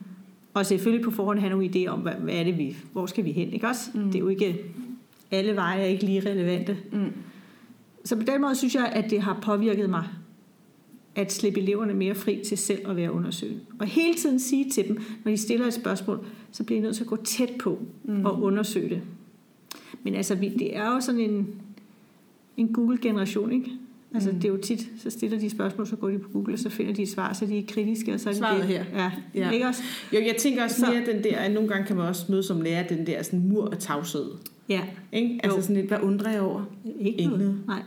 [0.54, 3.24] Og selvfølgelig på forhånd have nogle idéer om, hvad, hvad er det vi, hvor skal
[3.24, 3.90] vi hen, ikke også?
[3.94, 4.04] Mm.
[4.04, 4.64] Det er jo ikke,
[5.30, 6.76] alle veje er ikke lige relevante.
[6.92, 7.12] Mm.
[8.04, 10.04] Så på den måde synes jeg, at det har påvirket mig,
[11.14, 13.60] at slippe eleverne mere fri til selv at være undersøgende.
[13.78, 16.96] Og hele tiden sige til dem, når de stiller et spørgsmål, så bliver I nødt
[16.96, 18.24] til at gå tæt på mm.
[18.24, 19.02] og undersøge det.
[20.02, 21.48] Men altså, det er jo sådan en,
[22.56, 23.70] en Google-generation, ikke?
[24.14, 24.36] Altså, Mm.
[24.40, 26.68] det er jo tit, så stiller de spørgsmål, så går de på Google, og så
[26.68, 28.68] finder de et svar, så de er kritiske, og så er Svaret det.
[28.68, 28.84] her.
[28.94, 29.50] Ja, Ja.
[29.50, 29.82] ikke også?
[30.12, 32.42] Jo, jeg tænker også Så- mere den der, at nogle gange kan man også møde
[32.42, 34.24] som lærer den der sådan mur af tavshed.
[34.68, 34.80] Ja,
[35.12, 35.40] Ikke?
[35.42, 35.62] Altså Jo.
[35.62, 36.62] sådan lidt, hvad undrer jeg over?
[37.00, 37.40] ikke, Ikke noget.
[37.40, 37.60] noget.
[37.66, 37.82] Nej.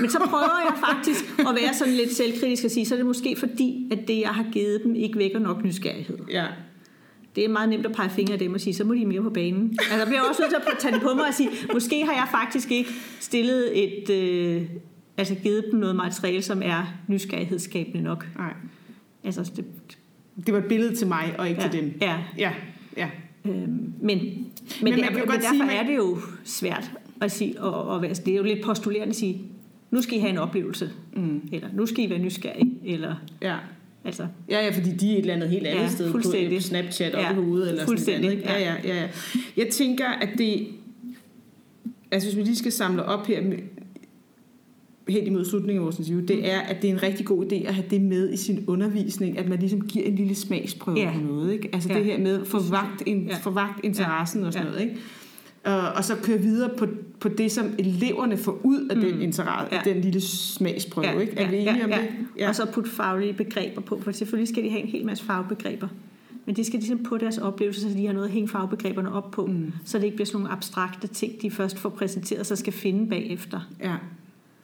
[0.00, 3.06] Men så prøver jeg faktisk at være sådan lidt selvkritisk og sige, så er det
[3.06, 6.18] måske fordi, at det, jeg har givet dem, ikke vækker nok nysgerrighed.
[6.30, 6.46] Ja.
[7.36, 9.22] Det er meget nemt at pege fingre af dem og sige, så må de mere
[9.22, 9.70] på banen.
[9.78, 12.12] Altså, jeg bliver også nødt til at tage det på mig og sige, måske har
[12.12, 14.62] jeg faktisk ikke stillet et, øh,
[15.16, 18.26] altså givet dem noget materiale, som er nysgerrighedsskabende nok.
[18.38, 18.52] Nej.
[19.24, 19.64] Altså, det,
[20.46, 21.92] Det var et billede til mig, og ikke ja, til dem.
[22.00, 22.52] Ja, Ja,
[22.96, 23.08] ja.
[23.44, 24.18] Øhm, men, men,
[24.82, 28.02] men, det, jo men derfor sige, man- er det jo svært at sige, og, og,
[28.02, 29.42] være- det er jo lidt postulerende at sige,
[29.90, 31.48] nu skal I have en oplevelse, Mm.
[31.52, 33.56] eller nu skal I være nysgerrige, eller Ja.
[34.04, 36.20] Altså, Ja, ja, fordi de er et eller andet helt andet Ja, sted på
[36.60, 37.68] Snapchat Ja, op i hovedet.
[37.68, 38.44] Eller Sådan noget, ikke?
[38.48, 39.08] ja, ja, ja, ja.
[39.56, 40.66] Jeg tænker, at det...
[42.10, 43.58] Altså, hvis vi lige skal samle op her med,
[45.08, 47.54] helt imod slutningen af vores interview, det er, at det er en rigtig god idé
[47.68, 51.12] at have det med i sin undervisning, at man ligesom giver en lille smagsprøve Ja.
[51.14, 51.52] på noget.
[51.52, 51.68] Ikke?
[51.72, 51.98] Altså Ja.
[51.98, 53.36] det her med forvagt, in, Ja.
[53.36, 54.72] forvagt interessen og sådan Ja.
[54.72, 54.84] noget.
[54.84, 55.00] Ikke?
[55.64, 56.86] Og, og så køre videre på,
[57.20, 59.20] på det, som eleverne får ud af den Mm.
[59.22, 59.80] interesse, Ja.
[59.92, 61.20] den lille smagsprøve.
[61.20, 61.32] Ikke?
[61.36, 62.08] Er vi enige om det?
[62.38, 62.48] Ja.
[62.48, 65.88] Og så putte faglige begreber på, for selvfølgelig skal de have en hel masse fagbegreber.
[66.46, 69.30] Men det skal ligesom på deres oplevelse, så de har noget at hænge fagbegreberne op
[69.30, 69.72] på, Mm.
[69.84, 73.08] så det ikke bliver sådan nogle abstrakte ting, de først får præsenteret, så skal finde
[73.08, 73.60] bagefter.
[73.82, 73.94] Ja.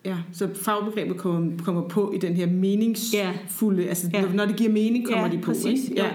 [0.05, 3.89] Ja, så fagbegrebet kommer, kommer på i den her meningsfulde, ja.
[3.89, 4.25] altså Ja.
[4.35, 5.45] når, det giver mening, kommer Ja, de på.
[5.51, 5.99] præcis, Ikke?
[6.01, 6.05] jo.
[6.07, 6.11] Ja.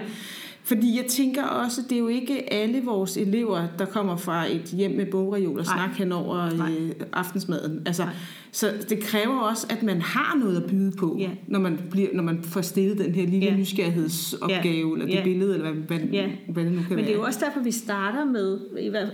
[0.66, 4.62] Fordi jeg tænker også, det er jo ikke alle vores elever, der kommer fra et
[4.64, 6.72] hjem med bogreol og snak hen over Nej.
[6.80, 7.82] øh, aftensmaden.
[7.86, 8.12] Altså, Nej.
[8.52, 11.30] så det kræver også, at man har noget at byde på, Ja.
[11.46, 13.56] når, man bliver, når man får stillet den her lille Ja.
[13.56, 15.24] nysgerrighedsopgave, eller det Ja.
[15.24, 16.30] billede, eller hvad, hvad, Ja.
[16.48, 17.06] hvad det nu kan Men være.
[17.06, 18.58] det er jo også derfor, vi starter med,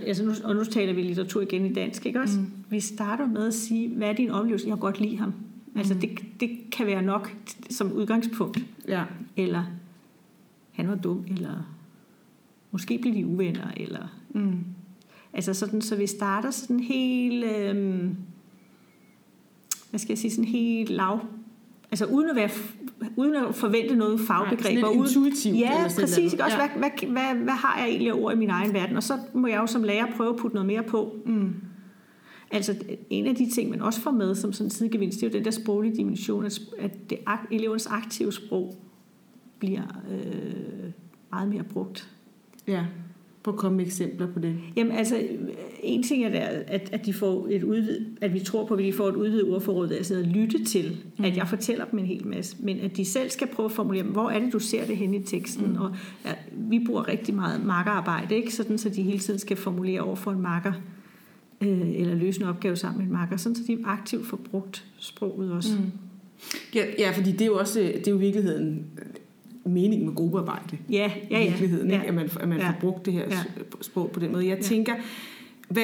[0.07, 2.39] altså nu, og nu taler vi litteratur igen i dansk, ikke også?
[2.39, 2.45] Mm.
[2.69, 4.65] Vi starter med at sige, hvad er din oplevelse?
[4.67, 5.33] Jeg har godt lide ham.
[5.75, 7.31] Altså det, det kan være nok
[7.69, 8.59] som udgangspunkt.
[8.87, 9.01] Ja.
[9.37, 9.63] Eller
[10.71, 11.75] han var dum, eller
[12.71, 14.19] måske blev de uvenner, eller...
[14.29, 14.59] Mm.
[15.33, 17.45] Altså sådan, så vi starter sådan helt...
[17.45, 18.15] Øhm,
[19.89, 20.31] hvad skal jeg sige?
[20.31, 21.19] Sådan helt lav...
[21.91, 22.49] Altså uden at, være,
[23.15, 24.61] uden at forvente noget fagbegreb.
[24.61, 26.33] Nej, sådan lidt intuitivt, Ja, eller præcis.
[26.33, 26.43] Ikke?
[26.43, 26.67] Også, Ja.
[26.67, 28.97] hvad, hvad, hvad, hvad har jeg egentlig ord i min egen verden?
[28.97, 31.15] Og så må jeg jo som lærer prøve at putte noget mere på.
[31.25, 31.53] Mm.
[32.51, 32.75] Altså
[33.09, 35.37] en af de ting, man også får med som sådan en sidegevinst, det er jo
[35.37, 37.17] den der sproglige dimension, at, det,
[37.51, 38.75] elevernes aktive sprog
[39.61, 40.91] bliver øh,
[41.31, 42.09] meget mere brugt.
[42.67, 42.85] Ja.
[43.43, 44.55] Prøv at komme med eksempler på det.
[44.75, 45.21] Jamen altså,
[45.83, 48.93] en ting er, at, at, de får et udvid, at vi tror på, at de
[48.93, 51.25] får et udvidet ordforråd, altså at lytte til, mm.
[51.25, 54.03] at jeg fortæller dem en hel masse, men at de selv skal prøve at formulere,
[54.03, 55.77] hvor er det, du ser det hen i teksten, mm.
[55.77, 55.95] og
[56.25, 58.53] ja, vi bruger rigtig meget makkerarbejde, ikke?
[58.53, 60.73] Sådan, så de hele tiden skal formulere over for en makker,
[61.61, 64.85] øh, eller løse en opgave sammen med en makker, sådan så de aktivt får brugt
[64.97, 65.75] sproget også.
[65.75, 65.91] Mm.
[66.75, 68.85] Ja, ja, fordi det er jo også det er jo virkeligheden
[69.65, 70.77] meningen med gruppearbejde.
[70.89, 71.45] Ja, ja, ja.
[71.45, 71.95] i virkeligheden, ja.
[71.95, 72.07] ikke?
[72.07, 72.67] at man, at man Ja.
[72.69, 73.35] får brugt det her Ja.
[73.81, 74.47] sprog på den måde.
[74.47, 74.61] Jeg Ja.
[74.63, 74.93] tænker,
[75.69, 75.83] hvad,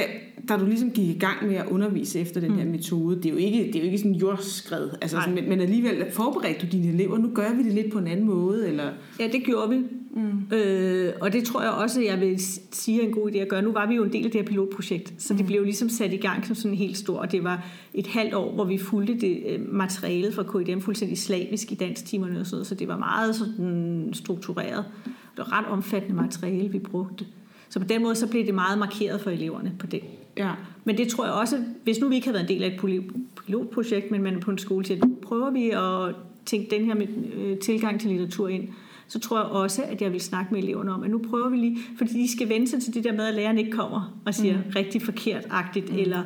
[0.50, 2.72] da du ligesom gik i gang med at undervise efter den her Mm.
[2.72, 5.62] metode, det er jo ikke, det er jo ikke sådan jordskred, altså sådan, men, men
[5.62, 8.90] alligevel forberedte du dine elever, nu gør vi det lidt på en anden måde, eller?
[9.20, 9.76] Ja, det gjorde vi.
[10.18, 10.56] Mm.
[10.58, 12.40] Øh, og det tror jeg også, jeg vil
[12.72, 13.62] sige er en god idé at gøre.
[13.62, 16.14] Nu var vi jo en del af det her pilotprojekt, så det blev ligesom sat
[16.14, 17.20] i gang som sådan helt stort.
[17.20, 21.18] Og det var et halvt år, hvor vi fulgte det øh, materiale fra KIDM fuldstændig
[21.18, 24.86] slavisk i dansktimerne og sådan noget, så det var meget sådan struktureret.
[25.06, 27.26] Det var ret omfattende materiale, vi brugte.
[27.70, 30.02] Så på den måde, så blev det meget markeret for eleverne på det.
[30.38, 30.52] Ja.
[30.84, 33.04] Men det tror jeg også, hvis nu vi ikke havde været en del af et
[33.46, 36.16] pilotprojekt, men man er på en skole til, prøver vi at
[36.46, 38.68] tænke den her med, øh, tilgang til litteratur ind,
[39.08, 41.58] så tror jeg også, at jeg vil snakke med eleverne om, at nu prøver vi
[41.58, 44.34] lige, fordi de skal vende sig til det der med, at læreren ikke kommer og
[44.34, 44.72] siger mm.
[44.76, 45.98] rigtig forkert-agtigt, mm.
[45.98, 46.24] eller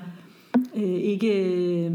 [0.75, 1.45] øh, ikke...
[1.45, 1.91] Øh,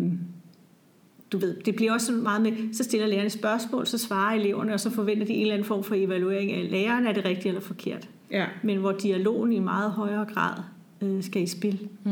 [1.32, 4.74] du ved, det bliver også sådan meget med, så stiller lærerne spørgsmål, så svarer eleverne,
[4.74, 7.46] og så forventer de en eller anden form for evaluering af læreren, er det rigtigt
[7.46, 8.08] eller forkert.
[8.30, 8.46] Ja.
[8.62, 10.62] Men hvor dialogen i meget højere grad
[11.02, 11.88] øh, skal i spil.
[12.04, 12.10] Mm.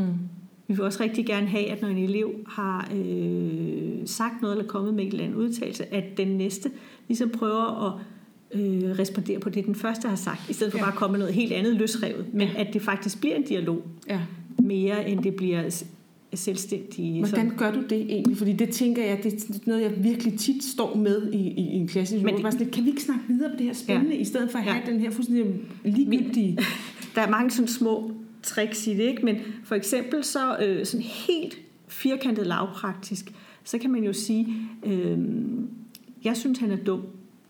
[0.68, 4.68] Vi vil også rigtig gerne have, at når en elev har øh, sagt noget eller
[4.68, 6.70] kommet med et eller andet udtalelse, at den næste
[7.08, 7.92] ligesom prøver at
[8.54, 10.84] øh, respondere på det, den første har sagt, i stedet for Ja.
[10.84, 12.26] bare at komme med noget helt andet løsrevet.
[12.34, 14.20] Men at det faktisk bliver en dialog ja.
[14.58, 15.84] mere, end det bliver
[16.34, 17.18] selvstændige.
[17.18, 18.36] Hvordan gør du det egentlig?
[18.36, 21.74] Fordi det tænker jeg, det er noget, jeg virkelig tit står med i, i, i
[21.76, 22.16] en klasse.
[22.24, 24.20] Men det- bare sådan, kan vi ikke snakke videre på det her spændende, ja.
[24.20, 24.92] i stedet for at have Ja.
[24.92, 25.46] den her fuldstændig
[25.84, 26.58] ligegyldige...
[27.14, 28.10] Der er mange sådan små
[28.42, 29.24] tricks i det, ikke?
[29.24, 33.32] men for eksempel så øh, sådan helt firkantet lavpraktisk,
[33.64, 34.46] så kan man jo sige,
[34.86, 35.18] øh,
[36.24, 37.00] jeg synes, han er dum.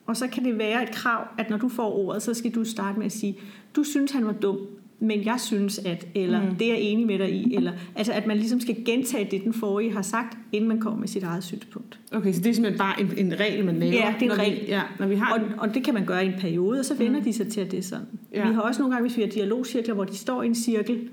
[0.06, 2.64] Og så kan det være et krav, at når du får ordet, så skal du
[2.64, 3.38] starte med at sige,
[3.76, 4.58] du synes, han var dum,
[5.00, 6.54] men jeg synes at, eller mm.
[6.54, 9.44] det er jeg enig med dig i, eller altså at man ligesom skal gentage det,
[9.44, 11.98] den forrige har sagt, inden man kommer med sit eget synspunkt.
[12.12, 13.92] Okay, så det er simpelthen bare en, en regel, man laver?
[13.92, 14.60] Ja, det er en regel.
[14.60, 15.48] Vi, ja, når vi har Og, den.
[15.58, 17.24] og det kan man gøre i en periode, og så vender mm.
[17.24, 18.06] de sig til, at det er sådan.
[18.34, 18.48] Ja.
[18.48, 21.08] Vi har også nogle gange, hvis vi har dialogcirkler, hvor de står i en cirkel,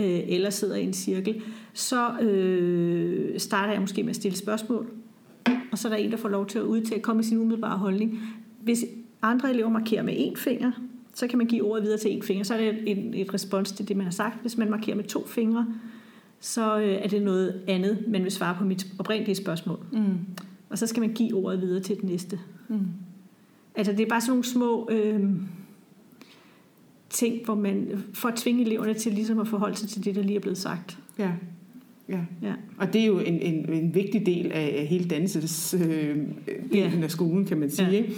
[0.00, 4.86] øh, eller sidder i en cirkel, så øh, starter jeg måske med at stille spørgsmål,
[5.72, 7.78] og så er der en, der får lov til at udtale, komme med sin umiddelbare
[7.78, 8.20] holdning.
[8.60, 8.84] Hvis
[9.22, 10.72] andre elever markerer med én finger,
[11.14, 13.72] så kan man give ordet videre til én finger, så er det et, et respons
[13.72, 14.40] til det, man har sagt.
[14.40, 15.66] Hvis man markerer med to fingre,
[16.40, 19.78] så øh, er det noget andet, man vil svare på mit oprindelige spørgsmål.
[19.92, 20.18] Mm.
[20.70, 22.40] Og så skal man give ordet videre til den næste.
[22.68, 22.86] Mm.
[23.74, 25.30] Altså det er bare sådan nogle små øh,
[27.10, 30.22] ting, hvor man får at tvinge eleverne til ligesom at forholde sig til det, der
[30.22, 30.98] lige er blevet sagt.
[31.18, 31.30] Ja.
[32.08, 32.20] Ja.
[32.42, 32.52] Ja.
[32.78, 36.16] Og det er jo en, en, en vigtig del af hele dannelses øh,
[36.72, 37.88] delen af skolen, kan man sige.
[37.88, 37.96] Ja.
[37.96, 38.14] Ikke?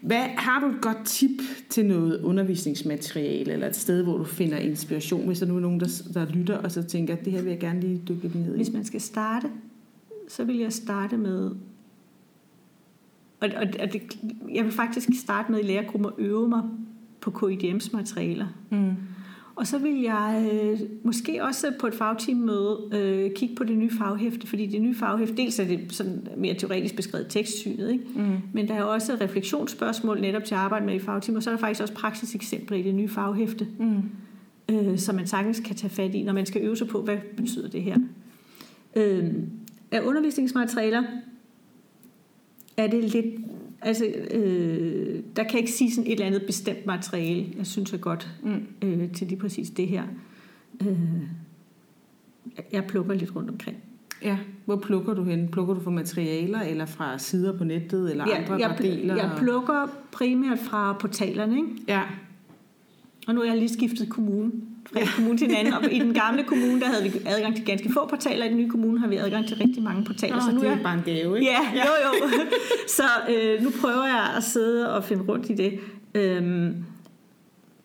[0.00, 4.58] Hvad, har du et godt tip til noget undervisningsmateriale, eller et sted, hvor du finder
[4.58, 7.42] inspiration, hvis der nu er nogen, der, der lytter, og så tænker, at det her
[7.42, 8.56] vil jeg gerne lige dykke ned i?
[8.56, 9.46] Hvis man skal starte,
[10.28, 11.50] så vil jeg starte med...
[13.40, 14.18] Og, og, og det,
[14.54, 16.62] jeg vil faktisk starte med i lærergruppen at øve mig
[17.20, 18.46] på KIDM's materialer.
[18.70, 18.92] Mm.
[19.56, 23.90] Og så vil jeg øh, måske også på et fagteammøde øh, kigge på det nye
[23.90, 28.04] faghæfte, fordi det nye faghæfte, dels er det sådan mere teoretisk beskrevet tekstsynet, ikke?
[28.14, 28.36] Mm.
[28.52, 31.54] men der er også refleksionsspørgsmål netop til at arbejde med i fagteam, og så er
[31.54, 34.02] der faktisk også praksiseksempler i det nye faghæfte, Mm.
[34.74, 37.16] øh, som man sagtens kan tage fat i, når man skal øve sig på, hvad
[37.36, 37.96] betyder det her.
[38.96, 39.32] Øh,
[39.90, 41.02] af undervisningsmaterialer
[42.76, 43.26] er det lidt...
[43.84, 47.92] Altså, øh, der kan jeg ikke sige sådan et eller andet bestemt materiale, jeg synes
[47.92, 48.66] er godt Mm.
[48.82, 50.02] øh, til lige præcis det her.
[50.86, 50.98] Øh,
[52.72, 53.76] jeg plukker lidt rundt omkring.
[54.22, 55.48] Ja, hvor plukker du hen?
[55.48, 59.16] Plukker du fra materialer, eller fra sider på nettet, eller Ja, andre, jeg, der deler?
[59.16, 61.68] jeg plukker primært fra portalerne, ikke?
[61.88, 62.02] Ja,
[63.26, 64.52] Og nu har jeg lige skiftet kommune
[64.92, 65.74] fra en kommune til en anden.
[65.74, 68.44] Og i den gamle kommune, der havde vi adgang til ganske få portaler.
[68.44, 70.34] I den nye kommune har vi adgang til rigtig mange portaler.
[70.34, 71.50] Nå, så nu det er jeg, bare en gave, ikke?
[71.50, 72.28] Ja, jo jo.
[72.96, 75.80] Så øh, nu prøver jeg at sidde og finde rundt i det.
[76.14, 76.84] Øhm,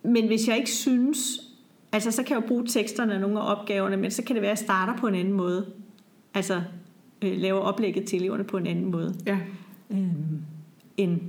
[0.03, 1.41] men hvis jeg ikke synes...
[1.91, 4.41] Altså, så kan jeg jo bruge teksterne af nogle af opgaverne, men så kan det
[4.41, 5.65] være, at jeg starter på en anden måde.
[6.33, 6.61] Altså,
[7.21, 9.15] øh, laver oplægget til eleverne på en anden måde.
[9.25, 9.37] Ja.
[9.91, 10.41] Øhm,
[10.97, 11.19] end,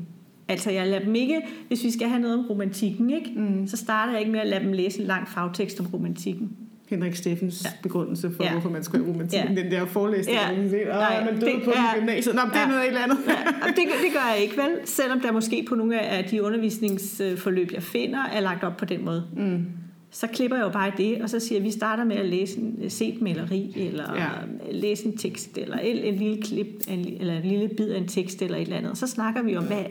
[0.51, 1.41] altså, jeg lader dem ikke...
[1.69, 3.33] Hvis vi skal have noget om romantikken, ikke?
[3.37, 3.67] Mm.
[3.67, 6.51] så starter jeg ikke med at lade dem læse en lang fagtekst om romantikken.
[6.89, 7.71] Henrik Steffens ja.
[7.83, 8.53] begrundelse for, ja.
[8.53, 9.39] Hvorfor man skal have romantik.
[9.39, 9.63] Ja.
[9.63, 10.57] Den der forelæsning, Ja.
[10.57, 11.99] man siger, Nej, man døde det på ja.
[11.99, 12.35] gymnasiet.
[12.35, 13.19] Nå, det er noget helt andet.
[13.29, 14.71] Ja, det, det gør jeg ikke, vel?
[14.85, 19.05] Selvom der måske på nogle af de undervisningsforløb, jeg finder, er lagt op på den
[19.05, 19.25] måde.
[19.37, 19.67] Mm.
[20.13, 22.27] Så klipper jeg jo bare det, og så siger jeg, at vi starter med at
[22.29, 24.29] læse en, se et maleri, eller Ja.
[24.73, 28.09] læse en tekst, eller en, en lille klip, en, eller en lille bid af en
[28.09, 28.91] tekst, eller et eller andet.
[28.91, 29.85] Og så snakker vi om, hvad,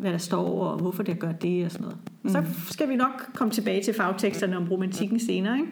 [0.00, 1.98] hvad der står, og hvorfor det gør det, og sådan noget.
[2.22, 2.30] Mm.
[2.30, 5.68] Så skal vi nok komme tilbage til fagteksterne om romantikken senere, ikke?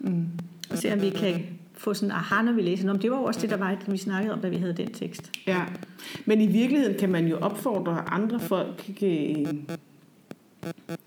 [0.00, 0.24] Mm.
[0.70, 1.34] Og se, om vi kan
[1.74, 2.92] få sådan, aha, når vi læser.
[2.92, 4.92] Men det var jo også det, der var, vi snakkede om, da vi havde den
[4.92, 5.30] tekst.
[5.46, 5.62] Ja,
[6.26, 8.90] men i virkeligheden kan man jo opfordre andre folk,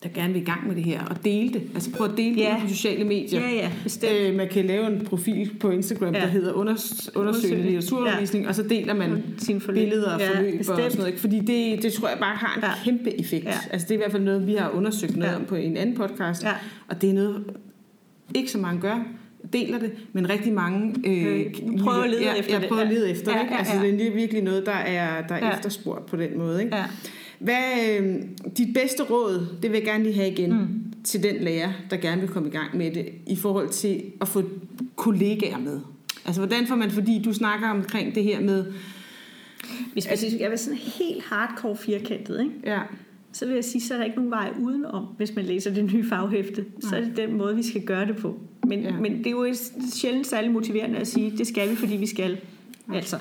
[0.03, 1.61] der gerne vil i gang med det her, og dele det.
[1.73, 2.53] Altså prøv at dele Ja.
[2.55, 3.39] det på sociale medier.
[3.41, 4.13] Ja, ja, bestemt.
[4.13, 6.19] Øh, man kan lave en profil på Instagram, ja.
[6.19, 6.25] Ja.
[6.25, 8.49] der hedder unders- undersøgende litteraturundervisning, ja.
[8.49, 9.77] og så deler man Sin forløb.
[9.83, 10.99] billeder og Ja, forløb og sådan bestemt.
[11.05, 11.19] noget.
[11.19, 12.67] Fordi det, det tror jeg bare har en ja.
[12.67, 12.73] Ja.
[12.83, 13.45] kæmpe effekt.
[13.45, 13.53] Ja.
[13.71, 15.33] Altså det er i hvert fald noget, vi har undersøgt noget ja.
[15.35, 15.39] Ja.
[15.39, 16.51] om på en anden podcast, Ja.
[16.87, 17.43] og det er noget,
[18.35, 19.03] ikke så mange gør,
[19.53, 21.45] deler det, men rigtig mange øh, Øh,
[21.79, 22.67] prøver at lede ja, efter ja, det.
[22.67, 22.93] prøver at Ja.
[22.93, 23.43] lede efter Ja, det.
[23.43, 23.53] Ikke?
[23.53, 23.91] ja, Altså ja.
[23.91, 25.53] det er virkelig noget, der er, der er Ja.
[25.53, 26.63] efterspurgt på den måde.
[26.63, 26.75] Ikke?
[26.75, 26.83] Ja.
[27.41, 28.15] Hvad øh,
[28.57, 30.67] dit bedste råd, det vil jeg gerne lige have igen, mm.
[31.03, 34.27] Til den lærer, der gerne vil komme i gang med det, i forhold til at
[34.27, 34.43] få
[34.95, 35.79] kollegaer med.
[36.25, 38.65] Altså hvordan får man, fordi du snakker omkring det her med,
[39.93, 42.51] Hvis man synes, jeg vil sådan helt hardcore firkantet, ikke?
[42.65, 42.79] ja,
[43.31, 45.93] så vil jeg sige, så er der ikke nogen vej udenom, hvis man læser det
[45.93, 46.65] nye faghæfte.
[46.79, 48.39] Så er det den måde, vi skal gøre det på.
[48.67, 48.91] Men, ja.
[48.91, 49.53] men det er jo
[49.93, 52.37] sjældent særlig motiverende at sige, det skal vi, fordi vi skal.
[52.93, 53.17] Altså.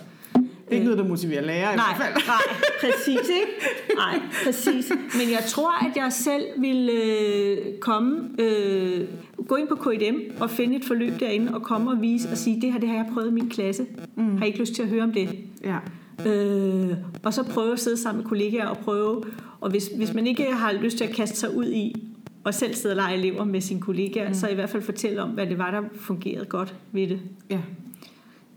[0.70, 2.26] Det er ikke noget, der motiverer lærer i nej, hvert fald.
[2.26, 3.97] Nej, præcis, ikke?
[3.97, 4.92] Nej, præcis.
[5.14, 9.01] Men jeg tror, at jeg selv vil øh, komme, øh,
[9.48, 12.60] gå ind på KIDM og finde et forløb derinde og komme og vise og sige,
[12.60, 13.86] det her, det har jeg prøvet i min klasse.
[14.16, 14.36] Mm.
[14.36, 15.28] Har I ikke lyst til at høre om det?
[15.64, 15.76] Ja.
[16.30, 16.90] Øh,
[17.22, 19.24] og så prøve at sidde sammen med kollegaer og prøve,
[19.60, 22.06] og hvis, hvis man ikke har lyst til at kaste sig ud i
[22.44, 24.34] og selv sidde og lege elever med sine kollegaer, mm.
[24.34, 27.20] så i hvert fald fortælle om, hvad det var, der fungerede godt ved det.
[27.51, 27.59] Ja.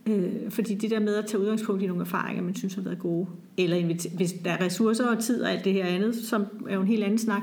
[0.05, 2.99] Øh, fordi det der med at tage udgangspunkt i nogle erfaringer, man synes har været
[2.99, 3.27] gode,
[3.57, 3.83] eller
[4.15, 6.87] hvis der er ressourcer og tid og alt det her andet, som er jo en
[6.87, 7.41] helt anden snak,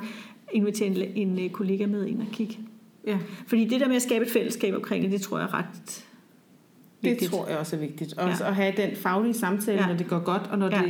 [0.53, 0.97] invitere en,
[1.29, 2.59] en øh, kollega med ind og kigge.
[3.07, 3.19] Ja.
[3.47, 5.65] Fordi det der med at skabe et fællesskab omkring det, det tror jeg er ret
[5.85, 7.31] Det vigtigt.
[7.31, 8.19] tror jeg også er vigtigt.
[8.19, 8.51] Også Ja.
[8.51, 9.87] at have den faglige samtale, Ja.
[9.87, 10.77] når det går godt, og når Ja.
[10.83, 10.87] det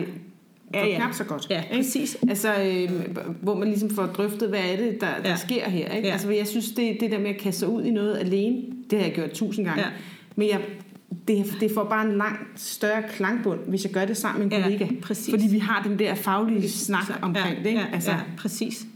[0.72, 0.96] går Ja, ja.
[0.96, 1.46] knap så godt.
[1.50, 1.74] Ja, ikke?
[1.76, 2.16] præcis.
[2.28, 5.36] Altså, øh, hvor man ligesom får drøftet, hvad er det, der, der Ja.
[5.36, 5.88] sker her.
[5.94, 6.08] Ikke?
[6.08, 6.12] Ja.
[6.12, 8.98] Altså, jeg synes, det, det der med at kaste sig ud i noget alene, det
[8.98, 9.82] har jeg gjort tusind gange.
[9.82, 9.88] Ja.
[10.36, 10.60] Men jeg,
[11.28, 14.58] det, det får bare en langt større klangbund, hvis jeg gør det sammen med en
[14.58, 14.86] Ja, kollega.
[15.02, 15.30] præcis.
[15.30, 17.66] Fordi vi har den der faglige snak omkring ja, det.
[17.68, 17.80] Ikke?
[17.80, 18.86] Ja, altså, ja, præcis.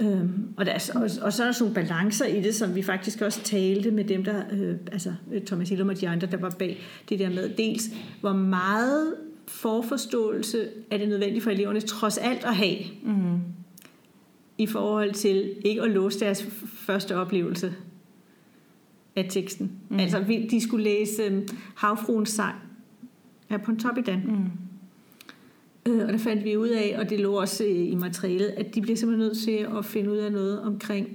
[0.00, 2.54] Øhm, og, der er, så- og, og så er der sådan nogle balancer i det,
[2.54, 6.08] som vi faktisk også talte med dem, der, øh, altså øh, Thomas Hillum og de
[6.08, 6.78] andre, der var bag
[7.08, 7.82] det der med, dels
[8.20, 9.14] hvor meget
[9.46, 13.38] forforståelse er det nødvendigt for eleverne trods alt at have, mm.
[14.58, 17.74] i forhold til ikke at låse deres første oplevelse
[19.24, 19.70] af teksten.
[19.88, 19.98] Mm.
[19.98, 21.42] Altså, vi- de skulle læse øh,
[21.74, 22.54] Havfruens sang
[23.50, 24.20] af Pontoppidan.
[24.26, 25.92] Mm.
[25.92, 28.74] Øh, og der fandt vi ud af, og det lå også øh, i materialet, at
[28.74, 31.08] de bliver simpelthen nødt til at finde ud af noget omkring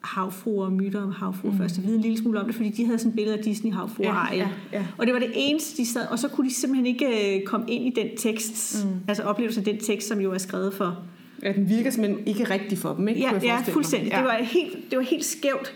[0.00, 1.58] havfruer og myter om havfruer mm.
[1.58, 3.44] først, og vide en lille smule om det, fordi de havde sådan et billede af
[3.44, 4.86] Disney havfruer Ja, ja, ja.
[4.98, 7.70] Og det var det eneste, de sad, og så kunne de simpelthen ikke øh, komme
[7.70, 8.90] ind i den tekst, mm.
[9.08, 11.02] altså oplevelsen af den tekst, som jo er skrevet for.
[11.42, 13.20] ja, den virker simpelthen ikke rigtig for dem, ikke?
[13.20, 14.12] Ja, ja fuldstændig.
[14.12, 15.74] Det var helt, det var helt skævt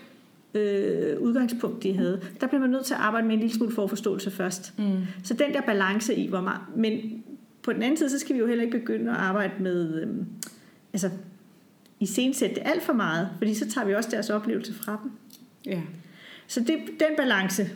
[0.54, 2.20] øh, udgangspunkt, de havde.
[2.40, 4.74] Der blev man nødt til at arbejde med en lille smule forforståelse først.
[4.78, 4.98] Mm.
[5.22, 6.60] Så den der balance i, hvor meget...
[6.76, 7.22] Men
[7.62, 10.02] på den anden side, så skal vi jo heller ikke begynde at arbejde med...
[10.02, 10.08] Øh,
[10.92, 11.10] altså,
[12.00, 15.10] i det alt for meget, fordi så tager vi også deres oplevelse fra dem.
[15.66, 15.80] Ja.
[16.46, 17.70] Så det, den balance,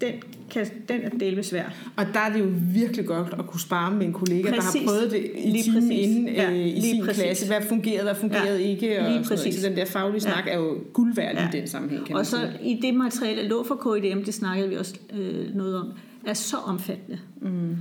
[0.00, 0.12] den,
[0.50, 1.64] kan, den er delvis svær.
[1.96, 4.72] Og der er det jo virkelig godt at kunne spare med en kollega, Præcis.
[4.72, 6.06] der har prøvet det i Lige timen præcis.
[6.06, 7.22] inden Ja, øh, i lige sin præcis.
[7.22, 7.46] klasse.
[7.46, 9.00] Hvad fungerede, hvad fungerede Ja, ikke?
[9.00, 9.54] Og lige præcis.
[9.54, 10.52] Så den der faglige snak Ja.
[10.52, 11.48] er jo guld værd Ja.
[11.48, 14.68] i den sammenhæng, kan Og så i det materiale, der lå for KIDM, det snakkede
[14.68, 15.92] vi også øh, noget om,
[16.26, 17.18] er så omfattende.
[17.42, 17.76] Mm.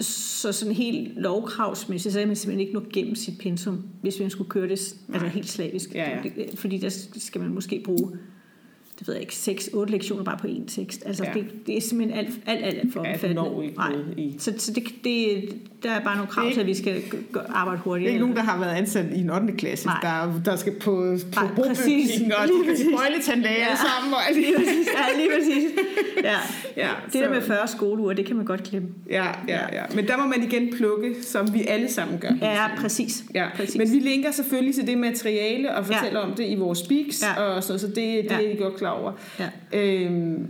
[0.00, 4.30] Så sådan helt lovkravsmæssigt, så er man simpelthen ikke nå gennem sit pensum, hvis man
[4.30, 5.94] skulle køre det altså helt slavisk.
[5.94, 6.44] Ja, ja.
[6.54, 8.10] Fordi der skal man måske bruge
[8.98, 11.02] det ved jeg ikke, 6-8 lektioner bare på én tekst.
[11.06, 11.30] Altså, Ja.
[11.34, 11.38] ja.
[11.38, 13.34] det, det er simpelthen alt, alt, alt, alt for Ja, omfattende.
[13.42, 13.92] når ikke Nej.
[14.16, 15.48] i- Så, så det, det,
[15.82, 17.02] der er bare nogle krav Det til, at vi skal
[17.48, 18.08] arbejde Det hurtigere.
[18.10, 19.52] er ikke nogen, der har været ansat i en 8.
[19.52, 19.98] klasse, Nej.
[20.02, 22.20] der, der skal på, på Nej, præcis.
[22.20, 22.86] og de kan præcis.
[22.94, 23.60] sprøjletandlæge Ja.
[23.70, 23.76] ja.
[23.76, 24.14] sammen.
[24.14, 24.86] Og Lige præcis.
[24.98, 25.64] Ja, lige præcis.
[26.24, 26.36] Ja.
[26.76, 28.88] Ja, det så- der med 40 skoleuger, det kan man godt glemme.
[29.10, 29.82] Ja, ja, ja.
[29.94, 32.28] Men der må man igen plukke, som vi alle sammen gør.
[32.42, 33.24] Ja, præcis.
[33.34, 33.76] Ja, præcis.
[33.76, 36.26] men vi linker selvfølgelig til det materiale og fortæller ja.
[36.26, 37.42] om det i vores speaks Ja.
[37.42, 38.34] og noget, så det, det Ja.
[38.36, 39.12] er I godt klar over.
[39.40, 39.48] Ja.
[39.72, 40.48] Øhm,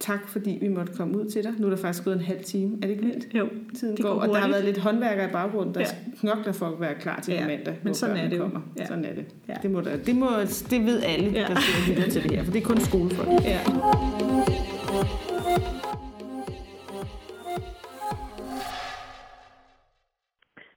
[0.00, 1.52] tak fordi vi måtte komme ud til dig.
[1.58, 2.76] Nu er der faktisk gået en halv time.
[2.76, 3.26] Er det ikke vildt?
[3.34, 3.48] Jo,
[3.78, 4.52] Tiden det går, går og der har hurtigt.
[4.52, 5.86] været lidt håndværkere i baggrunden, der Ja.
[6.20, 7.78] knokler for at være klar til Ja, mandag.
[7.82, 8.50] men sådan er det jo.
[8.78, 8.86] Ja.
[8.86, 9.24] Sådan er det.
[9.48, 9.54] Ja.
[9.62, 10.28] Det, må der, det, må,
[10.70, 11.40] det ved alle, Ja.
[11.40, 11.46] ja.
[11.46, 13.28] der sidder og lytter til det her, for det er kun skolefolk.
[13.44, 13.58] Ja.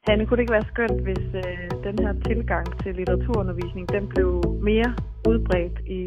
[0.07, 4.30] Hanne, kunne det ikke være skønt, hvis øh, den her tilgang til litteraturundervisning, den blev
[4.69, 4.90] mere
[5.32, 6.02] udbredt i,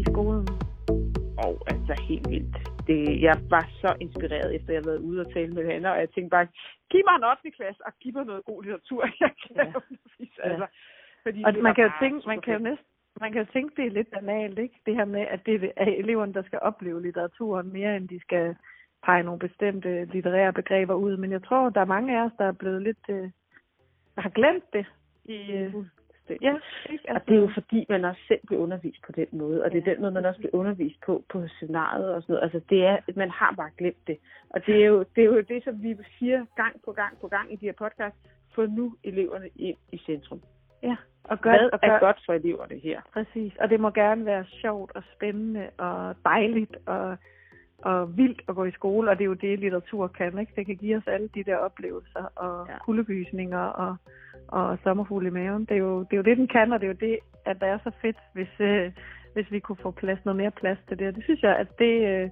[0.00, 0.46] i skolen?
[1.44, 2.56] Og altså helt vildt.
[2.88, 5.98] Det, jeg var så inspireret, efter jeg havde været ude og tale med hende, og
[5.98, 6.46] jeg tænkte bare,
[6.90, 7.50] giv mig en 8.
[7.58, 9.64] klasse, og giv mig noget god litteratur, jeg kan Ja.
[9.64, 9.72] ja.
[9.80, 10.40] undervise.
[10.48, 10.66] Altså,
[11.24, 12.86] fordi Og man kan, jo tænke, man kan jo næsten
[13.20, 14.74] man kan jo tænke, det er lidt banalt, ikke?
[14.86, 18.56] Det her med, at det er eleverne, der skal opleve litteraturen mere, end de skal
[19.06, 21.16] pege nogle bestemte litterære begreber ud.
[21.16, 23.04] Men jeg tror, der er mange af os, der er blevet lidt...
[23.08, 23.30] Øh,
[24.22, 24.86] har glemt det.
[25.24, 25.74] I, øh,
[26.42, 26.54] ja,
[26.90, 27.04] ikke?
[27.08, 29.78] Og det er jo fordi, man også selv bliver undervist på den måde, og det
[29.78, 32.42] er den måde, man også bliver undervist på på seminariet og sådan noget.
[32.42, 34.18] Altså, det er, man har bare glemt det.
[34.50, 37.28] Og det er jo det, er jo det som vi siger gang på gang på
[37.28, 38.16] gang i de her podcast.
[38.54, 40.40] Få nu eleverne ind i centrum.
[40.82, 43.00] Ja, og gør, Hvad og er gør, godt for eleverne her?
[43.12, 47.16] Præcis, og det må gerne være sjovt og spændende og dejligt og,
[47.82, 50.52] og vildt at gå i skole, og det er jo det, litteratur kan, ikke?
[50.56, 52.78] Det kan give os alle de der oplevelser og Ja.
[52.84, 53.96] kuldegysninger og,
[54.48, 55.64] og sommerfugle i maven.
[55.64, 57.60] Det er, jo, det er jo det, den kan, og det er jo det, at
[57.60, 58.92] det er så fedt, hvis, øh,
[59.34, 61.08] hvis vi kunne få plads, noget mere plads til det.
[61.08, 62.30] Og det synes jeg, at det, øh,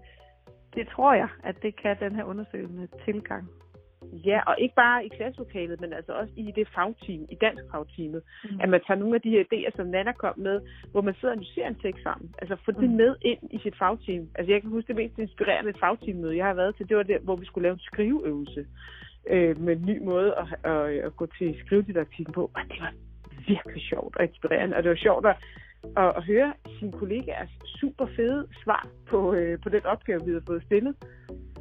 [0.75, 3.49] det tror jeg, at det kan den her undersøgende tilgang.
[4.13, 8.23] Ja, og ikke bare i klasselokalet, men altså også i det fagteam, i dansk fagteamet.
[8.45, 8.61] Mm.
[8.61, 10.61] At man tager nogle af de her idéer, som Nana kom med,
[10.93, 12.35] hvor man sidder og analyserer en tekst sammen.
[12.39, 12.81] Altså få mm.
[12.81, 14.29] det med ind i sit fagteam.
[14.35, 17.19] Altså jeg kan huske det mest inspirerende fagteammøde, jeg har været til, det var der,
[17.19, 18.67] hvor vi skulle lave en skriveøvelse
[19.31, 22.51] øh, med en ny måde at, at, at gå til skrivedidaktikken på.
[22.55, 22.93] Og det var
[23.47, 24.77] virkelig sjovt og inspirerende.
[24.77, 25.37] Og det var sjovt at,
[25.97, 30.45] at, at høre sine kollegaers super fede svar på, øh, på den opgave, vi havde
[30.47, 30.95] fået stillet.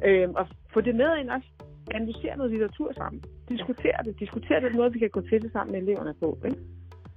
[0.04, 1.48] Øh, og få det med ind også
[1.94, 3.22] analysere noget litteratur sammen.
[3.48, 4.20] Diskutere det.
[4.20, 6.38] Diskutere den måde, vi kan gå til det sammen med eleverne på.
[6.44, 6.60] Ikke?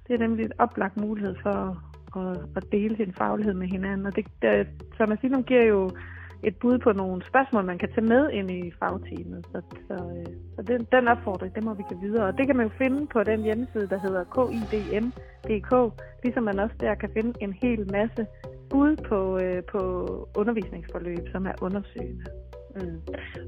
[0.06, 1.58] Det er nemlig et oplagt mulighed for
[2.20, 4.06] at, at dele sin faglighed med hinanden.
[4.06, 4.26] Og det,
[4.96, 5.90] som jeg siger, giver jo
[6.42, 9.46] et bud på nogle spørgsmål, man kan tage med ind i fagteamet.
[9.52, 10.26] Så, så, øh,
[10.56, 12.26] så den, den opfordring, det må vi give videre.
[12.26, 15.72] Og det kan man jo finde på den hjemmeside, der hedder kidm.dk,
[16.22, 18.26] ligesom man også der kan finde en hel masse
[18.70, 19.80] bud på, øh, på
[20.36, 22.24] undervisningsforløb, som er undersøgende.
[22.76, 23.00] Mm.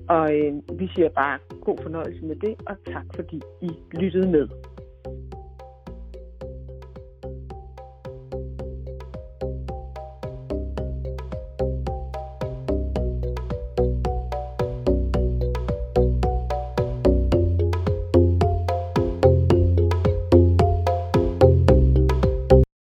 [0.08, 4.48] Og øh, vi siger bare god fornøjelse med det, og tak fordi I lyttede med.